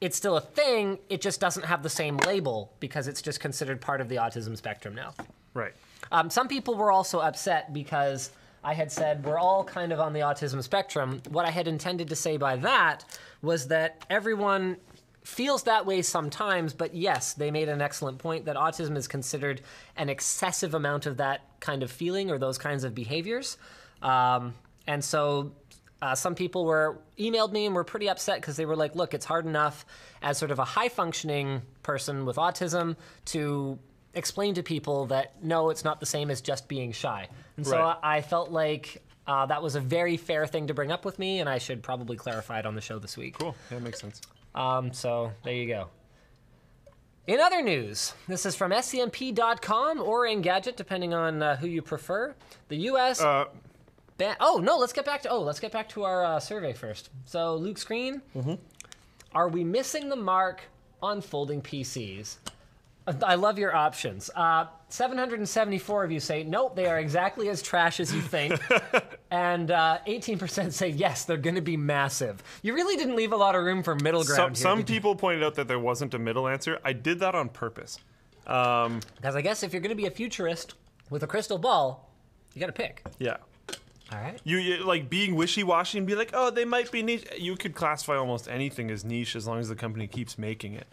It's 0.01 0.15
still 0.15 0.37
a 0.37 0.41
thing, 0.41 0.97
it 1.09 1.19
just 1.19 1.41
doesn't 1.41 1.65
have 1.65 1.83
the 1.83 1.89
same 1.89 2.17
label 2.25 2.71
because 2.79 3.07
it's 3.07 3.21
just 3.21 3.41
considered 3.41 3.81
part 3.81 3.99
of 3.99 4.07
the 4.07 4.15
autism 4.15 4.55
spectrum 4.55 4.95
now. 4.95 5.13
Right. 5.53 5.73
Um, 6.11 6.29
some 6.29 6.47
people 6.47 6.75
were 6.75 6.91
also 6.91 7.19
upset 7.19 7.73
because 7.73 8.31
I 8.63 8.73
had 8.73 8.91
said 8.91 9.25
we're 9.25 9.37
all 9.37 9.63
kind 9.63 9.91
of 9.91 9.99
on 9.99 10.13
the 10.13 10.21
autism 10.21 10.63
spectrum. 10.63 11.21
What 11.29 11.45
I 11.45 11.51
had 11.51 11.67
intended 11.67 12.09
to 12.09 12.15
say 12.15 12.37
by 12.37 12.55
that 12.57 13.05
was 13.41 13.67
that 13.67 14.05
everyone 14.09 14.77
feels 15.23 15.63
that 15.63 15.85
way 15.85 16.01
sometimes, 16.01 16.73
but 16.73 16.95
yes, 16.95 17.33
they 17.33 17.51
made 17.51 17.69
an 17.69 17.81
excellent 17.81 18.17
point 18.17 18.45
that 18.45 18.55
autism 18.55 18.95
is 18.97 19.07
considered 19.07 19.61
an 19.95 20.09
excessive 20.09 20.73
amount 20.73 21.05
of 21.05 21.17
that 21.17 21.41
kind 21.59 21.83
of 21.83 21.91
feeling 21.91 22.31
or 22.31 22.37
those 22.37 22.57
kinds 22.57 22.83
of 22.83 22.95
behaviors. 22.95 23.57
Um, 24.01 24.53
and 24.87 25.03
so 25.03 25.51
uh, 26.01 26.15
some 26.15 26.35
people 26.35 26.65
were 26.65 26.97
emailed 27.17 27.51
me 27.51 27.65
and 27.65 27.75
were 27.75 27.83
pretty 27.83 28.09
upset 28.09 28.39
because 28.39 28.55
they 28.55 28.65
were 28.65 28.75
like, 28.75 28.95
"Look, 28.95 29.13
it's 29.13 29.25
hard 29.25 29.45
enough 29.45 29.85
as 30.21 30.37
sort 30.37 30.51
of 30.51 30.59
a 30.59 30.63
high 30.65 30.89
functioning 30.89 31.61
person 31.83 32.25
with 32.25 32.37
autism 32.37 32.95
to 33.25 33.77
explain 34.13 34.55
to 34.55 34.63
people 34.63 35.05
that 35.07 35.43
no, 35.43 35.69
it's 35.69 35.83
not 35.83 35.99
the 35.99 36.05
same 36.05 36.31
as 36.31 36.39
just 36.41 36.67
being 36.69 36.91
shy." 36.93 37.27
And 37.57 37.67
so 37.67 37.77
Right. 37.77 37.97
I 38.01 38.21
felt 38.21 38.51
like 38.51 39.03
uh, 39.27 39.45
that 39.47 39.61
was 39.61 39.75
a 39.75 39.81
very 39.81 40.15
fair 40.17 40.47
thing 40.47 40.67
to 40.67 40.73
bring 40.73 40.91
up 40.91 41.03
with 41.03 41.19
me, 41.19 41.39
and 41.41 41.49
I 41.49 41.57
should 41.57 41.83
probably 41.83 42.15
clarify 42.15 42.59
it 42.59 42.65
on 42.65 42.73
the 42.75 42.81
show 42.81 42.97
this 42.97 43.17
week. 43.17 43.37
Cool. 43.37 43.55
Yeah, 43.69 43.79
makes 43.79 43.99
sense. 43.99 44.21
Um, 44.55 44.91
so 44.93 45.31
there 45.43 45.53
you 45.53 45.67
go. 45.67 45.89
In 47.27 47.39
other 47.39 47.61
news, 47.61 48.13
this 48.27 48.45
is 48.45 48.55
from 48.55 48.71
scmp.com 48.71 50.01
or 50.01 50.25
Engadget, 50.25 50.75
depending 50.75 51.13
on 51.13 51.43
uh, 51.43 51.55
who 51.57 51.67
you 51.67 51.81
prefer. 51.81 52.33
The 52.69 52.77
U.S. 52.77 53.21
Uh, 53.21 53.45
Ban- 54.17 54.35
oh 54.39 54.59
no, 54.61 54.77
let's 54.77 54.93
get 54.93 55.05
back 55.05 55.21
to 55.21 55.29
oh, 55.29 55.41
let's 55.41 55.59
get 55.59 55.71
back 55.71 55.87
to 55.89 56.03
our 56.03 56.25
uh, 56.25 56.39
survey 56.39 56.73
first. 56.73 57.09
So 57.25 57.55
Luke 57.55 57.77
Screen, 57.77 58.21
are 59.33 59.47
we 59.47 59.63
missing 59.63 60.09
the 60.09 60.15
mark 60.15 60.61
on 61.01 61.21
folding 61.21 61.61
PCs? 61.61 62.37
I 63.25 63.35
love 63.35 63.57
your 63.59 63.75
options. 63.75 64.29
Uh, 64.35 64.65
774 64.89 66.03
of 66.03 66.11
you 66.11 66.19
say 66.19 66.43
nope, 66.43 66.75
they 66.75 66.85
are 66.87 66.99
exactly 66.99 67.49
as 67.49 67.61
trash 67.61 67.99
as 67.99 68.13
you 68.13 68.21
think, 68.21 68.59
and 69.31 69.71
uh, 69.71 69.99
18% 70.07 70.71
say 70.73 70.89
yes, 70.89 71.25
they're 71.25 71.37
going 71.37 71.55
to 71.55 71.61
be 71.61 71.77
massive. 71.77 72.41
You 72.63 72.73
really 72.73 72.95
didn't 72.95 73.15
leave 73.15 73.31
a 73.31 73.37
lot 73.37 73.55
of 73.55 73.63
room 73.63 73.83
for 73.83 73.95
middle 73.95 74.23
some 74.23 74.35
ground 74.35 74.57
here. 74.57 74.63
some 74.63 74.79
did 74.79 74.89
you? 74.89 74.95
people 74.95 75.15
pointed 75.15 75.43
out 75.43 75.55
that 75.55 75.67
there 75.67 75.79
wasn't 75.79 76.13
a 76.13 76.19
middle 76.19 76.47
answer. 76.47 76.79
I 76.83 76.93
did 76.93 77.19
that 77.19 77.35
on 77.35 77.49
purpose. 77.49 77.99
Um, 78.47 79.01
Because 79.15 79.35
I 79.35 79.41
guess 79.41 79.61
if 79.63 79.73
you're 79.73 79.81
going 79.81 79.91
to 79.91 79.95
be 79.95 80.07
a 80.07 80.11
futurist 80.11 80.73
with 81.11 81.21
a 81.23 81.27
crystal 81.27 81.57
ball, 81.59 82.09
you 82.53 82.59
got 82.59 82.67
to 82.67 82.73
pick. 82.73 83.03
yeah. 83.19 83.37
All 84.11 84.17
right. 84.19 84.39
You, 84.43 84.57
you 84.57 84.83
like 84.83 85.07
being 85.07 85.35
wishy-washy 85.35 85.99
and 85.99 86.07
be 86.07 86.15
like, 86.15 86.31
oh, 86.33 86.49
they 86.49 86.65
might 86.65 86.91
be 86.91 87.03
niche. 87.03 87.25
You 87.37 87.55
could 87.55 87.75
classify 87.75 88.15
almost 88.15 88.47
anything 88.47 88.89
as 88.89 89.05
niche 89.05 89.35
as 89.35 89.45
long 89.45 89.59
as 89.59 89.69
the 89.69 89.75
company 89.75 90.07
keeps 90.07 90.35
making 90.39 90.73
it. 90.73 90.87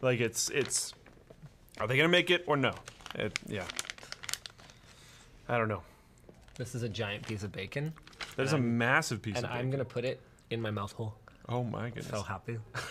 Like 0.00 0.20
it's 0.20 0.50
it's, 0.50 0.94
are 1.80 1.86
they 1.86 1.96
gonna 1.96 2.08
make 2.08 2.30
it 2.30 2.44
or 2.46 2.56
no? 2.56 2.72
It, 3.14 3.38
yeah. 3.48 3.64
I 5.48 5.58
don't 5.58 5.68
know. 5.68 5.82
This 6.56 6.74
is 6.74 6.82
a 6.82 6.88
giant 6.88 7.26
piece 7.26 7.42
of 7.42 7.50
bacon, 7.52 7.92
That 8.36 8.44
is 8.44 8.52
a 8.52 8.58
massive 8.58 9.22
piece 9.22 9.36
and 9.36 9.44
of 9.46 9.50
bacon. 9.50 9.64
I'm 9.64 9.70
going 9.70 9.78
to 9.78 9.84
put 9.84 10.04
it 10.04 10.20
in 10.50 10.60
my 10.60 10.70
mouth 10.70 10.92
hole. 10.92 11.14
Oh 11.48 11.64
my 11.64 11.88
goodness. 11.88 12.08
So 12.08 12.22
happy. 12.22 12.58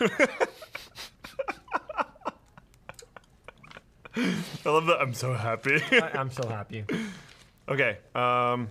I 4.16 4.68
love 4.68 4.86
that. 4.86 5.00
I'm 5.00 5.14
so 5.14 5.32
happy. 5.34 5.80
I- 5.92 6.10
I'm 6.18 6.30
so 6.30 6.46
happy. 6.48 6.84
okay. 7.68 7.98
Um, 8.14 8.68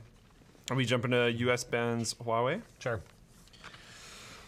are 0.70 0.76
we 0.76 0.86
jumping 0.86 1.12
to 1.12 1.32
U.S. 1.32 1.64
bans 1.64 2.14
Huawei? 2.16 2.62
Sure. 2.80 3.02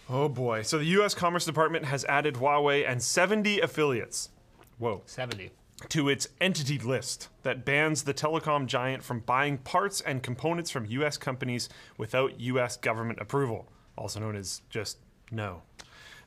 Oh 0.10 0.28
boy. 0.28 0.62
So 0.64 0.78
the 0.78 0.86
U.S. 0.86 1.16
Commerce 1.16 1.46
Department 1.46 1.86
has 1.86 2.04
added 2.06 2.36
Huawei 2.36 2.88
and 2.88 3.02
70 3.02 3.62
affiliates. 3.62 4.30
Whoa. 4.78 5.02
70. 5.06 5.52
To 5.90 6.10
its 6.10 6.28
entity 6.40 6.78
list 6.78 7.30
that 7.44 7.66
bans 7.66 8.04
the 8.04 8.14
telecom 8.14 8.66
giant 8.66 9.04
from 9.04 9.20
buying 9.22 9.58
parts 9.58 10.02
and 10.02 10.24
components 10.24 10.70
from 10.70 10.86
U.S. 10.86 11.18
companies 11.18 11.70
without 11.98 12.40
U.S. 12.40 12.78
government 12.78 13.20
approval, 13.22 13.68
also 13.98 14.20
known 14.20 14.36
as 14.36 14.62
just 14.70 14.98
no. 15.32 15.62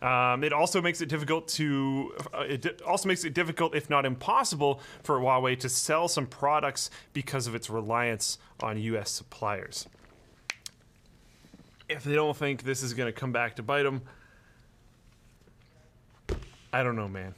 Um, 0.02 0.44
it 0.44 0.52
also 0.52 0.82
makes 0.82 1.00
it 1.00 1.08
difficult 1.08 1.48
to. 1.48 2.12
Uh, 2.32 2.40
it 2.40 2.82
also 2.82 3.08
makes 3.08 3.24
it 3.24 3.32
difficult, 3.32 3.74
if 3.74 3.88
not 3.88 4.04
impossible, 4.04 4.80
for 5.02 5.18
Huawei 5.18 5.58
to 5.60 5.68
sell 5.68 6.08
some 6.08 6.26
products 6.26 6.90
because 7.12 7.46
of 7.46 7.54
its 7.54 7.70
reliance 7.70 8.38
on 8.60 8.78
U.S. 8.78 9.10
suppliers. 9.10 9.86
If 11.88 12.04
they 12.04 12.14
don't 12.14 12.36
think 12.36 12.64
this 12.64 12.82
is 12.82 12.92
going 12.92 13.12
to 13.12 13.18
come 13.18 13.32
back 13.32 13.56
to 13.56 13.62
bite 13.62 13.84
them, 13.84 14.02
I 16.72 16.82
don't 16.82 16.96
know, 16.96 17.08
man. 17.08 17.34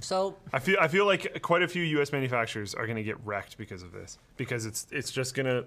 So 0.00 0.36
I 0.52 0.58
feel 0.58 0.76
I 0.80 0.88
feel 0.88 1.06
like 1.06 1.42
quite 1.42 1.62
a 1.62 1.68
few 1.68 1.82
U.S. 1.82 2.12
manufacturers 2.12 2.74
are 2.74 2.86
going 2.86 2.96
to 2.96 3.02
get 3.02 3.16
wrecked 3.24 3.58
because 3.58 3.82
of 3.82 3.92
this. 3.92 4.18
Because 4.36 4.66
it's 4.66 4.86
it's 4.90 5.10
just 5.10 5.34
gonna. 5.34 5.64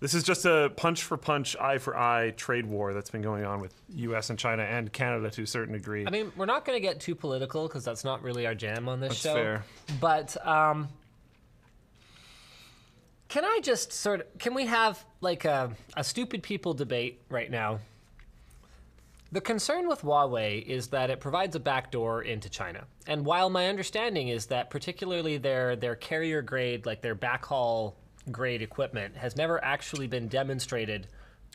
This 0.00 0.14
is 0.14 0.22
just 0.22 0.46
a 0.46 0.72
punch 0.76 1.02
for 1.02 1.18
punch, 1.18 1.56
eye 1.56 1.76
for 1.76 1.94
eye 1.94 2.30
trade 2.30 2.64
war 2.64 2.94
that's 2.94 3.10
been 3.10 3.20
going 3.20 3.44
on 3.44 3.60
with 3.60 3.74
U.S. 3.96 4.30
and 4.30 4.38
China 4.38 4.62
and 4.62 4.90
Canada 4.90 5.28
to 5.30 5.42
a 5.42 5.46
certain 5.46 5.74
degree. 5.74 6.06
I 6.06 6.10
mean, 6.10 6.32
we're 6.36 6.46
not 6.46 6.64
going 6.64 6.74
to 6.76 6.80
get 6.80 7.00
too 7.00 7.14
political 7.14 7.68
because 7.68 7.84
that's 7.84 8.02
not 8.02 8.22
really 8.22 8.46
our 8.46 8.54
jam 8.54 8.88
on 8.88 9.00
this 9.00 9.10
That's 9.10 9.20
show. 9.20 9.34
fair. 9.34 9.64
But 10.00 10.46
um, 10.46 10.88
can 13.28 13.44
I 13.44 13.60
just 13.62 13.92
sort 13.92 14.20
of 14.22 14.38
can 14.38 14.54
we 14.54 14.66
have 14.66 15.04
like 15.20 15.44
a, 15.44 15.70
a 15.96 16.02
stupid 16.02 16.42
people 16.42 16.72
debate 16.72 17.20
right 17.28 17.50
now? 17.50 17.80
The 19.32 19.40
concern 19.40 19.88
with 19.88 20.02
Huawei 20.02 20.64
is 20.64 20.88
that 20.88 21.10
it 21.10 21.20
provides 21.20 21.54
a 21.54 21.60
backdoor 21.60 22.22
into 22.22 22.48
China. 22.48 22.84
And 23.06 23.24
while 23.24 23.48
my 23.48 23.68
understanding 23.68 24.28
is 24.28 24.46
that 24.46 24.70
particularly 24.70 25.36
their 25.38 25.76
their 25.76 25.94
carrier 25.94 26.42
grade, 26.42 26.84
like 26.84 27.00
their 27.00 27.14
backhaul 27.14 27.94
grade 28.30 28.62
equipment, 28.62 29.16
has 29.16 29.36
never 29.36 29.62
actually 29.64 30.08
been 30.08 30.28
demonstrated 30.28 31.06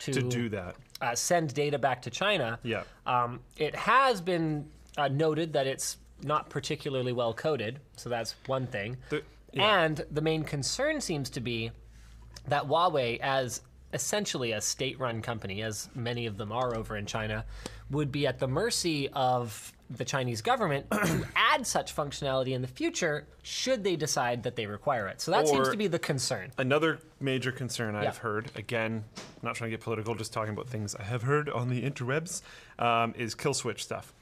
to, 0.02 0.14
to 0.14 0.22
do 0.22 0.50
that, 0.50 0.76
uh, 1.02 1.16
send 1.16 1.54
data 1.54 1.78
back 1.78 2.02
to 2.04 2.10
China. 2.10 2.60
Yeah. 2.64 2.84
Um, 3.06 3.40
it 3.58 3.76
has 3.76 4.22
been 4.22 4.70
uh, 4.98 5.08
noted 5.08 5.54
that 5.54 5.68
it's 5.68 5.98
not 6.22 6.50
particularly 6.50 7.12
well 7.14 7.34
coded, 7.34 7.80
so 7.98 8.10
that's 8.10 8.36
one 8.46 8.68
thing. 8.68 8.98
The- 9.10 9.24
yeah. 9.54 9.84
And 9.84 10.06
the 10.12 10.22
main 10.22 10.44
concern 10.44 11.00
seems 11.00 11.30
to 11.32 11.40
be 11.40 11.72
that 12.50 12.64
Huawei, 12.64 13.20
as 13.22 13.62
essentially 13.96 14.52
a 14.52 14.62
state 14.62 15.00
run 15.00 15.22
company, 15.22 15.64
as 15.64 15.90
many 15.96 16.28
of 16.28 16.38
them 16.38 16.52
are 16.52 16.76
over 16.76 16.96
in 16.98 17.06
China, 17.08 17.46
would 17.90 18.12
be 18.12 18.28
at 18.28 18.38
the 18.40 18.48
mercy 18.48 19.10
of 19.14 19.72
the 19.90 20.04
Chinese 20.04 20.42
government 20.42 20.90
to 20.92 21.26
add 21.36 21.66
such 21.66 21.96
functionality 21.96 22.50
in 22.54 22.62
the 22.62 22.68
future 22.68 23.26
should 23.44 23.84
they 23.84 23.96
decide 23.96 24.44
that 24.44 24.56
they 24.56 24.66
require 24.66 25.08
it. 25.08 25.22
So 25.22 25.32
that 25.32 25.48
seems 25.48 25.70
to 25.70 25.78
be 25.78 25.88
the 25.88 26.00
concern. 26.00 26.52
Another 26.58 27.00
major 27.20 27.52
concern 27.52 27.96
I've 27.96 28.04
Yeah. 28.04 28.12
heard, 28.14 28.52
again, 28.56 29.06
not 29.42 29.56
trying 29.56 29.72
to 29.72 29.78
get 29.78 29.84
political, 29.84 30.14
just 30.16 30.34
talking 30.34 30.54
about 30.54 30.68
things 30.68 30.94
I 30.96 31.04
have 31.04 31.24
heard 31.24 31.50
on 31.50 31.70
the 31.70 31.82
interwebs, 31.84 32.42
um, 32.80 33.14
is 33.18 33.34
kill 33.36 33.54
switch 33.54 33.84
stuff. 33.84 34.14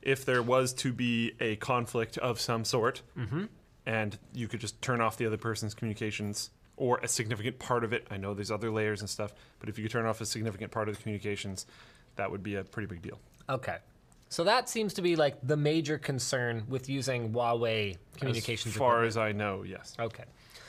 If 0.00 0.24
there 0.24 0.42
was 0.42 0.72
to 0.74 0.92
be 0.92 1.32
a 1.40 1.56
conflict 1.56 2.16
of 2.18 2.40
some 2.40 2.64
sort, 2.64 3.02
Mm-hmm. 3.18 3.44
and 3.84 4.18
you 4.32 4.46
could 4.48 4.60
just 4.60 4.80
turn 4.80 5.00
off 5.00 5.16
the 5.16 5.26
other 5.26 5.36
person's 5.36 5.74
communications 5.74 6.50
or 6.78 6.98
a 7.02 7.08
significant 7.08 7.58
part 7.58 7.84
of 7.84 7.92
it, 7.92 8.06
I 8.10 8.16
know 8.16 8.34
there's 8.34 8.50
other 8.50 8.70
layers 8.70 9.00
and 9.00 9.10
stuff, 9.10 9.32
but 9.60 9.68
if 9.68 9.78
you 9.78 9.84
could 9.84 9.92
turn 9.92 10.06
off 10.06 10.20
a 10.20 10.26
significant 10.26 10.70
part 10.70 10.88
of 10.88 10.96
the 10.96 11.02
communications, 11.02 11.66
that 12.16 12.30
would 12.30 12.42
be 12.42 12.54
a 12.54 12.64
pretty 12.64 12.86
big 12.86 13.02
deal. 13.02 13.18
Okay. 13.48 13.76
So 14.30 14.44
that 14.44 14.68
seems 14.68 14.94
to 14.94 15.02
be 15.02 15.16
like 15.16 15.36
the 15.42 15.56
major 15.56 15.98
concern 15.98 16.64
with 16.68 16.88
using 16.88 17.32
Huawei 17.32 17.96
communications. 18.16 18.74
as 18.74 18.78
far 18.78 19.04
equipment. 19.04 19.08
as 19.08 19.16
I 19.16 19.32
know, 19.32 19.62
yes. 19.62 19.94
Okay. 19.98 20.24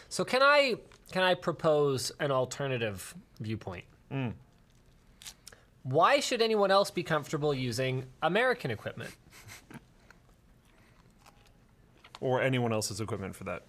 So 0.08 0.24
can 0.26 0.42
I 0.42 0.76
can 1.12 1.24
I 1.24 1.34
propose 1.34 2.12
an 2.20 2.32
alternative 2.32 3.14
viewpoint? 3.40 3.86
Mm. 4.12 4.34
Why 5.84 6.20
should 6.20 6.42
anyone 6.42 6.72
else 6.72 6.90
be 6.92 7.04
comfortable 7.04 7.54
using 7.54 8.06
American 8.22 8.72
equipment? 8.72 9.12
or 12.22 12.42
anyone 12.42 12.74
else's 12.74 13.02
equipment 13.02 13.36
for 13.36 13.46
that 13.46 13.64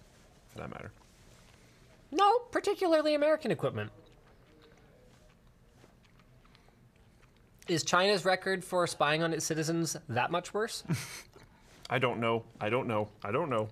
for 0.49 0.59
that 0.59 0.69
matter. 0.69 0.91
No, 2.11 2.39
particularly 2.51 3.13
American 3.15 3.51
equipment. 3.51 3.91
Is 7.67 7.83
China's 7.83 8.25
record 8.25 8.65
for 8.65 8.85
spying 8.87 9.23
on 9.23 9.33
its 9.33 9.45
citizens 9.45 9.95
that 10.09 10.31
much 10.31 10.53
worse? 10.53 10.83
I 11.89 11.99
don't 11.99 12.19
know. 12.19 12.43
I 12.59 12.69
don't 12.69 12.87
know. 12.87 13.09
I 13.23 13.31
don't 13.31 13.49
know. 13.49 13.69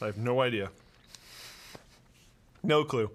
I 0.00 0.06
have 0.06 0.18
no 0.18 0.40
idea. 0.40 0.70
No 2.62 2.84
clue. 2.84 3.10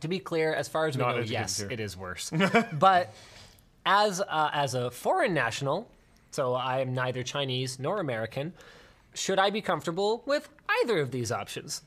to 0.00 0.08
be 0.08 0.18
clear, 0.20 0.54
as 0.54 0.68
far 0.68 0.86
as 0.86 0.96
we 0.96 1.02
Not 1.02 1.16
know, 1.16 1.22
yes, 1.22 1.58
here. 1.58 1.68
it 1.70 1.80
is 1.80 1.96
worse. 1.96 2.30
but 2.72 3.12
as 3.84 4.20
uh, 4.20 4.50
as 4.52 4.74
a 4.74 4.90
foreign 4.90 5.34
national, 5.34 5.90
so 6.30 6.54
I 6.54 6.80
am 6.80 6.94
neither 6.94 7.22
Chinese 7.24 7.78
nor 7.80 7.98
American, 7.98 8.52
should 9.14 9.38
I 9.40 9.50
be 9.50 9.60
comfortable 9.60 10.22
with 10.24 10.48
either 10.82 11.00
of 11.00 11.10
these 11.10 11.32
options? 11.32 11.82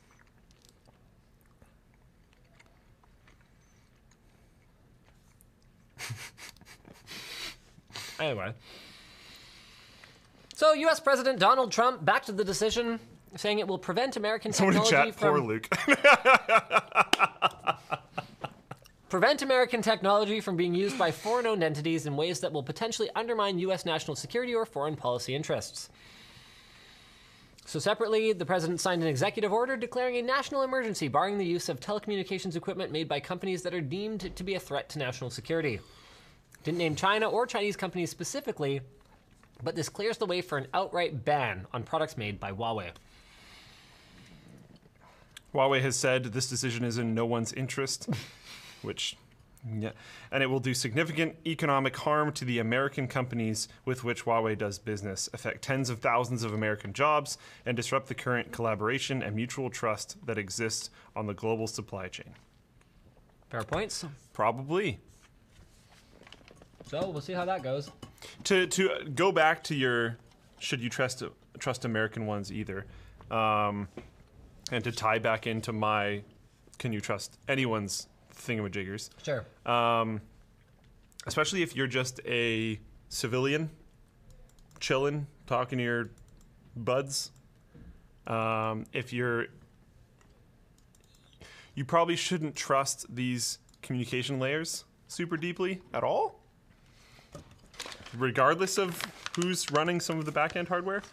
anyway. 8.20 8.54
So, 10.56 10.74
U.S. 10.74 11.00
President 11.00 11.40
Donald 11.40 11.72
Trump 11.72 12.04
backed 12.06 12.36
the 12.36 12.44
decision, 12.44 13.00
saying 13.36 13.60
it 13.60 13.68
will 13.68 13.80
prevent 13.80 14.16
American 14.16 14.54
Someone 14.54 14.76
technology 14.76 15.12
chat, 15.12 15.20
from 15.20 15.30
poor 15.30 15.40
Luke. 15.40 15.68
prevent 19.10 19.42
American 19.42 19.82
technology 19.82 20.40
from 20.40 20.56
being 20.56 20.76
used 20.76 20.98
by 20.98 21.12
foreign 21.12 21.48
owned 21.48 21.64
entities 21.64 22.06
in 22.06 22.16
ways 22.16 22.40
that 22.40 22.52
will 22.52 22.64
potentially 22.64 23.10
undermine 23.16 23.60
U.S. 23.60 23.86
national 23.86 24.16
security 24.16 24.54
or 24.54 24.66
foreign 24.66 24.96
policy 24.96 25.36
interests. 25.36 25.90
So, 27.66 27.80
separately, 27.80 28.34
the 28.34 28.46
president 28.46 28.82
signed 28.82 29.02
an 29.02 29.08
executive 29.08 29.54
order 29.54 29.78
declaring 29.78 30.18
a 30.18 30.22
national 30.22 30.64
emergency, 30.64 31.08
barring 31.08 31.38
the 31.38 31.46
use 31.46 31.70
of 31.70 31.80
telecommunications 31.80 32.56
equipment 32.56 32.92
made 32.92 33.08
by 33.08 33.20
companies 33.20 33.62
that 33.62 33.74
are 33.74 33.82
deemed 33.82 34.36
to 34.36 34.44
be 34.44 34.56
a 34.56 34.60
threat 34.60 34.90
to 34.90 35.00
national 35.00 35.30
security. 35.30 35.80
Didn't 36.64 36.80
name 36.80 36.96
China 36.96 37.30
or 37.30 37.46
Chinese 37.46 37.76
companies 37.76 38.10
specifically, 38.10 38.82
but 39.64 39.76
this 39.76 39.90
clears 39.90 40.18
the 40.18 40.26
way 40.26 40.42
for 40.42 40.58
an 40.58 40.68
outright 40.74 41.24
ban 41.24 41.66
on 41.74 41.84
products 41.84 42.18
made 42.18 42.40
by 42.40 42.52
Huawei. 42.52 42.92
Huawei 45.54 45.82
has 45.82 45.96
said 45.96 46.26
this 46.26 46.50
decision 46.50 46.84
is 46.84 46.98
in 46.98 47.14
no 47.14 47.26
one's 47.26 47.54
interest, 47.54 48.10
which, 48.82 49.18
yeah, 49.78 49.92
and 50.32 50.42
it 50.42 50.48
will 50.48 50.60
do 50.60 50.74
significant 50.74 51.36
economic 51.46 51.96
harm 51.96 52.32
to 52.34 52.46
the 52.46 52.60
American 52.60 53.08
companies 53.08 53.68
with 53.86 54.04
which 54.04 54.26
Huawei 54.26 54.58
does 54.58 54.80
business, 54.80 55.30
affect 55.34 55.62
tens 55.62 55.90
of 55.90 56.00
thousands 56.00 56.44
of 56.44 56.54
American 56.54 56.94
jobs, 56.94 57.38
and 57.66 57.76
disrupt 57.78 58.08
the 58.08 58.16
current 58.16 58.52
collaboration 58.52 59.22
and 59.22 59.36
mutual 59.36 59.70
trust 59.70 60.18
that 60.26 60.38
exists 60.38 60.90
on 61.16 61.28
the 61.28 61.34
global 61.34 61.68
supply 61.68 62.08
chain. 62.08 62.34
Fair 63.50 63.64
points. 63.64 64.06
Probably. 64.34 65.00
So, 66.88 67.10
we'll 67.10 67.22
see 67.22 67.34
how 67.34 67.46
that 67.46 67.62
goes. 67.62 67.92
To 68.46 68.66
to 68.68 69.10
go 69.14 69.32
back 69.32 69.64
to 69.66 69.76
your, 69.76 70.18
should 70.60 70.82
you 70.82 70.90
trust 70.90 71.24
trust 71.60 71.86
American 71.86 72.26
ones 72.26 72.52
either, 72.52 72.86
um, 73.30 73.88
and 74.72 74.84
to 74.84 74.92
tie 74.92 75.20
back 75.20 75.46
into 75.46 75.72
my, 75.72 76.24
can 76.80 76.94
you 76.94 77.02
trust 77.02 77.38
anyone's 77.48 78.08
thingamajiggers? 78.36 79.10
Sure. 79.24 79.46
um, 79.66 80.22
especially 81.28 81.62
if 81.62 81.76
you're 81.76 81.88
just 81.88 82.20
a 82.26 82.80
civilian, 83.10 83.70
chilling, 84.80 85.28
talking 85.46 85.78
to 85.78 85.84
your 85.84 86.10
buds. 86.76 87.32
Um, 88.28 88.86
if 88.94 89.14
you're, 89.14 89.48
you 91.76 91.86
probably 91.86 92.16
shouldn't 92.16 92.56
trust 92.56 93.14
these 93.14 93.60
communication 93.82 94.40
layers 94.40 94.86
super 95.08 95.38
deeply 95.38 95.82
at 95.94 96.04
all, 96.04 96.40
regardless 98.18 98.78
of 98.78 99.02
who's 99.36 99.70
running 99.72 100.00
some 100.00 100.18
of 100.20 100.26
the 100.26 100.32
backend 100.32 100.68
hardware, 100.68 101.04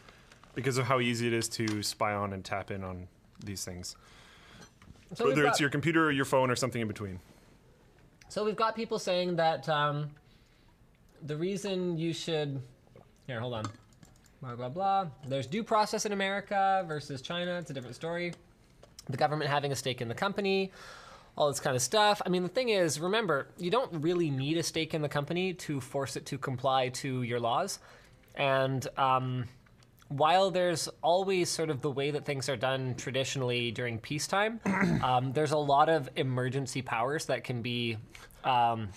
because 0.54 0.78
of 0.78 0.86
how 0.86 1.00
easy 1.00 1.26
it 1.26 1.32
is 1.32 1.48
to 1.48 1.82
spy 1.82 2.12
on 2.14 2.32
and 2.32 2.44
tap 2.44 2.70
in 2.70 2.82
on 2.82 3.08
these 3.44 3.64
things. 3.64 3.96
So 5.14 5.26
Whether 5.26 5.42
got- 5.42 5.50
it's 5.50 5.60
your 5.60 5.70
computer 5.70 6.06
or 6.06 6.10
your 6.10 6.24
phone 6.24 6.50
or 6.50 6.56
something 6.56 6.80
in 6.82 6.88
between. 6.88 7.20
So 8.28 8.44
we've 8.44 8.56
got 8.56 8.76
people 8.76 8.98
saying 8.98 9.36
that 9.36 9.68
um, 9.68 10.10
the 11.24 11.36
reason 11.36 11.96
you 11.96 12.12
should 12.12 12.60
here, 13.26 13.40
hold 13.40 13.54
on, 13.54 13.64
blah 14.42 14.54
blah 14.54 14.68
blah. 14.68 15.06
There's 15.26 15.46
due 15.46 15.62
process 15.62 16.04
in 16.06 16.12
America 16.12 16.84
versus 16.86 17.22
China. 17.22 17.58
It's 17.58 17.70
a 17.70 17.74
different 17.74 17.96
story. 17.96 18.32
The 19.08 19.16
government 19.16 19.50
having 19.50 19.72
a 19.72 19.76
stake 19.76 20.02
in 20.02 20.08
the 20.08 20.14
company, 20.14 20.72
all 21.36 21.48
this 21.48 21.60
kind 21.60 21.74
of 21.74 21.80
stuff. 21.80 22.20
I 22.26 22.28
mean, 22.28 22.42
the 22.42 22.48
thing 22.50 22.68
is, 22.68 23.00
remember, 23.00 23.48
you 23.56 23.70
don't 23.70 24.02
really 24.02 24.30
need 24.30 24.58
a 24.58 24.62
stake 24.62 24.92
in 24.92 25.00
the 25.00 25.08
company 25.08 25.54
to 25.54 25.80
force 25.80 26.16
it 26.16 26.26
to 26.26 26.36
comply 26.38 26.90
to 26.90 27.22
your 27.22 27.40
laws, 27.40 27.78
and 28.34 28.86
um, 28.98 29.46
while 30.08 30.50
there's 30.50 30.88
always 31.02 31.50
sort 31.50 31.70
of 31.70 31.82
the 31.82 31.90
way 31.90 32.10
that 32.10 32.24
things 32.24 32.48
are 32.48 32.56
done 32.56 32.94
traditionally 32.96 33.70
during 33.70 33.98
peacetime, 33.98 34.60
um, 35.04 35.32
there's 35.32 35.52
a 35.52 35.58
lot 35.58 35.88
of 35.88 36.08
emergency 36.16 36.82
powers 36.82 37.26
that 37.26 37.44
can 37.44 37.60
be 37.60 37.98
um, 38.44 38.88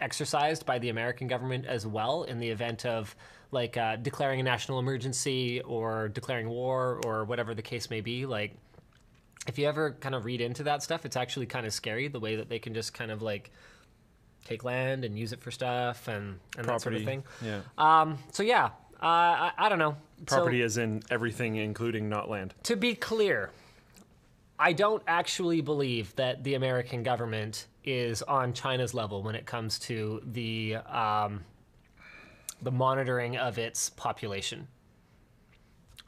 exercised 0.00 0.64
by 0.64 0.78
the 0.78 0.90
American 0.90 1.26
government 1.26 1.66
as 1.66 1.86
well 1.86 2.22
in 2.22 2.38
the 2.38 2.48
event 2.48 2.86
of 2.86 3.14
like 3.50 3.76
uh, 3.76 3.96
declaring 3.96 4.40
a 4.40 4.42
national 4.42 4.78
emergency 4.78 5.60
or 5.60 6.08
declaring 6.08 6.48
war 6.48 7.00
or 7.04 7.24
whatever 7.24 7.54
the 7.54 7.62
case 7.62 7.90
may 7.90 8.00
be. 8.00 8.24
Like, 8.24 8.54
if 9.46 9.58
you 9.58 9.66
ever 9.66 9.92
kind 9.92 10.14
of 10.14 10.24
read 10.24 10.40
into 10.40 10.62
that 10.64 10.82
stuff, 10.82 11.04
it's 11.04 11.16
actually 11.16 11.46
kind 11.46 11.66
of 11.66 11.72
scary 11.72 12.08
the 12.08 12.20
way 12.20 12.36
that 12.36 12.48
they 12.48 12.58
can 12.58 12.74
just 12.74 12.94
kind 12.94 13.10
of 13.10 13.22
like 13.22 13.50
take 14.44 14.64
land 14.64 15.04
and 15.04 15.18
use 15.18 15.32
it 15.32 15.40
for 15.40 15.50
stuff 15.50 16.08
and, 16.08 16.38
and 16.56 16.66
that 16.66 16.80
sort 16.80 16.94
of 16.94 17.04
thing. 17.04 17.24
Yeah. 17.44 17.60
Um, 17.76 18.18
so 18.30 18.42
yeah, 18.42 18.70
uh, 19.02 19.06
I, 19.06 19.52
I 19.58 19.68
don't 19.68 19.78
know. 19.78 19.96
So- 20.28 20.36
Property 20.36 20.62
as 20.62 20.76
in 20.76 21.02
everything, 21.10 21.56
including 21.56 22.08
not 22.08 22.30
land. 22.30 22.54
to 22.64 22.76
be 22.76 22.94
clear, 22.94 23.50
I 24.58 24.72
don't 24.72 25.02
actually 25.08 25.60
believe 25.60 26.14
that 26.16 26.44
the 26.44 26.54
American 26.54 27.02
government 27.02 27.66
is 27.84 28.22
on 28.22 28.52
China's 28.52 28.94
level 28.94 29.22
when 29.24 29.34
it 29.34 29.44
comes 29.44 29.80
to 29.80 30.22
the 30.24 30.76
um, 30.86 31.40
the 32.62 32.70
monitoring 32.70 33.36
of 33.36 33.58
its 33.58 33.90
population. 33.90 34.68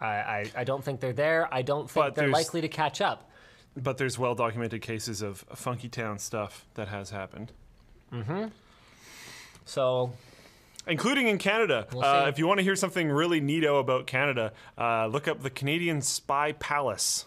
I, 0.00 0.06
I, 0.06 0.50
I 0.58 0.64
don't 0.64 0.84
think 0.84 1.00
they're 1.00 1.12
there. 1.12 1.52
I 1.52 1.62
don't 1.62 1.90
think 1.90 2.06
But 2.06 2.14
they're 2.14 2.28
likely 2.28 2.60
to 2.60 2.68
catch 2.68 3.00
up. 3.00 3.30
But 3.76 3.98
there's 3.98 4.16
well 4.18 4.36
documented 4.36 4.82
cases 4.82 5.20
of 5.22 5.44
funky 5.54 5.88
town 5.88 6.18
stuff 6.20 6.64
that 6.74 6.86
has 6.88 7.10
happened, 7.10 7.50
Mm-hmm. 8.12 8.46
So 9.64 10.12
including 10.86 11.28
in 11.28 11.38
Canada. 11.38 11.86
We'll 11.92 12.04
uh, 12.04 12.26
if 12.28 12.38
you 12.38 12.46
want 12.46 12.58
to 12.58 12.64
hear 12.64 12.76
something 12.76 13.08
really 13.08 13.40
neato 13.40 13.80
about 13.80 14.06
Canada, 14.06 14.52
uh, 14.78 15.06
look 15.06 15.28
up 15.28 15.42
the 15.42 15.50
Canadian 15.50 16.02
Spy 16.02 16.52
Palace. 16.52 17.26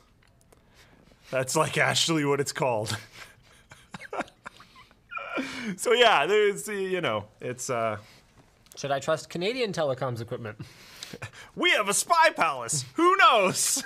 That's 1.32 1.55
like 1.55 1.78
actually 1.78 2.26
what 2.26 2.39
it's 2.39 2.53
called. 2.53 2.97
so 5.78 5.93
yeah, 5.93 6.26
there's 6.26 6.68
you 6.68 7.01
know 7.01 7.26
it's 7.41 7.70
uh, 7.70 7.97
should 8.76 8.91
I 8.91 8.99
trust 8.99 9.30
Canadian 9.30 9.74
telecoms 9.74 10.22
equipment? 10.22 10.58
we 11.55 11.72
have 11.72 11.89
a 11.89 11.93
spy 11.93 12.30
palace. 12.36 12.86
Who 12.93 13.16
knows? 13.18 13.84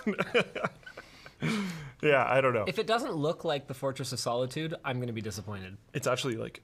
yeah, 2.02 2.26
I 2.28 2.42
don't 2.42 2.54
know. 2.54 2.66
If 2.68 2.78
it 2.80 2.88
doesn't 2.88 3.14
look 3.14 3.46
like 3.46 3.68
the 3.68 3.74
Fortress 3.74 4.12
of 4.12 4.20
Solitude, 4.20 4.76
I'm 4.84 4.98
going 4.98 5.08
to 5.08 5.14
be 5.14 5.22
disappointed. 5.22 5.78
It's 5.94 6.08
actually 6.08 6.36
like 6.36 6.62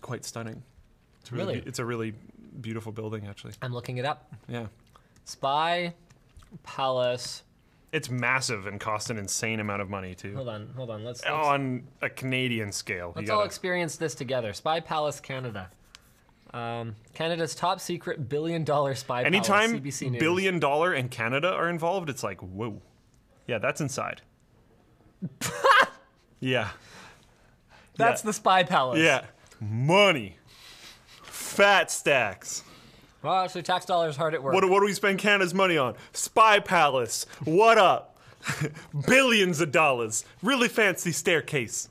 quite 0.00 0.24
stunning. 0.24 0.62
It's 1.26 1.32
really, 1.32 1.46
Really? 1.54 1.60
be- 1.62 1.68
it's 1.68 1.80
a 1.80 1.84
really 1.84 2.14
beautiful 2.60 2.92
building 2.92 3.26
actually. 3.26 3.54
I'm 3.60 3.72
looking 3.72 3.96
it 3.96 4.04
up. 4.04 4.32
Yeah. 4.46 4.66
Spy 5.24 5.92
Palace. 6.62 7.42
It's 7.92 8.08
massive 8.08 8.68
and 8.68 8.78
cost 8.78 9.10
an 9.10 9.18
insane 9.18 9.58
amount 9.58 9.82
of 9.82 9.90
money 9.90 10.14
too. 10.14 10.36
Hold 10.36 10.48
on, 10.48 10.68
hold 10.76 10.90
on. 10.90 11.02
Let's, 11.02 11.24
let's 11.24 11.34
On 11.34 11.82
a 12.00 12.08
Canadian 12.08 12.70
scale. 12.70 13.12
Let's 13.16 13.28
all 13.28 13.38
gotta- 13.38 13.46
experience 13.46 13.96
this 13.96 14.14
together. 14.14 14.52
Spy 14.52 14.78
Palace 14.78 15.18
Canada. 15.18 15.68
Um, 16.54 16.94
Canada's 17.12 17.56
top 17.56 17.80
secret 17.80 18.28
billion 18.28 18.62
dollar 18.62 18.94
spy 18.94 19.24
Anytime 19.24 19.80
palace. 19.80 20.00
News. 20.02 20.20
billion 20.20 20.60
dollar 20.60 20.92
and 20.92 21.10
Canada 21.10 21.48
are 21.52 21.68
involved, 21.68 22.08
it's 22.08 22.22
like, 22.22 22.40
whoa. 22.40 22.80
Yeah, 23.48 23.58
that's 23.58 23.80
inside. 23.80 24.22
yeah. 26.40 26.68
That's 27.96 28.22
yeah. 28.22 28.26
the 28.28 28.32
spy 28.32 28.62
palace. 28.62 29.00
Yeah. 29.00 29.24
Money. 29.60 30.36
Fat 31.46 31.90
stacks. 31.90 32.62
Well, 33.22 33.34
actually, 33.34 33.62
tax 33.62 33.84
dollars 33.86 34.16
hard 34.16 34.34
at 34.34 34.42
work. 34.42 34.52
What, 34.54 34.60
do- 34.62 34.68
what 34.68 34.80
do 34.80 34.86
we 34.86 34.92
spend 34.92 35.18
Canada's 35.18 35.54
money 35.54 35.78
on? 35.78 35.94
Spy 36.12 36.58
Palace. 36.60 37.26
What 37.44 37.78
up? 37.78 38.16
Billions 39.06 39.60
of 39.60 39.72
dollars. 39.72 40.24
Really 40.42 40.68
fancy 40.68 41.12
staircase. 41.12 41.88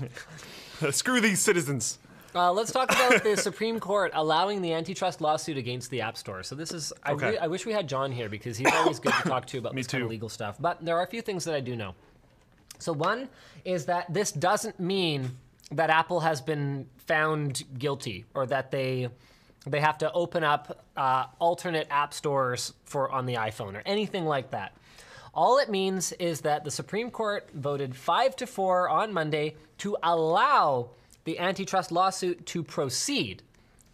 Screw 0.90 1.20
these 1.20 1.40
citizens. 1.40 1.98
Uh, 2.34 2.52
let's 2.52 2.70
talk 2.72 2.90
about 2.90 3.22
the 3.22 3.36
Supreme 3.40 3.80
Court 3.80 4.12
allowing 4.14 4.62
the 4.62 4.72
antitrust 4.72 5.20
lawsuit 5.20 5.56
against 5.56 5.90
the 5.90 6.00
App 6.00 6.16
Store. 6.16 6.42
So 6.42 6.54
this 6.54 6.72
is, 6.72 6.92
I, 7.02 7.12
Okay. 7.12 7.38
I 7.38 7.46
wish 7.46 7.66
we 7.66 7.72
had 7.72 7.88
John 7.88 8.12
here 8.12 8.28
because 8.28 8.56
he's 8.56 8.72
always 8.72 8.98
good 9.00 9.12
to 9.22 9.28
talk 9.28 9.46
to 9.46 9.58
about 9.58 9.74
this 9.76 9.86
kind 9.86 10.04
of 10.04 10.10
legal 10.10 10.28
stuff. 10.28 10.56
But 10.60 10.84
there 10.84 10.96
are 10.96 11.02
a 11.02 11.08
few 11.08 11.22
things 11.22 11.44
that 11.44 11.54
I 11.54 11.60
do 11.60 11.74
know. 11.76 11.94
So 12.78 12.92
one 12.92 13.28
is 13.64 13.84
that 13.86 14.12
this 14.12 14.32
doesn't 14.32 14.78
mean 14.80 15.36
that 15.72 15.90
Apple 15.90 16.20
has 16.20 16.40
been 16.40 16.86
found 17.06 17.62
guilty 17.78 18.24
or 18.34 18.46
that 18.46 18.70
they 18.70 19.08
they 19.66 19.80
have 19.80 19.98
to 19.98 20.10
open 20.12 20.42
up 20.42 20.84
uh, 20.96 21.26
alternate 21.38 21.86
app 21.90 22.14
stores 22.14 22.72
for 22.84 23.10
on 23.10 23.26
the 23.26 23.34
iPhone 23.34 23.74
or 23.74 23.82
anything 23.84 24.24
like 24.24 24.52
that. 24.52 24.74
All 25.34 25.58
it 25.58 25.68
means 25.68 26.12
is 26.12 26.40
that 26.40 26.64
the 26.64 26.70
Supreme 26.70 27.10
Court 27.10 27.48
voted 27.54 27.94
five 27.94 28.34
to 28.36 28.46
four 28.46 28.88
on 28.88 29.12
Monday 29.12 29.54
to 29.78 29.96
allow 30.02 30.90
the 31.24 31.38
antitrust 31.38 31.92
lawsuit 31.92 32.46
to 32.46 32.62
proceed. 32.62 33.42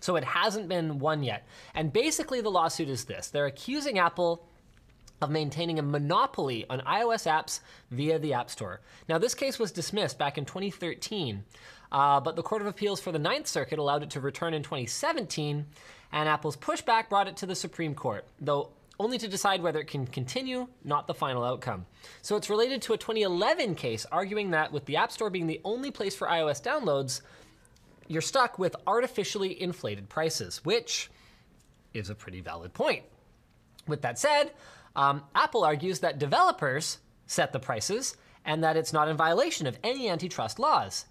So 0.01 0.17
it 0.17 0.25
hasn't 0.25 0.69
been 0.69 0.99
won 0.99 1.23
yet. 1.23 1.47
And 1.75 1.93
basically, 1.93 2.41
the 2.41 2.51
lawsuit 2.51 2.89
is 2.89 3.05
this 3.05 3.29
they're 3.29 3.47
accusing 3.47 3.99
Apple 3.99 4.47
of 5.21 5.31
maintaining 5.31 5.79
a 5.79 5.83
monopoly 5.83 6.67
on 6.69 6.81
iOS 6.81 7.27
apps 7.27 7.61
via 7.91 8.19
the 8.19 8.35
App 8.35 8.51
Store. 8.51 8.81
Now, 9.09 9.19
this 9.19 9.35
case 9.35 9.59
was 9.59 9.73
dismissed 9.73 10.19
back 10.19 10.37
in 10.37 10.45
2013, 10.45 11.45
uh, 11.93 12.21
but 12.21 12.37
the 12.37 12.43
Court 12.43 12.63
of 12.63 12.69
Appeals 12.69 13.01
for 13.01 13.13
the 13.13 13.19
Ninth 13.19 13.47
Circuit 13.47 13.79
allowed 13.79 14.03
it 14.03 14.11
to 14.11 14.21
return 14.21 14.55
in 14.55 14.63
2017, 14.63 15.67
and 16.13 16.29
Apple's 16.29 16.57
pushback 16.57 17.09
brought 17.09 17.29
it 17.29 17.37
to 17.39 17.47
the 17.47 17.55
Supreme 17.55 17.95
Court, 17.95 18.25
though 18.41 18.71
only 18.99 19.19
to 19.19 19.29
decide 19.29 19.63
whether 19.63 19.81
it 19.81 19.89
can 19.89 20.07
continue, 20.07 20.69
not 20.85 21.07
the 21.07 21.15
final 21.15 21.45
outcome. 21.45 21.87
So 22.23 22.37
it's 22.37 22.49
related 22.49 22.83
to 22.83 22.95
a 22.95 22.99
2011 22.99 23.75
case 23.75 24.07
arguing 24.11 24.51
that 24.53 24.73
with 24.73 24.87
the 24.87 24.97
App 24.97 25.13
Store 25.13 25.31
being 25.31 25.47
the 25.47 25.61
only 25.65 25.91
place 25.91 26.17
for 26.17 26.29
iOS 26.29 26.63
downloads, 26.63 27.21
you're 28.09 28.23
stuck 28.23 28.59
with 28.59 28.75
artificially 28.87 29.61
inflated 29.61 30.09
prices, 30.09 30.65
which 30.65 31.11
is 31.93 32.09
a 32.09 32.15
pretty 32.15 32.41
valid 32.41 32.73
point. 32.73 33.03
With 33.87 34.03
that 34.03 34.19
said, 34.19 34.53
um, 34.97 35.23
Apple 35.35 35.63
argues 35.63 36.01
that 36.01 36.19
developers 36.19 36.99
set 37.27 37.53
the 37.53 37.61
prices 37.61 38.17
and 38.45 38.65
that 38.65 38.77
it's 38.77 38.93
not 38.93 39.09
in 39.09 39.17
violation 39.17 39.67
of 39.67 39.79
any 39.85 40.09
antitrust 40.09 40.59
laws. 40.59 41.05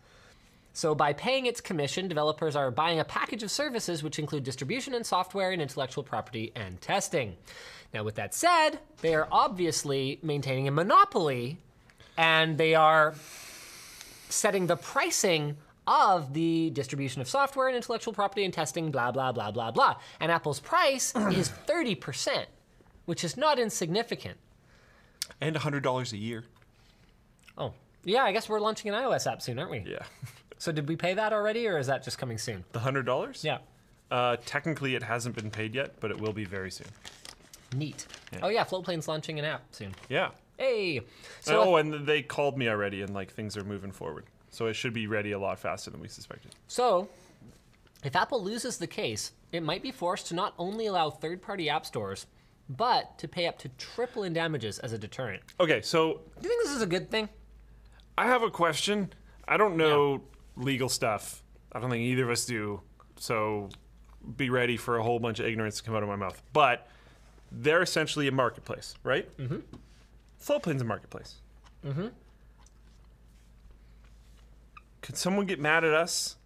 So, 0.74 0.94
by 0.94 1.14
paying 1.14 1.46
its 1.46 1.62
commission, 1.62 2.10
developers 2.10 2.54
are 2.56 2.70
buying 2.70 3.00
a 3.00 3.06
package 3.06 3.44
of 3.44 3.52
services 3.52 4.04
which 4.04 4.20
include 4.20 4.44
distribution 4.44 4.94
and 4.94 5.06
software 5.06 5.52
and 5.52 5.62
intellectual 5.62 6.04
property 6.04 6.52
and 6.54 6.82
testing. 6.82 7.38
Now, 7.94 8.04
with 8.04 8.16
that 8.16 8.34
said, 8.34 8.80
they 9.00 9.16
are 9.16 9.30
obviously 9.32 10.20
maintaining 10.22 10.68
a 10.68 10.72
monopoly 10.72 11.60
and 12.18 12.58
they 12.58 12.76
are 12.76 13.16
setting 14.28 14.68
the 14.68 14.76
pricing 14.76 15.56
of 15.88 16.34
the 16.34 16.72
distribution 16.72 17.22
of 17.22 17.30
software 17.30 17.68
and 17.68 17.78
intellectual 17.78 18.14
property 18.14 18.44
and 18.44 18.54
testing, 18.54 18.92
blah, 18.92 19.12
blah, 19.12 19.32
blah, 19.32 19.52
blah, 19.52 19.72
blah. 19.72 19.96
And 20.20 20.32
Apple's 20.32 20.60
price 20.60 21.16
is 21.16 21.52
30%, 21.68 22.46
which 23.06 23.24
is 23.24 23.38
not 23.38 23.60
insignificant. 23.60 24.38
And 25.42 25.56
$100 25.56 26.14
a 26.14 26.18
year. 26.18 26.44
Oh, 27.58 27.74
yeah, 28.04 28.24
I 28.24 28.32
guess 28.32 28.48
we're 28.50 28.60
launching 28.60 28.94
an 28.94 29.02
iOS 29.02 29.32
app 29.32 29.42
soon, 29.42 29.60
aren't 29.60 29.72
we? 29.72 29.84
Yeah. 29.88 30.00
So, 30.58 30.72
did 30.72 30.88
we 30.88 30.96
pay 30.96 31.14
that 31.14 31.34
already, 31.34 31.68
or 31.68 31.78
is 31.78 31.88
that 31.88 32.02
just 32.02 32.18
coming 32.18 32.38
soon? 32.38 32.64
The 32.72 32.80
$100? 32.80 33.44
Yeah. 33.44 33.58
Uh, 34.10 34.38
technically, 34.46 34.96
it 34.96 35.04
hasn't 35.04 35.36
been 35.36 35.52
paid 35.52 35.76
yet, 35.76 36.00
but 36.00 36.12
it 36.12 36.20
will 36.20 36.32
be 36.32 36.46
very 36.46 36.72
soon. 36.72 36.88
Neat. 37.76 38.08
Oh, 38.42 38.48
yeah, 38.48 38.64
Floatplane's 38.64 39.10
launching 39.10 39.38
an 39.38 39.44
app 39.44 39.64
soon. 39.72 39.94
Yeah. 40.08 40.30
Hey. 40.58 41.02
So, 41.42 41.62
oh, 41.62 41.76
and 41.76 42.08
they 42.08 42.22
called 42.22 42.58
me 42.58 42.70
already, 42.70 43.02
and 43.02 43.14
like 43.14 43.34
things 43.34 43.58
are 43.58 43.66
moving 43.66 43.92
forward. 43.92 44.26
So 44.50 44.68
it 44.68 44.76
should 44.76 44.94
be 44.94 45.08
ready 45.08 45.34
a 45.34 45.40
lot 45.40 45.60
faster 45.60 45.92
than 45.92 46.00
we 46.00 46.08
suspected. 46.08 46.56
so, 46.68 47.10
if 48.06 48.16
Apple 48.16 48.42
loses 48.42 48.78
the 48.78 48.88
case, 48.88 49.34
it 49.52 49.62
might 49.62 49.84
be 49.84 49.92
forced 49.92 50.28
to 50.28 50.36
not 50.36 50.54
only 50.58 50.86
allow 50.86 51.10
third 51.10 51.42
party 51.42 51.70
app 51.70 51.86
stores, 51.86 52.28
but 52.70 53.18
to 53.20 53.28
pay 53.28 53.48
up 53.48 53.58
to 53.60 53.70
triple 53.78 54.24
in 54.24 54.34
damages 54.34 54.80
as 54.80 54.94
a 54.94 54.98
deterrent. 54.98 55.44
Okay, 55.60 55.82
so 55.82 56.22
Do 56.40 56.48
you 56.48 56.50
think 56.50 56.64
this 56.64 56.76
is 56.76 56.82
a 56.82 56.88
good 56.88 57.12
thing? 57.12 57.30
I 58.18 58.26
have 58.26 58.44
a 58.44 58.50
question. 58.50 59.14
I 59.48 59.58
don't 59.58 59.78
know 59.78 60.22
legal 60.56 60.90
stuff. 60.90 61.44
I 61.72 61.80
don't 61.80 61.90
think 61.90 62.04
either 62.04 62.24
of 62.24 62.30
us 62.30 62.46
do. 62.46 62.82
So 63.18 63.70
be 64.38 64.50
ready 64.50 64.78
for 64.78 64.98
a 64.98 65.04
whole 65.04 65.20
bunch 65.20 65.40
of 65.40 65.46
ignorance 65.46 65.78
to 65.78 65.84
come 65.84 65.96
out 65.96 66.04
of 66.04 66.10
my 66.10 66.16
mouth. 66.16 66.42
But 66.54 66.88
they're 67.52 67.82
essentially 67.82 68.28
a 68.28 68.32
marketplace, 68.32 68.96
right? 69.04 69.36
Mm-hmm. 69.38 69.58
Floatplane's 70.42 70.82
a 70.82 70.86
marketplace. 70.86 71.36
Mm-hmm. 71.86 72.08
Could 75.02 75.18
someone 75.18 75.46
get 75.46 75.60
mad 75.60 75.84
at 75.84 75.94
us 75.94 76.38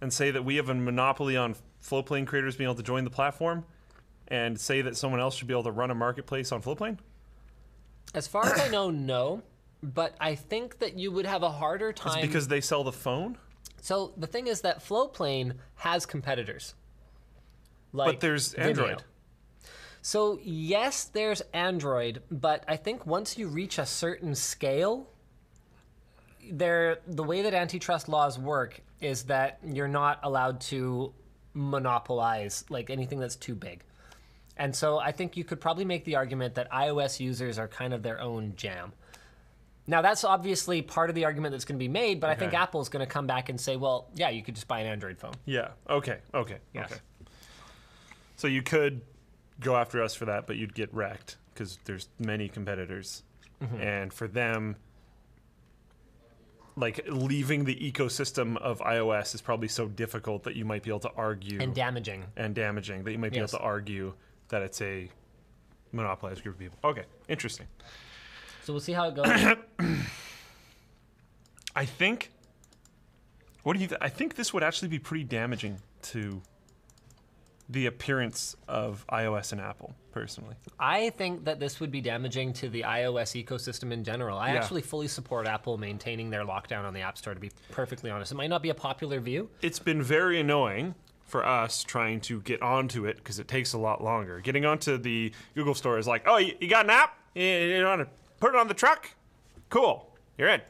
and 0.00 0.12
say 0.12 0.30
that 0.30 0.44
we 0.44 0.56
have 0.56 0.68
a 0.68 0.74
monopoly 0.74 1.36
on 1.36 1.56
Floatplane 1.82 2.26
creators 2.26 2.56
being 2.56 2.68
able 2.68 2.76
to 2.76 2.82
join 2.82 3.04
the 3.04 3.10
platform 3.10 3.64
and 4.32 4.58
say 4.58 4.80
that 4.80 4.96
someone 4.96 5.20
else 5.20 5.36
should 5.36 5.46
be 5.46 5.52
able 5.52 5.62
to 5.62 5.70
run 5.70 5.90
a 5.90 5.94
marketplace 5.94 6.50
on 6.52 6.62
Floatplane? 6.62 6.96
As 8.14 8.26
far 8.26 8.46
as 8.46 8.58
I 8.58 8.68
know, 8.68 8.90
no. 8.90 9.42
But 9.82 10.14
I 10.18 10.34
think 10.36 10.78
that 10.78 10.98
you 10.98 11.12
would 11.12 11.26
have 11.26 11.42
a 11.42 11.50
harder 11.50 11.90
It's 11.90 12.00
time. 12.00 12.22
because 12.22 12.48
they 12.48 12.60
sell 12.60 12.82
the 12.82 12.92
phone? 12.92 13.36
so 13.80 14.12
the 14.16 14.26
thing 14.28 14.46
is 14.46 14.60
that 14.62 14.78
Floatplane 14.78 15.54
has 15.74 16.06
competitors. 16.06 16.74
Like 17.92 18.06
But 18.06 18.20
there's 18.20 18.54
Vimeo. 18.54 18.64
Android. 18.68 19.04
So 20.00 20.38
yes, 20.42 21.04
there's 21.04 21.42
Android, 21.52 22.22
but 22.30 22.64
I 22.68 22.76
think 22.76 23.06
once 23.06 23.36
you 23.36 23.48
reach 23.48 23.78
a 23.78 23.84
certain 23.86 24.34
scale, 24.34 25.10
there 26.50 26.98
the 27.06 27.22
way 27.24 27.42
that 27.42 27.54
antitrust 27.54 28.08
laws 28.08 28.38
work 28.38 28.80
is 29.00 29.24
that 29.24 29.58
you're 29.64 29.88
not 29.88 30.20
allowed 30.22 30.60
to 30.60 31.12
monopolize 31.54 32.64
like 32.70 32.88
anything 32.88 33.18
that's 33.18 33.36
too 33.36 33.54
big. 33.54 33.82
And 34.56 34.74
so 34.76 34.98
I 34.98 35.12
think 35.12 35.36
you 35.36 35.44
could 35.44 35.60
probably 35.60 35.84
make 35.84 36.04
the 36.04 36.16
argument 36.16 36.54
that 36.56 36.70
iOS 36.70 37.18
users 37.20 37.58
are 37.58 37.68
kind 37.68 37.94
of 37.94 38.02
their 38.02 38.20
own 38.20 38.54
jam. 38.56 38.92
Now 39.86 40.02
that's 40.02 40.22
obviously 40.24 40.82
part 40.82 41.08
of 41.10 41.16
the 41.16 41.24
argument 41.24 41.52
that's 41.52 41.64
going 41.64 41.78
to 41.78 41.82
be 41.82 41.88
made, 41.88 42.20
but 42.20 42.30
I 42.30 42.34
think 42.34 42.50
Okay. 42.50 42.56
Apple's 42.56 42.88
going 42.88 43.04
to 43.04 43.10
come 43.10 43.26
back 43.26 43.48
and 43.48 43.60
say, 43.60 43.76
"Well, 43.76 44.08
yeah, 44.14 44.28
you 44.28 44.42
could 44.42 44.54
just 44.54 44.68
buy 44.68 44.80
an 44.80 44.86
Android 44.86 45.18
phone." 45.18 45.32
Yeah. 45.44 45.68
Okay. 45.90 46.18
Okay. 46.32 46.58
Yes. 46.72 46.92
Okay. 46.92 47.00
So 48.36 48.46
you 48.46 48.62
could 48.62 49.00
go 49.60 49.74
after 49.76 50.02
us 50.02 50.14
for 50.14 50.26
that, 50.26 50.46
but 50.46 50.56
you'd 50.56 50.74
get 50.74 50.92
wrecked 50.94 51.36
because 51.52 51.78
there's 51.84 52.08
many 52.18 52.48
competitors, 52.48 53.22
Mm-hmm. 53.62 53.80
and 53.80 54.12
for 54.12 54.26
them, 54.28 54.76
like 56.76 57.04
leaving 57.08 57.64
the 57.64 57.76
ecosystem 57.76 58.56
of 58.58 58.78
iOS 58.80 59.34
is 59.34 59.40
probably 59.40 59.68
so 59.68 59.86
difficult 59.88 60.42
that 60.44 60.56
you 60.56 60.64
might 60.64 60.82
be 60.82 60.90
able 60.90 61.00
to 61.00 61.10
argue 61.16 61.60
And 61.60 61.74
damaging. 61.74 62.24
and 62.36 62.54
damaging 62.54 63.04
that 63.04 63.12
you 63.12 63.18
might 63.18 63.30
be 63.32 63.38
Yes. 63.38 63.52
able 63.52 63.58
to 63.60 63.64
argue 63.64 64.14
that 64.52 64.62
it's 64.62 64.80
a 64.82 65.08
monopolized 65.90 66.42
group 66.44 66.54
of 66.54 66.60
people. 66.60 66.78
Okay. 66.84 67.04
Interesting. 67.28 67.66
So 68.64 68.72
we'll 68.72 68.80
see 68.80 68.92
how 68.92 69.08
it 69.08 69.16
goes. 69.16 69.26
I 71.74 71.84
think. 71.84 72.30
What 73.64 73.72
do 73.74 73.80
you? 73.80 73.88
Th- 73.88 73.98
I 74.00 74.08
think 74.08 74.36
this 74.36 74.52
would 74.54 74.62
actually 74.62 74.88
be 74.88 74.98
pretty 74.98 75.24
damaging 75.24 75.78
to 76.02 76.40
the 77.68 77.86
appearance 77.86 78.54
of 78.68 79.06
iOS 79.10 79.52
and 79.52 79.60
Apple, 79.60 79.94
personally. 80.10 80.54
I 80.78 81.10
think 81.10 81.44
that 81.46 81.58
this 81.58 81.80
would 81.80 81.90
be 81.90 82.00
damaging 82.02 82.52
to 82.54 82.68
the 82.68 82.82
iOS 82.82 83.42
ecosystem 83.42 83.92
in 83.92 84.04
general. 84.04 84.36
I 84.36 84.52
Yeah. 84.52 84.58
actually 84.60 84.82
fully 84.82 85.08
support 85.08 85.46
Apple 85.46 85.78
maintaining 85.78 86.28
their 86.28 86.44
lockdown 86.44 86.84
on 86.84 86.92
the 86.92 87.00
App 87.00 87.16
Store, 87.16 87.32
to 87.32 87.40
be 87.40 87.50
perfectly 87.70 88.10
honest. 88.10 88.32
It 88.32 88.34
might 88.34 88.50
not 88.50 88.62
be 88.62 88.68
a 88.70 88.74
popular 88.74 89.20
view. 89.20 89.48
It's 89.62 89.78
been 89.78 90.02
very 90.02 90.38
annoying 90.40 90.94
for 91.24 91.44
us 91.46 91.82
trying 91.82 92.20
to 92.20 92.40
get 92.42 92.60
onto 92.62 93.06
it 93.06 93.16
because 93.16 93.38
it 93.38 93.48
takes 93.48 93.72
a 93.72 93.78
lot 93.78 94.02
longer. 94.02 94.40
Getting 94.40 94.64
onto 94.64 94.98
the 94.98 95.32
Google 95.54 95.74
Store 95.74 95.98
is 95.98 96.06
like, 96.06 96.24
oh, 96.26 96.36
you, 96.36 96.54
you 96.60 96.68
got 96.68 96.84
an 96.84 96.90
app? 96.90 97.16
You, 97.34 97.44
you 97.44 97.84
want 97.84 98.02
to 98.02 98.08
put 98.40 98.54
it 98.54 98.58
on 98.58 98.68
the 98.68 98.74
truck? 98.74 99.10
Cool, 99.70 100.10
you're 100.36 100.48
in. 100.48 100.60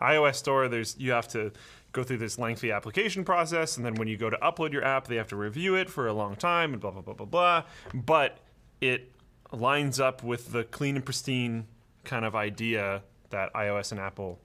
iOS 0.00 0.36
Store, 0.36 0.68
there's 0.68 0.96
you 0.98 1.12
have 1.12 1.28
to 1.28 1.52
go 1.92 2.02
through 2.02 2.18
this 2.18 2.38
lengthy 2.38 2.72
application 2.72 3.24
process, 3.24 3.76
and 3.76 3.86
then 3.86 3.94
when 3.94 4.08
you 4.08 4.16
go 4.16 4.28
to 4.28 4.36
upload 4.38 4.72
your 4.72 4.84
app, 4.84 5.06
they 5.06 5.16
have 5.16 5.28
to 5.28 5.36
review 5.36 5.76
it 5.76 5.88
for 5.88 6.08
a 6.08 6.12
long 6.12 6.34
time, 6.34 6.72
and 6.72 6.80
blah 6.80 6.90
blah 6.90 7.02
blah 7.02 7.14
blah 7.14 7.26
blah. 7.26 7.64
But 7.94 8.38
it 8.80 9.12
lines 9.52 10.00
up 10.00 10.22
with 10.22 10.52
the 10.52 10.64
clean 10.64 10.96
and 10.96 11.04
pristine 11.04 11.66
kind 12.02 12.24
of 12.24 12.34
idea 12.34 13.02
that 13.30 13.52
iOS 13.54 13.92
and 13.92 14.00
Apple 14.00 14.40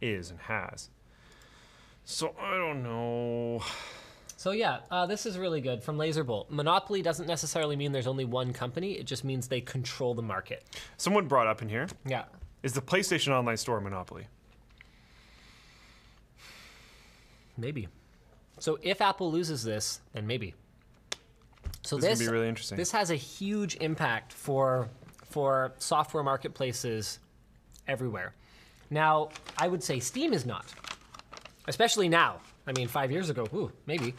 is 0.00 0.30
and 0.30 0.40
has. 0.40 0.90
So 2.04 2.34
I 2.40 2.56
don't 2.56 2.82
know. 2.82 3.62
So 4.46 4.52
yeah, 4.52 4.78
uh, 4.92 5.06
this 5.06 5.26
is 5.26 5.38
really 5.38 5.60
good 5.60 5.82
from 5.82 5.98
Laserbolt. 5.98 6.50
Monopoly 6.50 7.02
doesn't 7.02 7.26
necessarily 7.26 7.74
mean 7.74 7.90
there's 7.90 8.06
only 8.06 8.24
one 8.24 8.52
company. 8.52 8.92
It 8.92 9.02
just 9.04 9.24
means 9.24 9.48
they 9.48 9.60
control 9.60 10.14
the 10.14 10.22
market. 10.22 10.62
Someone 10.98 11.26
brought 11.26 11.48
up 11.48 11.62
in 11.62 11.68
here 11.68 11.88
Yeah. 12.06 12.26
is 12.62 12.72
the 12.72 12.80
PlayStation 12.80 13.32
Online 13.32 13.56
Store 13.56 13.78
a 13.78 13.80
monopoly? 13.80 14.28
Maybe. 17.58 17.88
So 18.60 18.78
if 18.82 19.00
Apple 19.00 19.32
loses 19.32 19.64
this, 19.64 20.00
then 20.12 20.28
maybe. 20.28 20.54
So 21.82 21.96
This 21.96 22.12
is 22.12 22.18
this 22.20 22.28
really 22.28 22.48
interesting. 22.48 22.78
This 22.78 22.92
has 22.92 23.10
a 23.10 23.16
huge 23.16 23.74
impact 23.80 24.32
for 24.32 24.88
for 25.24 25.72
software 25.78 26.22
marketplaces 26.22 27.18
everywhere. 27.88 28.32
Now, 28.90 29.30
I 29.58 29.66
would 29.66 29.82
say 29.82 29.98
Steam 29.98 30.32
is 30.32 30.46
not. 30.46 30.72
especially 31.66 32.08
now. 32.08 32.36
I 32.66 32.72
mean, 32.72 32.88
five 32.88 33.12
years 33.12 33.30
ago, 33.30 33.46
ooh, 33.54 33.70
maybe. 33.86 34.14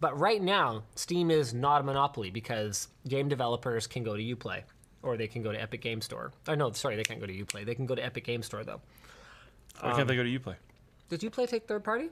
But 0.00 0.18
right 0.18 0.42
now, 0.42 0.82
Steam 0.94 1.30
is 1.30 1.54
not 1.54 1.80
a 1.80 1.84
monopoly 1.84 2.30
because 2.30 2.88
game 3.08 3.28
developers 3.28 3.86
can 3.86 4.02
go 4.02 4.16
to 4.16 4.22
Uplay 4.22 4.62
or 5.02 5.16
they 5.16 5.26
can 5.26 5.42
go 5.42 5.52
to 5.52 5.60
Epic 5.60 5.80
Game 5.80 6.00
Store. 6.00 6.32
Oh, 6.48 6.54
no, 6.54 6.70
sorry, 6.72 6.96
they 6.96 7.04
can't 7.04 7.20
go 7.20 7.26
to 7.26 7.32
Uplay. 7.32 7.64
They 7.64 7.74
can 7.74 7.86
go 7.86 7.94
to 7.94 8.04
Epic 8.04 8.24
Game 8.24 8.42
Store, 8.42 8.64
though. 8.64 8.80
Why 9.80 9.92
can't 9.92 10.08
they 10.08 10.16
go 10.16 10.22
to 10.22 10.38
UPlay? 10.38 10.56
Does 11.08 11.20
Uplay 11.20 11.48
take 11.48 11.68
third 11.68 11.84
party? 11.84 12.10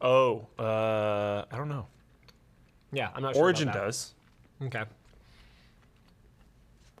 Oh, 0.00 0.46
uh, 0.58 1.44
I 1.50 1.56
don't 1.56 1.68
know. 1.68 1.86
Yeah, 2.92 3.10
I'm 3.14 3.22
not 3.22 3.34
sure. 3.34 3.42
Origin 3.42 3.68
does. 3.68 4.14
Okay. 4.62 4.84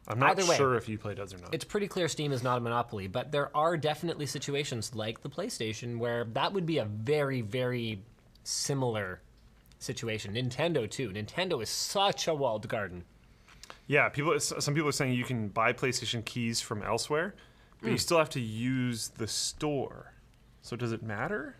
I'm 0.08 0.18
not 0.18 0.30
Either 0.32 0.46
way. 0.46 0.56
sure 0.56 0.74
if 0.74 0.86
UPlay 0.86 1.14
does 1.16 1.32
or 1.32 1.38
not. 1.38 1.54
It's 1.54 1.64
pretty 1.64 1.86
clear 1.86 2.08
Steam 2.08 2.32
is 2.32 2.42
not 2.42 2.58
a 2.58 2.60
monopoly, 2.60 3.06
but 3.06 3.30
there 3.30 3.56
are 3.56 3.76
definitely 3.76 4.26
situations 4.26 4.94
like 4.94 5.22
the 5.22 5.28
PlayStation 5.30 5.98
where 5.98 6.24
that 6.24 6.52
would 6.52 6.66
be 6.66 6.78
a 6.78 6.84
very, 6.84 7.40
very 7.40 8.02
similar 8.42 9.20
situation. 9.78 10.34
Nintendo, 10.34 10.90
too. 10.90 11.10
Nintendo 11.10 11.62
is 11.62 11.68
such 11.70 12.26
a 12.26 12.34
walled 12.34 12.68
garden. 12.68 13.04
Yeah, 13.86 14.08
people. 14.08 14.38
Some 14.40 14.74
people 14.74 14.88
are 14.88 14.92
saying 14.92 15.12
you 15.14 15.24
can 15.24 15.48
buy 15.48 15.72
PlayStation 15.72 16.24
keys 16.24 16.60
from 16.60 16.82
elsewhere, 16.82 17.34
but 17.80 17.86
Hmm. 17.88 17.92
you 17.92 17.98
still 17.98 18.18
have 18.18 18.30
to 18.30 18.40
use 18.40 19.08
the 19.08 19.26
store. 19.28 20.14
So 20.62 20.76
does 20.76 20.92
it 20.92 21.02
matter? 21.02 21.56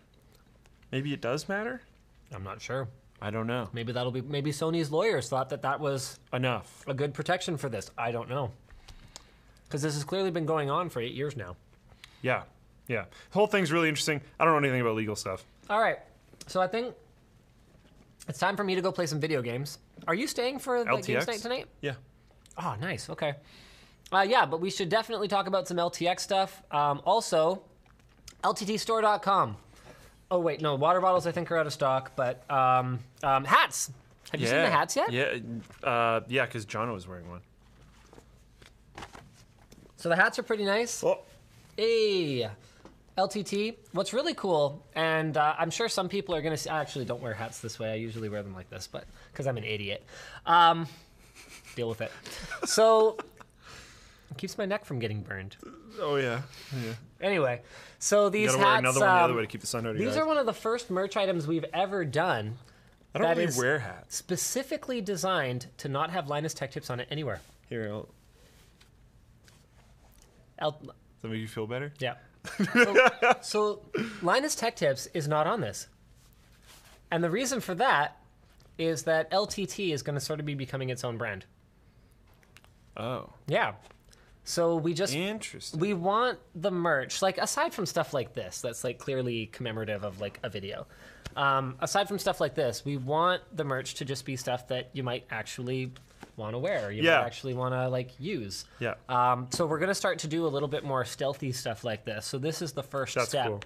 Maybe 0.91 1.13
it 1.13 1.21
does 1.21 1.47
matter. 1.49 1.81
I'm 2.33 2.43
not 2.43 2.61
sure. 2.61 2.87
I 3.23 3.29
don't 3.29 3.47
know. 3.47 3.69
Maybe 3.71 3.93
that'll 3.93 4.11
be. 4.11 4.21
Maybe 4.21 4.51
Sony's 4.51 4.91
lawyers 4.91 5.29
thought 5.29 5.49
that 5.51 5.61
that 5.61 5.79
was 5.79 6.19
Enough. 6.33 6.83
a 6.87 6.93
good 6.93 7.13
protection 7.13 7.55
for 7.55 7.69
this. 7.69 7.89
I 7.97 8.11
don't 8.11 8.27
know. 8.27 8.51
Because 9.65 9.81
this 9.81 9.93
has 9.93 10.03
clearly 10.03 10.29
been 10.29 10.45
going 10.45 10.69
on 10.69 10.89
for 10.89 10.99
eight 10.99 11.13
years 11.13 11.37
now. 11.37 11.55
Yeah, 12.21 12.43
yeah. 12.89 13.05
The 13.31 13.33
whole 13.33 13.47
thing's 13.47 13.71
really 13.71 13.87
interesting. 13.87 14.19
I 14.37 14.43
don't 14.43 14.53
know 14.53 14.59
anything 14.67 14.81
about 14.81 14.95
legal 14.95 15.15
stuff. 15.15 15.45
All 15.69 15.79
right. 15.79 15.99
So 16.47 16.61
I 16.61 16.67
think 16.67 16.93
it's 18.27 18.39
time 18.39 18.57
for 18.57 18.65
me 18.65 18.75
to 18.75 18.81
go 18.81 18.91
play 18.91 19.05
some 19.05 19.21
video 19.21 19.41
games. 19.41 19.79
Are 20.05 20.13
you 20.15 20.27
staying 20.27 20.59
for 20.59 20.83
the 20.83 20.97
games 20.97 21.25
night 21.25 21.39
tonight? 21.39 21.67
Yeah. 21.79 21.93
Oh, 22.61 22.75
nice. 22.79 23.09
Okay. 23.09 23.35
Uh, 24.11 24.25
yeah, 24.27 24.45
but 24.45 24.59
we 24.59 24.69
should 24.69 24.89
definitely 24.89 25.29
talk 25.29 25.47
about 25.47 25.65
some 25.65 25.77
LTX 25.77 26.19
stuff. 26.19 26.61
Um, 26.71 27.01
also, 27.05 27.63
LTTstore.com. 28.43 29.55
Oh, 30.33 30.39
wait, 30.39 30.61
no, 30.61 30.73
water 30.73 30.99
bottles 30.99 31.27
I 31.27 31.31
think 31.31 31.51
are 31.51 31.57
out 31.57 31.67
of 31.67 31.73
stock, 31.73 32.13
but 32.15 32.49
um, 32.49 32.97
um, 33.21 33.45
hats. 33.45 33.91
Have 34.31 34.41
you 34.41 34.47
seen 34.47 34.55
the 34.63 34.69
hats 34.71 34.95
yet? 34.95 35.11
Yeah, 35.11 35.37
uh, 35.83 36.21
yeah, 36.27 36.47
because 36.47 36.65
John 36.65 36.91
was 36.91 37.07
wearing 37.07 37.29
one. 37.29 37.41
So 39.95 40.09
the 40.09 40.15
hats 40.15 40.39
are 40.39 40.43
pretty 40.43 40.65
nice. 40.65 41.03
Oh, 41.03 41.19
Hey, 41.77 42.49
LTT. 43.15 43.75
What's 43.91 44.11
really 44.11 44.33
cool, 44.33 44.83
and 44.95 45.37
uh, 45.37 45.53
I'm 45.55 45.69
sure 45.69 45.87
some 45.87 46.09
people 46.09 46.33
are 46.33 46.41
to 46.41 46.57
see, 46.57 46.67
I 46.67 46.81
actually 46.81 47.05
don't 47.05 47.21
wear 47.21 47.35
hats 47.35 47.59
this 47.59 47.77
way. 47.77 47.91
I 47.91 47.95
usually 47.95 48.27
wear 48.27 48.41
them 48.41 48.55
like 48.55 48.71
this, 48.71 48.87
but 48.91 49.05
because 49.31 49.45
I'm 49.45 49.57
an 49.57 49.63
idiot. 49.63 50.03
Um, 50.47 50.87
deal 51.75 51.89
with 51.89 52.01
it. 52.01 52.11
So 52.65 53.17
it 54.31 54.37
keeps 54.37 54.57
my 54.57 54.65
neck 54.65 54.83
from 54.83 54.97
getting 54.97 55.21
burned. 55.21 55.57
oh 56.01 56.15
yeah, 56.15 56.41
yeah. 56.83 56.93
Anyway, 57.21 57.61
so 58.03 58.25
You 58.25 58.29
these 58.31 58.51
gotta 58.51 58.57
hats. 58.63 58.65
wear 58.69 58.79
another 58.79 58.99
one 58.99 59.07
the 59.09 59.13
other 59.23 59.31
um, 59.33 59.37
way 59.37 59.43
to 59.43 59.47
keep 59.47 59.61
the 59.61 59.67
sun 59.67 59.85
out 59.85 59.91
of 59.91 59.95
your 59.97 60.05
These 60.09 60.17
eyes. 60.17 60.21
are 60.23 60.27
one 60.27 60.37
of 60.37 60.45
the 60.45 60.53
first 60.53 60.89
merch 60.91 61.15
items 61.15 61.47
we've 61.47 61.65
ever 61.73 62.03
done 62.05 62.57
I 63.15 63.19
don't 63.19 63.27
that 63.27 63.37
really 63.37 63.49
is- 63.49 63.57
wear 63.57 63.79
hats. 63.79 64.15
specifically 64.17 64.99
designed 65.01 65.67
to 65.77 65.87
not 65.89 66.09
have 66.11 66.27
Linus 66.27 66.53
Tech 66.53 66.71
Tips 66.71 66.89
on 66.89 66.99
it 66.99 67.07
anywhere. 67.11 67.39
Here, 67.69 67.87
I'll, 67.91 68.09
L- 70.59 70.71
does 70.71 70.89
that 71.21 71.27
make 71.29 71.39
you 71.41 71.47
feel 71.47 71.67
better? 71.67 71.93
yeah. 71.99 72.15
so, 72.73 73.07
so 73.41 73.81
Linus 74.21 74.55
Tech 74.55 74.75
Tips 74.75 75.07
is 75.13 75.27
not 75.27 75.47
on 75.47 75.61
this. 75.61 75.87
And 77.09 77.23
the 77.23 77.29
reason 77.29 77.61
for 77.61 77.73
that 77.75 78.17
is 78.77 79.03
that 79.03 79.31
LTT 79.31 79.93
is 79.93 80.01
going 80.03 80.15
to 80.15 80.19
sort 80.19 80.39
of 80.41 80.45
be 80.45 80.55
becoming 80.55 80.89
its 80.89 81.03
own 81.05 81.17
brand. 81.17 81.45
Oh, 82.97 83.29
Yeah. 83.47 83.73
So 84.45 84.75
we 84.75 84.93
just 84.93 85.13
interesting. 85.15 85.79
we 85.79 85.93
want 85.93 86.37
the 86.55 86.71
merch 86.71 87.21
like 87.21 87.37
aside 87.37 87.73
from 87.73 87.85
stuff 87.85 88.13
like 88.13 88.33
this 88.33 88.59
that's 88.61 88.83
like 88.83 88.99
clearly 88.99 89.45
commemorative 89.47 90.03
of 90.03 90.19
like 90.19 90.39
a 90.43 90.49
video 90.49 90.85
um, 91.37 91.75
aside 91.79 92.07
from 92.09 92.19
stuff 92.19 92.41
like 92.41 92.53
this 92.53 92.83
we 92.85 92.97
want 92.97 93.41
the 93.55 93.63
merch 93.63 93.95
to 93.95 94.05
just 94.05 94.25
be 94.25 94.35
stuff 94.35 94.67
that 94.67 94.89
you 94.93 95.01
might 95.01 95.25
actually 95.31 95.91
want 96.35 96.53
to 96.55 96.59
wear 96.59 96.91
you 96.91 97.03
Yeah. 97.03 97.19
might 97.19 97.25
actually 97.27 97.53
want 97.53 97.73
to 97.73 97.87
like 97.89 98.11
use 98.19 98.65
Yeah. 98.79 98.95
um, 99.07 99.47
so 99.51 99.65
we're 99.65 99.79
going 99.79 99.87
to 99.89 99.95
start 99.95 100.19
to 100.19 100.27
do 100.27 100.45
a 100.45 100.49
little 100.49 100.67
bit 100.67 100.83
more 100.83 101.05
stealthy 101.05 101.51
stuff 101.53 101.83
like 101.85 102.03
this 102.03 102.25
so 102.25 102.37
this 102.37 102.61
is 102.61 102.73
the 102.73 102.83
first 102.83 103.15
That's 103.15 103.29
step 103.29 103.47
cool. 103.47 103.61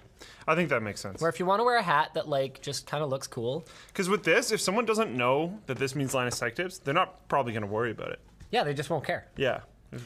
I 0.46 0.54
think 0.54 0.68
that 0.70 0.82
makes 0.82 1.00
sense. 1.00 1.20
where 1.20 1.28
if 1.30 1.40
you 1.40 1.46
want 1.46 1.58
to 1.60 1.64
wear 1.64 1.78
a 1.78 1.82
hat 1.82 2.14
that 2.14 2.28
like 2.28 2.60
just 2.62 2.86
kind 2.86 3.02
of 3.02 3.10
looks 3.10 3.26
cool 3.26 3.66
Because 3.88 4.08
with 4.08 4.22
this, 4.22 4.52
if 4.52 4.60
someone 4.60 4.84
doesn't 4.86 5.14
know 5.14 5.58
that 5.66 5.76
this 5.78 5.94
means 5.96 6.14
Linus 6.14 6.38
Tech 6.38 6.54
Tips, 6.54 6.78
they're 6.78 6.94
not 6.94 7.26
probably 7.28 7.52
going 7.52 7.62
to 7.64 7.68
worry 7.68 7.90
about 7.90 8.10
it. 8.12 8.20
yeah 8.52 8.62
they 8.64 8.74
just 8.74 8.90
won't 8.90 9.04
care 9.04 9.26
Yeah, 9.36 9.60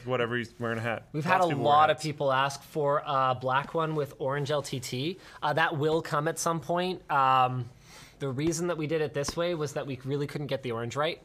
whatever 0.05 0.37
he's 0.37 0.53
wearing 0.59 0.77
a 0.77 0.81
hat. 0.81 1.07
We've 1.11 1.25
Lots 1.25 1.45
had 1.45 1.53
a 1.53 1.57
lot 1.57 1.89
of 1.89 1.99
people 1.99 2.31
ask 2.31 2.61
for 2.63 3.03
a 3.05 3.35
black 3.39 3.73
one 3.73 3.95
with 3.95 4.13
orange 4.19 4.49
LTT. 4.49 5.17
Uh, 5.41 5.53
that 5.53 5.77
will 5.77 6.01
come 6.01 6.27
at 6.27 6.39
some 6.39 6.59
point. 6.59 7.09
Um, 7.11 7.69
the 8.19 8.29
reason 8.29 8.67
that 8.67 8.77
we 8.77 8.87
did 8.87 9.01
it 9.01 9.13
this 9.13 9.35
way 9.35 9.55
was 9.55 9.73
that 9.73 9.85
we 9.85 9.99
really 10.05 10.27
couldn't 10.27 10.47
get 10.47 10.63
the 10.63 10.71
orange 10.71 10.95
right. 10.95 11.21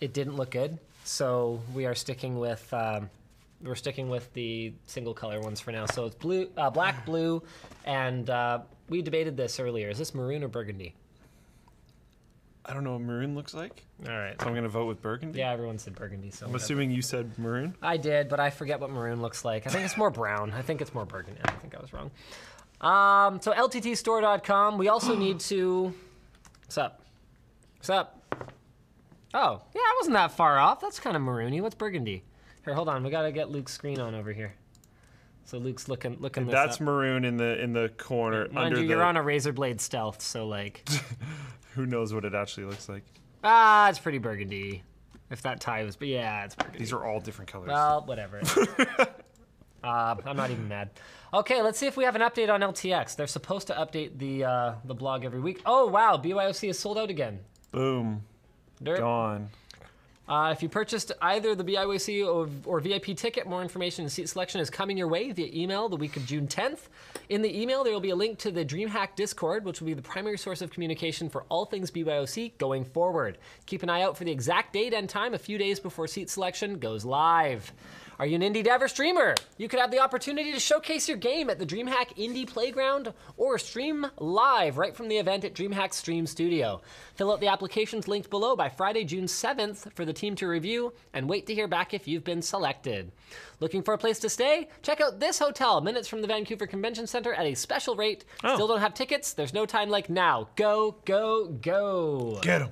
It 0.00 0.12
didn't 0.12 0.36
look 0.36 0.52
good, 0.52 0.78
so 1.04 1.60
we 1.74 1.86
are 1.86 1.94
sticking 1.94 2.38
with 2.38 2.72
um, 2.72 3.10
we're 3.62 3.74
sticking 3.74 4.08
with 4.08 4.32
the 4.32 4.72
single 4.86 5.12
color 5.12 5.40
ones 5.40 5.60
for 5.60 5.72
now. 5.72 5.86
So 5.86 6.06
it's 6.06 6.14
blue, 6.14 6.48
uh, 6.56 6.70
black, 6.70 7.04
blue, 7.04 7.42
and 7.84 8.28
uh, 8.30 8.60
we 8.88 9.02
debated 9.02 9.36
this 9.36 9.60
earlier. 9.60 9.90
Is 9.90 9.98
this 9.98 10.14
maroon 10.14 10.42
or 10.42 10.48
burgundy? 10.48 10.94
I 12.64 12.74
don't 12.74 12.84
know 12.84 12.92
what 12.92 13.00
maroon 13.00 13.34
looks 13.34 13.54
like, 13.54 13.82
All 14.06 14.12
right. 14.16 14.38
so 14.40 14.46
I'm 14.46 14.52
going 14.52 14.64
to 14.64 14.68
vote 14.68 14.86
with 14.86 15.00
burgundy. 15.00 15.38
Yeah, 15.38 15.50
everyone 15.52 15.78
said 15.78 15.94
burgundy. 15.94 16.30
So 16.30 16.44
I'm 16.46 16.52
whatever. 16.52 16.64
assuming 16.64 16.90
you 16.90 17.00
said 17.02 17.38
maroon. 17.38 17.74
I 17.82 17.96
did, 17.96 18.28
but 18.28 18.38
I 18.38 18.50
forget 18.50 18.80
what 18.80 18.90
maroon 18.90 19.22
looks 19.22 19.44
like. 19.44 19.66
I 19.66 19.70
think 19.70 19.84
it's 19.84 19.96
more 19.96 20.10
brown. 20.10 20.52
I 20.52 20.62
think 20.62 20.80
it's 20.82 20.92
more 20.94 21.06
burgundy. 21.06 21.40
I 21.44 21.52
think 21.52 21.74
I 21.74 21.80
was 21.80 21.92
wrong. 21.92 22.10
Um, 22.80 23.40
so 23.40 23.52
lttstore.com. 23.52 24.78
We 24.78 24.88
also 24.88 25.16
need 25.16 25.40
to. 25.40 25.94
What's 26.64 26.78
up? 26.78 27.02
What's 27.78 27.90
up? 27.90 28.16
Oh, 29.32 29.62
yeah, 29.74 29.80
I 29.80 29.94
wasn't 30.00 30.14
that 30.14 30.32
far 30.32 30.58
off. 30.58 30.80
That's 30.80 30.98
kind 31.00 31.16
of 31.16 31.22
maroony. 31.22 31.60
What's 31.62 31.74
burgundy? 31.74 32.24
Here, 32.64 32.74
hold 32.74 32.88
on. 32.88 33.02
We 33.04 33.10
gotta 33.10 33.32
get 33.32 33.50
Luke's 33.50 33.72
screen 33.72 33.98
on 34.00 34.14
over 34.14 34.32
here. 34.32 34.54
So 35.44 35.58
Luke's 35.58 35.88
looking 35.88 36.16
looking 36.20 36.46
this 36.46 36.52
That's 36.52 36.76
up. 36.76 36.82
maroon 36.82 37.24
in 37.24 37.36
the 37.36 37.60
in 37.60 37.72
the 37.72 37.88
corner 37.96 38.46
Mind 38.52 38.66
under 38.66 38.76
you, 38.80 38.82
the. 38.86 38.88
you're 38.94 39.02
on 39.02 39.16
a 39.16 39.22
Razer 39.22 39.54
Blade 39.54 39.80
Stealth, 39.80 40.20
so 40.22 40.46
like, 40.46 40.86
Who 41.74 41.86
knows 41.86 42.12
what 42.12 42.24
it 42.24 42.34
actually 42.34 42.64
looks 42.66 42.88
like? 42.88 43.04
ah, 43.42 43.88
it's 43.88 43.98
pretty 43.98 44.18
burgundy. 44.18 44.82
If 45.30 45.42
that 45.42 45.60
tie 45.60 45.84
was, 45.84 45.96
but 45.96 46.08
yeah, 46.08 46.44
it's 46.44 46.54
burgundy. 46.56 46.78
These 46.80 46.92
are 46.92 47.04
all 47.04 47.20
different 47.20 47.50
colors. 47.50 47.68
Well, 47.68 48.02
whatever. 48.04 48.40
uh, 49.84 50.16
I'm 50.26 50.36
not 50.36 50.50
even 50.50 50.68
mad. 50.68 50.90
Okay, 51.32 51.62
let's 51.62 51.78
see 51.78 51.86
if 51.86 51.96
we 51.96 52.02
have 52.04 52.16
an 52.16 52.22
update 52.22 52.52
on 52.52 52.60
LTX. 52.60 53.14
They're 53.14 53.28
supposed 53.28 53.68
to 53.68 53.74
update 53.74 54.18
the 54.18 54.44
uh, 54.44 54.74
the 54.84 54.94
blog 54.94 55.24
every 55.24 55.40
week. 55.40 55.62
Oh 55.64 55.86
wow, 55.86 56.16
BYOC 56.16 56.70
is 56.70 56.78
sold 56.78 56.98
out 56.98 57.10
again. 57.10 57.38
Boom, 57.70 58.24
Derp. 58.82 58.98
gone. 58.98 59.48
Uh, 60.30 60.52
if 60.52 60.62
you 60.62 60.68
purchased 60.68 61.10
either 61.22 61.56
the 61.56 61.64
BYOC 61.64 62.24
or, 62.24 62.48
or 62.64 62.78
VIP 62.78 63.16
ticket, 63.16 63.48
more 63.48 63.62
information 63.62 64.04
and 64.04 64.12
seat 64.12 64.28
selection 64.28 64.60
is 64.60 64.70
coming 64.70 64.96
your 64.96 65.08
way 65.08 65.32
via 65.32 65.50
email 65.52 65.88
the 65.88 65.96
week 65.96 66.16
of 66.16 66.24
June 66.24 66.46
10th. 66.46 66.82
In 67.30 67.42
the 67.42 67.60
email, 67.60 67.82
there 67.82 67.92
will 67.92 68.00
be 68.00 68.10
a 68.10 68.16
link 68.16 68.38
to 68.38 68.52
the 68.52 68.64
DreamHack 68.64 69.16
Discord, 69.16 69.64
which 69.64 69.80
will 69.80 69.86
be 69.86 69.94
the 69.94 70.02
primary 70.02 70.38
source 70.38 70.62
of 70.62 70.70
communication 70.70 71.28
for 71.28 71.44
all 71.48 71.64
things 71.64 71.90
BYOC 71.90 72.56
going 72.58 72.84
forward. 72.84 73.38
Keep 73.66 73.82
an 73.82 73.90
eye 73.90 74.02
out 74.02 74.16
for 74.16 74.22
the 74.22 74.30
exact 74.30 74.72
date 74.72 74.94
and 74.94 75.08
time 75.08 75.34
a 75.34 75.38
few 75.38 75.58
days 75.58 75.80
before 75.80 76.06
seat 76.06 76.30
selection 76.30 76.78
goes 76.78 77.04
live. 77.04 77.72
Are 78.20 78.26
you 78.26 78.34
an 78.36 78.42
indie 78.42 78.62
dev 78.62 78.82
or 78.82 78.88
streamer? 78.88 79.34
You 79.56 79.66
could 79.66 79.80
have 79.80 79.90
the 79.90 80.00
opportunity 80.00 80.52
to 80.52 80.60
showcase 80.60 81.08
your 81.08 81.16
game 81.16 81.48
at 81.48 81.58
the 81.58 81.64
DreamHack 81.64 82.18
Indie 82.18 82.46
Playground 82.46 83.14
or 83.38 83.56
stream 83.56 84.06
live 84.18 84.76
right 84.76 84.94
from 84.94 85.08
the 85.08 85.16
event 85.16 85.42
at 85.46 85.54
DreamHack 85.54 85.94
Stream 85.94 86.26
Studio. 86.26 86.82
Fill 87.14 87.32
out 87.32 87.40
the 87.40 87.46
applications 87.48 88.08
linked 88.08 88.28
below 88.28 88.54
by 88.54 88.68
Friday, 88.68 89.04
June 89.04 89.24
7th 89.24 89.90
for 89.94 90.04
the 90.04 90.12
team 90.12 90.36
to 90.36 90.46
review 90.46 90.92
and 91.14 91.30
wait 91.30 91.46
to 91.46 91.54
hear 91.54 91.66
back 91.66 91.94
if 91.94 92.06
you've 92.06 92.22
been 92.22 92.42
selected. 92.42 93.10
Looking 93.58 93.82
for 93.82 93.94
a 93.94 93.98
place 93.98 94.18
to 94.18 94.28
stay? 94.28 94.68
Check 94.82 95.00
out 95.00 95.18
this 95.18 95.38
hotel, 95.38 95.80
minutes 95.80 96.06
from 96.06 96.20
the 96.20 96.28
Vancouver 96.28 96.66
Convention 96.66 97.06
Center 97.06 97.32
at 97.32 97.46
a 97.46 97.54
special 97.54 97.96
rate. 97.96 98.26
Oh. 98.44 98.52
Still 98.52 98.68
don't 98.68 98.80
have 98.80 98.92
tickets? 98.92 99.32
There's 99.32 99.54
no 99.54 99.64
time 99.64 99.88
like 99.88 100.10
now. 100.10 100.50
Go, 100.56 100.96
go, 101.06 101.46
go. 101.46 102.38
Get 102.42 102.58
them. 102.58 102.70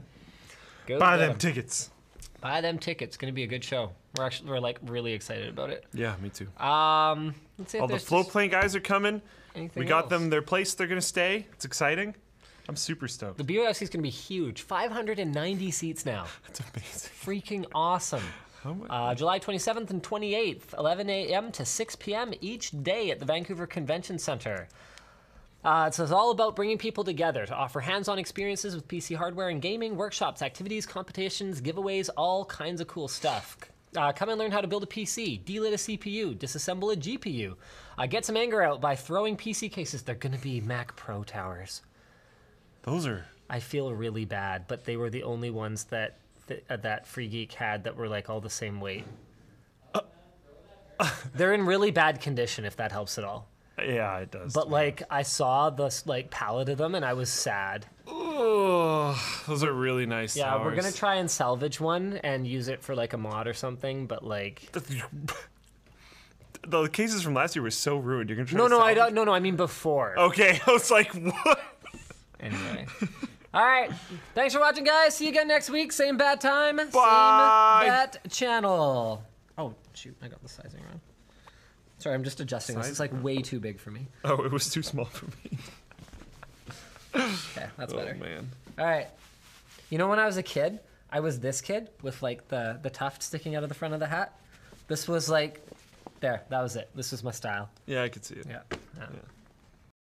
Buy 0.98 1.16
get 1.16 1.16
them 1.16 1.30
'em. 1.30 1.38
tickets. 1.38 1.88
Buy 2.42 2.60
them 2.60 2.78
tickets. 2.78 3.12
It's 3.12 3.16
going 3.16 3.32
to 3.32 3.34
be 3.34 3.44
a 3.44 3.48
good 3.48 3.64
show. 3.64 3.92
We're 4.16 4.24
actually 4.24 4.50
we're 4.50 4.58
like 4.60 4.78
really 4.86 5.12
excited 5.12 5.48
about 5.48 5.70
it. 5.70 5.84
Yeah, 5.92 6.14
me 6.22 6.30
too. 6.30 6.46
Um, 6.62 7.34
let's 7.58 7.72
see 7.72 7.78
if 7.78 7.82
all 7.82 7.88
the 7.88 7.92
there's 7.92 8.06
Floatplane 8.08 8.50
guys 8.50 8.74
are 8.74 8.80
coming. 8.80 9.20
anything 9.54 9.80
We 9.80 9.86
got 9.86 10.04
else. 10.04 10.10
them 10.10 10.30
their 10.30 10.42
place. 10.42 10.74
They're 10.74 10.86
gonna 10.86 11.00
stay. 11.00 11.46
It's 11.52 11.64
exciting. 11.64 12.14
I'm 12.68 12.76
super 12.76 13.08
stoked. 13.08 13.38
The 13.38 13.44
BYOC 13.44 13.70
is 13.82 13.88
going 13.88 14.00
to 14.00 14.02
be 14.02 14.10
huge. 14.10 14.60
590 14.60 15.70
seats 15.70 16.04
now. 16.04 16.26
That's 16.46 16.60
amazing. 16.60 17.10
Freaking 17.64 17.64
awesome. 17.74 18.22
Much? 18.62 18.90
Uh, 18.90 19.14
July 19.14 19.38
27th 19.38 19.88
and 19.88 20.02
28th, 20.02 20.76
11 20.76 21.08
a.m. 21.08 21.50
to 21.52 21.64
6 21.64 21.96
p.m. 21.96 22.34
each 22.42 22.70
day 22.82 23.10
at 23.10 23.20
the 23.20 23.24
Vancouver 23.24 23.66
Convention 23.66 24.18
Center. 24.18 24.68
Uh, 25.64 25.86
it 25.88 25.94
says 25.94 26.12
all 26.12 26.30
about 26.30 26.54
bringing 26.56 26.76
people 26.76 27.04
together 27.04 27.46
to 27.46 27.54
offer 27.54 27.80
hands-on 27.80 28.18
experiences 28.18 28.74
with 28.74 28.86
PC 28.86 29.16
hardware 29.16 29.48
and 29.48 29.62
gaming, 29.62 29.96
workshops, 29.96 30.42
activities, 30.42 30.84
competitions, 30.84 31.62
giveaways, 31.62 32.10
all 32.18 32.44
kinds 32.44 32.82
of 32.82 32.86
cool 32.86 33.08
stuff. 33.08 33.56
Uh, 33.96 34.12
come 34.12 34.28
and 34.28 34.38
learn 34.38 34.50
how 34.50 34.60
to 34.60 34.68
build 34.68 34.82
a 34.82 34.86
PC, 34.86 35.42
delid 35.44 35.72
a 35.72 35.76
CPU, 35.76 36.36
disassemble 36.36 36.92
a 36.92 36.96
GPU, 36.96 37.56
uh, 37.96 38.06
get 38.06 38.24
some 38.24 38.36
anger 38.36 38.62
out 38.62 38.80
by 38.80 38.94
throwing 38.94 39.36
PC 39.36 39.72
cases. 39.72 40.02
They're 40.02 40.14
going 40.14 40.34
to 40.34 40.38
be 40.42 40.60
Mac 40.60 40.94
Pro 40.94 41.24
towers. 41.24 41.82
Those 42.82 43.06
are 43.06 43.24
I 43.50 43.60
feel 43.60 43.92
really 43.94 44.24
bad, 44.24 44.66
but 44.68 44.84
they 44.84 44.96
were 44.96 45.10
the 45.10 45.22
only 45.22 45.50
ones 45.50 45.84
that 45.84 46.18
that, 46.48 46.64
uh, 46.68 46.76
that 46.78 47.06
Free 47.06 47.28
Geek 47.28 47.52
had 47.52 47.84
that 47.84 47.96
were 47.96 48.08
like 48.08 48.28
all 48.28 48.40
the 48.40 48.50
same 48.50 48.80
weight. 48.80 49.04
They're 51.34 51.54
in 51.54 51.64
really 51.64 51.90
bad 51.90 52.20
condition, 52.20 52.64
if 52.64 52.76
that 52.76 52.92
helps 52.92 53.18
at 53.18 53.24
all. 53.24 53.48
yeah, 53.78 54.18
it 54.18 54.30
does. 54.30 54.52
But 54.52 54.70
like, 54.70 55.02
I 55.10 55.22
saw 55.22 55.70
the 55.70 55.94
like 56.06 56.30
pallet 56.30 56.68
of 56.68 56.78
them, 56.78 56.94
and 56.94 57.04
I 57.04 57.12
was 57.12 57.30
sad. 57.30 57.86
Oh, 58.38 59.42
those 59.46 59.64
are 59.64 59.72
really 59.72 60.06
nice. 60.06 60.36
Yeah, 60.36 60.62
we're 60.62 60.74
gonna 60.74 60.92
try 60.92 61.16
and 61.16 61.30
salvage 61.30 61.80
one 61.80 62.18
and 62.22 62.46
use 62.46 62.68
it 62.68 62.82
for 62.82 62.94
like 62.94 63.12
a 63.12 63.18
mod 63.18 63.46
or 63.46 63.54
something. 63.54 64.06
But 64.06 64.24
like, 64.24 64.70
the 66.66 66.88
cases 66.88 67.22
from 67.22 67.34
last 67.34 67.56
year 67.56 67.62
were 67.62 67.70
so 67.70 67.96
ruined. 67.96 68.30
You're 68.30 68.36
gonna 68.36 68.48
try 68.48 68.58
no, 68.58 68.66
no, 68.66 68.80
I 68.80 68.94
don't. 68.94 69.14
No, 69.14 69.24
no, 69.24 69.32
I 69.32 69.40
mean 69.40 69.56
before. 69.56 70.18
Okay, 70.18 70.60
I 70.66 70.70
was 70.70 70.90
like, 70.90 71.12
what? 71.14 71.60
Anyway. 72.40 72.86
All 73.54 73.64
right. 73.64 73.90
Thanks 74.34 74.54
for 74.54 74.60
watching, 74.60 74.84
guys. 74.84 75.16
See 75.16 75.24
you 75.24 75.30
again 75.30 75.48
next 75.48 75.70
week. 75.70 75.90
Same 75.90 76.16
bad 76.16 76.40
time. 76.40 76.76
Bye. 76.76 77.80
Same 77.80 77.88
bat 77.90 78.16
channel. 78.30 79.24
Oh, 79.56 79.74
shoot. 79.94 80.16
I 80.22 80.28
got 80.28 80.42
the 80.42 80.48
sizing 80.48 80.80
wrong. 80.84 81.00
Sorry, 81.98 82.14
I'm 82.14 82.22
just 82.22 82.38
adjusting 82.40 82.76
this. 82.76 82.88
It's 82.88 83.00
like 83.00 83.22
way 83.22 83.38
too 83.38 83.58
big 83.58 83.80
for 83.80 83.90
me. 83.90 84.06
Oh, 84.24 84.44
it 84.44 84.52
was 84.52 84.70
too 84.70 84.82
small 84.82 85.06
for 85.06 85.26
me. 85.26 85.58
Okay, 87.14 87.66
that's 87.76 87.92
Oh 87.92 87.96
better. 87.96 88.14
man. 88.14 88.48
All 88.78 88.84
right. 88.86 89.08
You 89.90 89.98
know, 89.98 90.08
when 90.08 90.18
I 90.18 90.26
was 90.26 90.36
a 90.36 90.42
kid, 90.42 90.80
I 91.10 91.20
was 91.20 91.40
this 91.40 91.60
kid 91.60 91.88
with 92.02 92.22
like 92.22 92.46
the, 92.48 92.78
the 92.82 92.90
tuft 92.90 93.22
sticking 93.22 93.54
out 93.54 93.62
of 93.62 93.68
the 93.68 93.74
front 93.74 93.94
of 93.94 94.00
the 94.00 94.06
hat. 94.06 94.38
This 94.88 95.08
was 95.08 95.28
like, 95.28 95.60
there, 96.20 96.42
that 96.50 96.60
was 96.60 96.76
it. 96.76 96.90
This 96.94 97.10
was 97.12 97.22
my 97.24 97.30
style. 97.30 97.70
Yeah, 97.86 98.02
I 98.02 98.08
could 98.08 98.24
see 98.24 98.34
it. 98.34 98.46
Yeah. 98.48 98.60
yeah. 98.98 99.06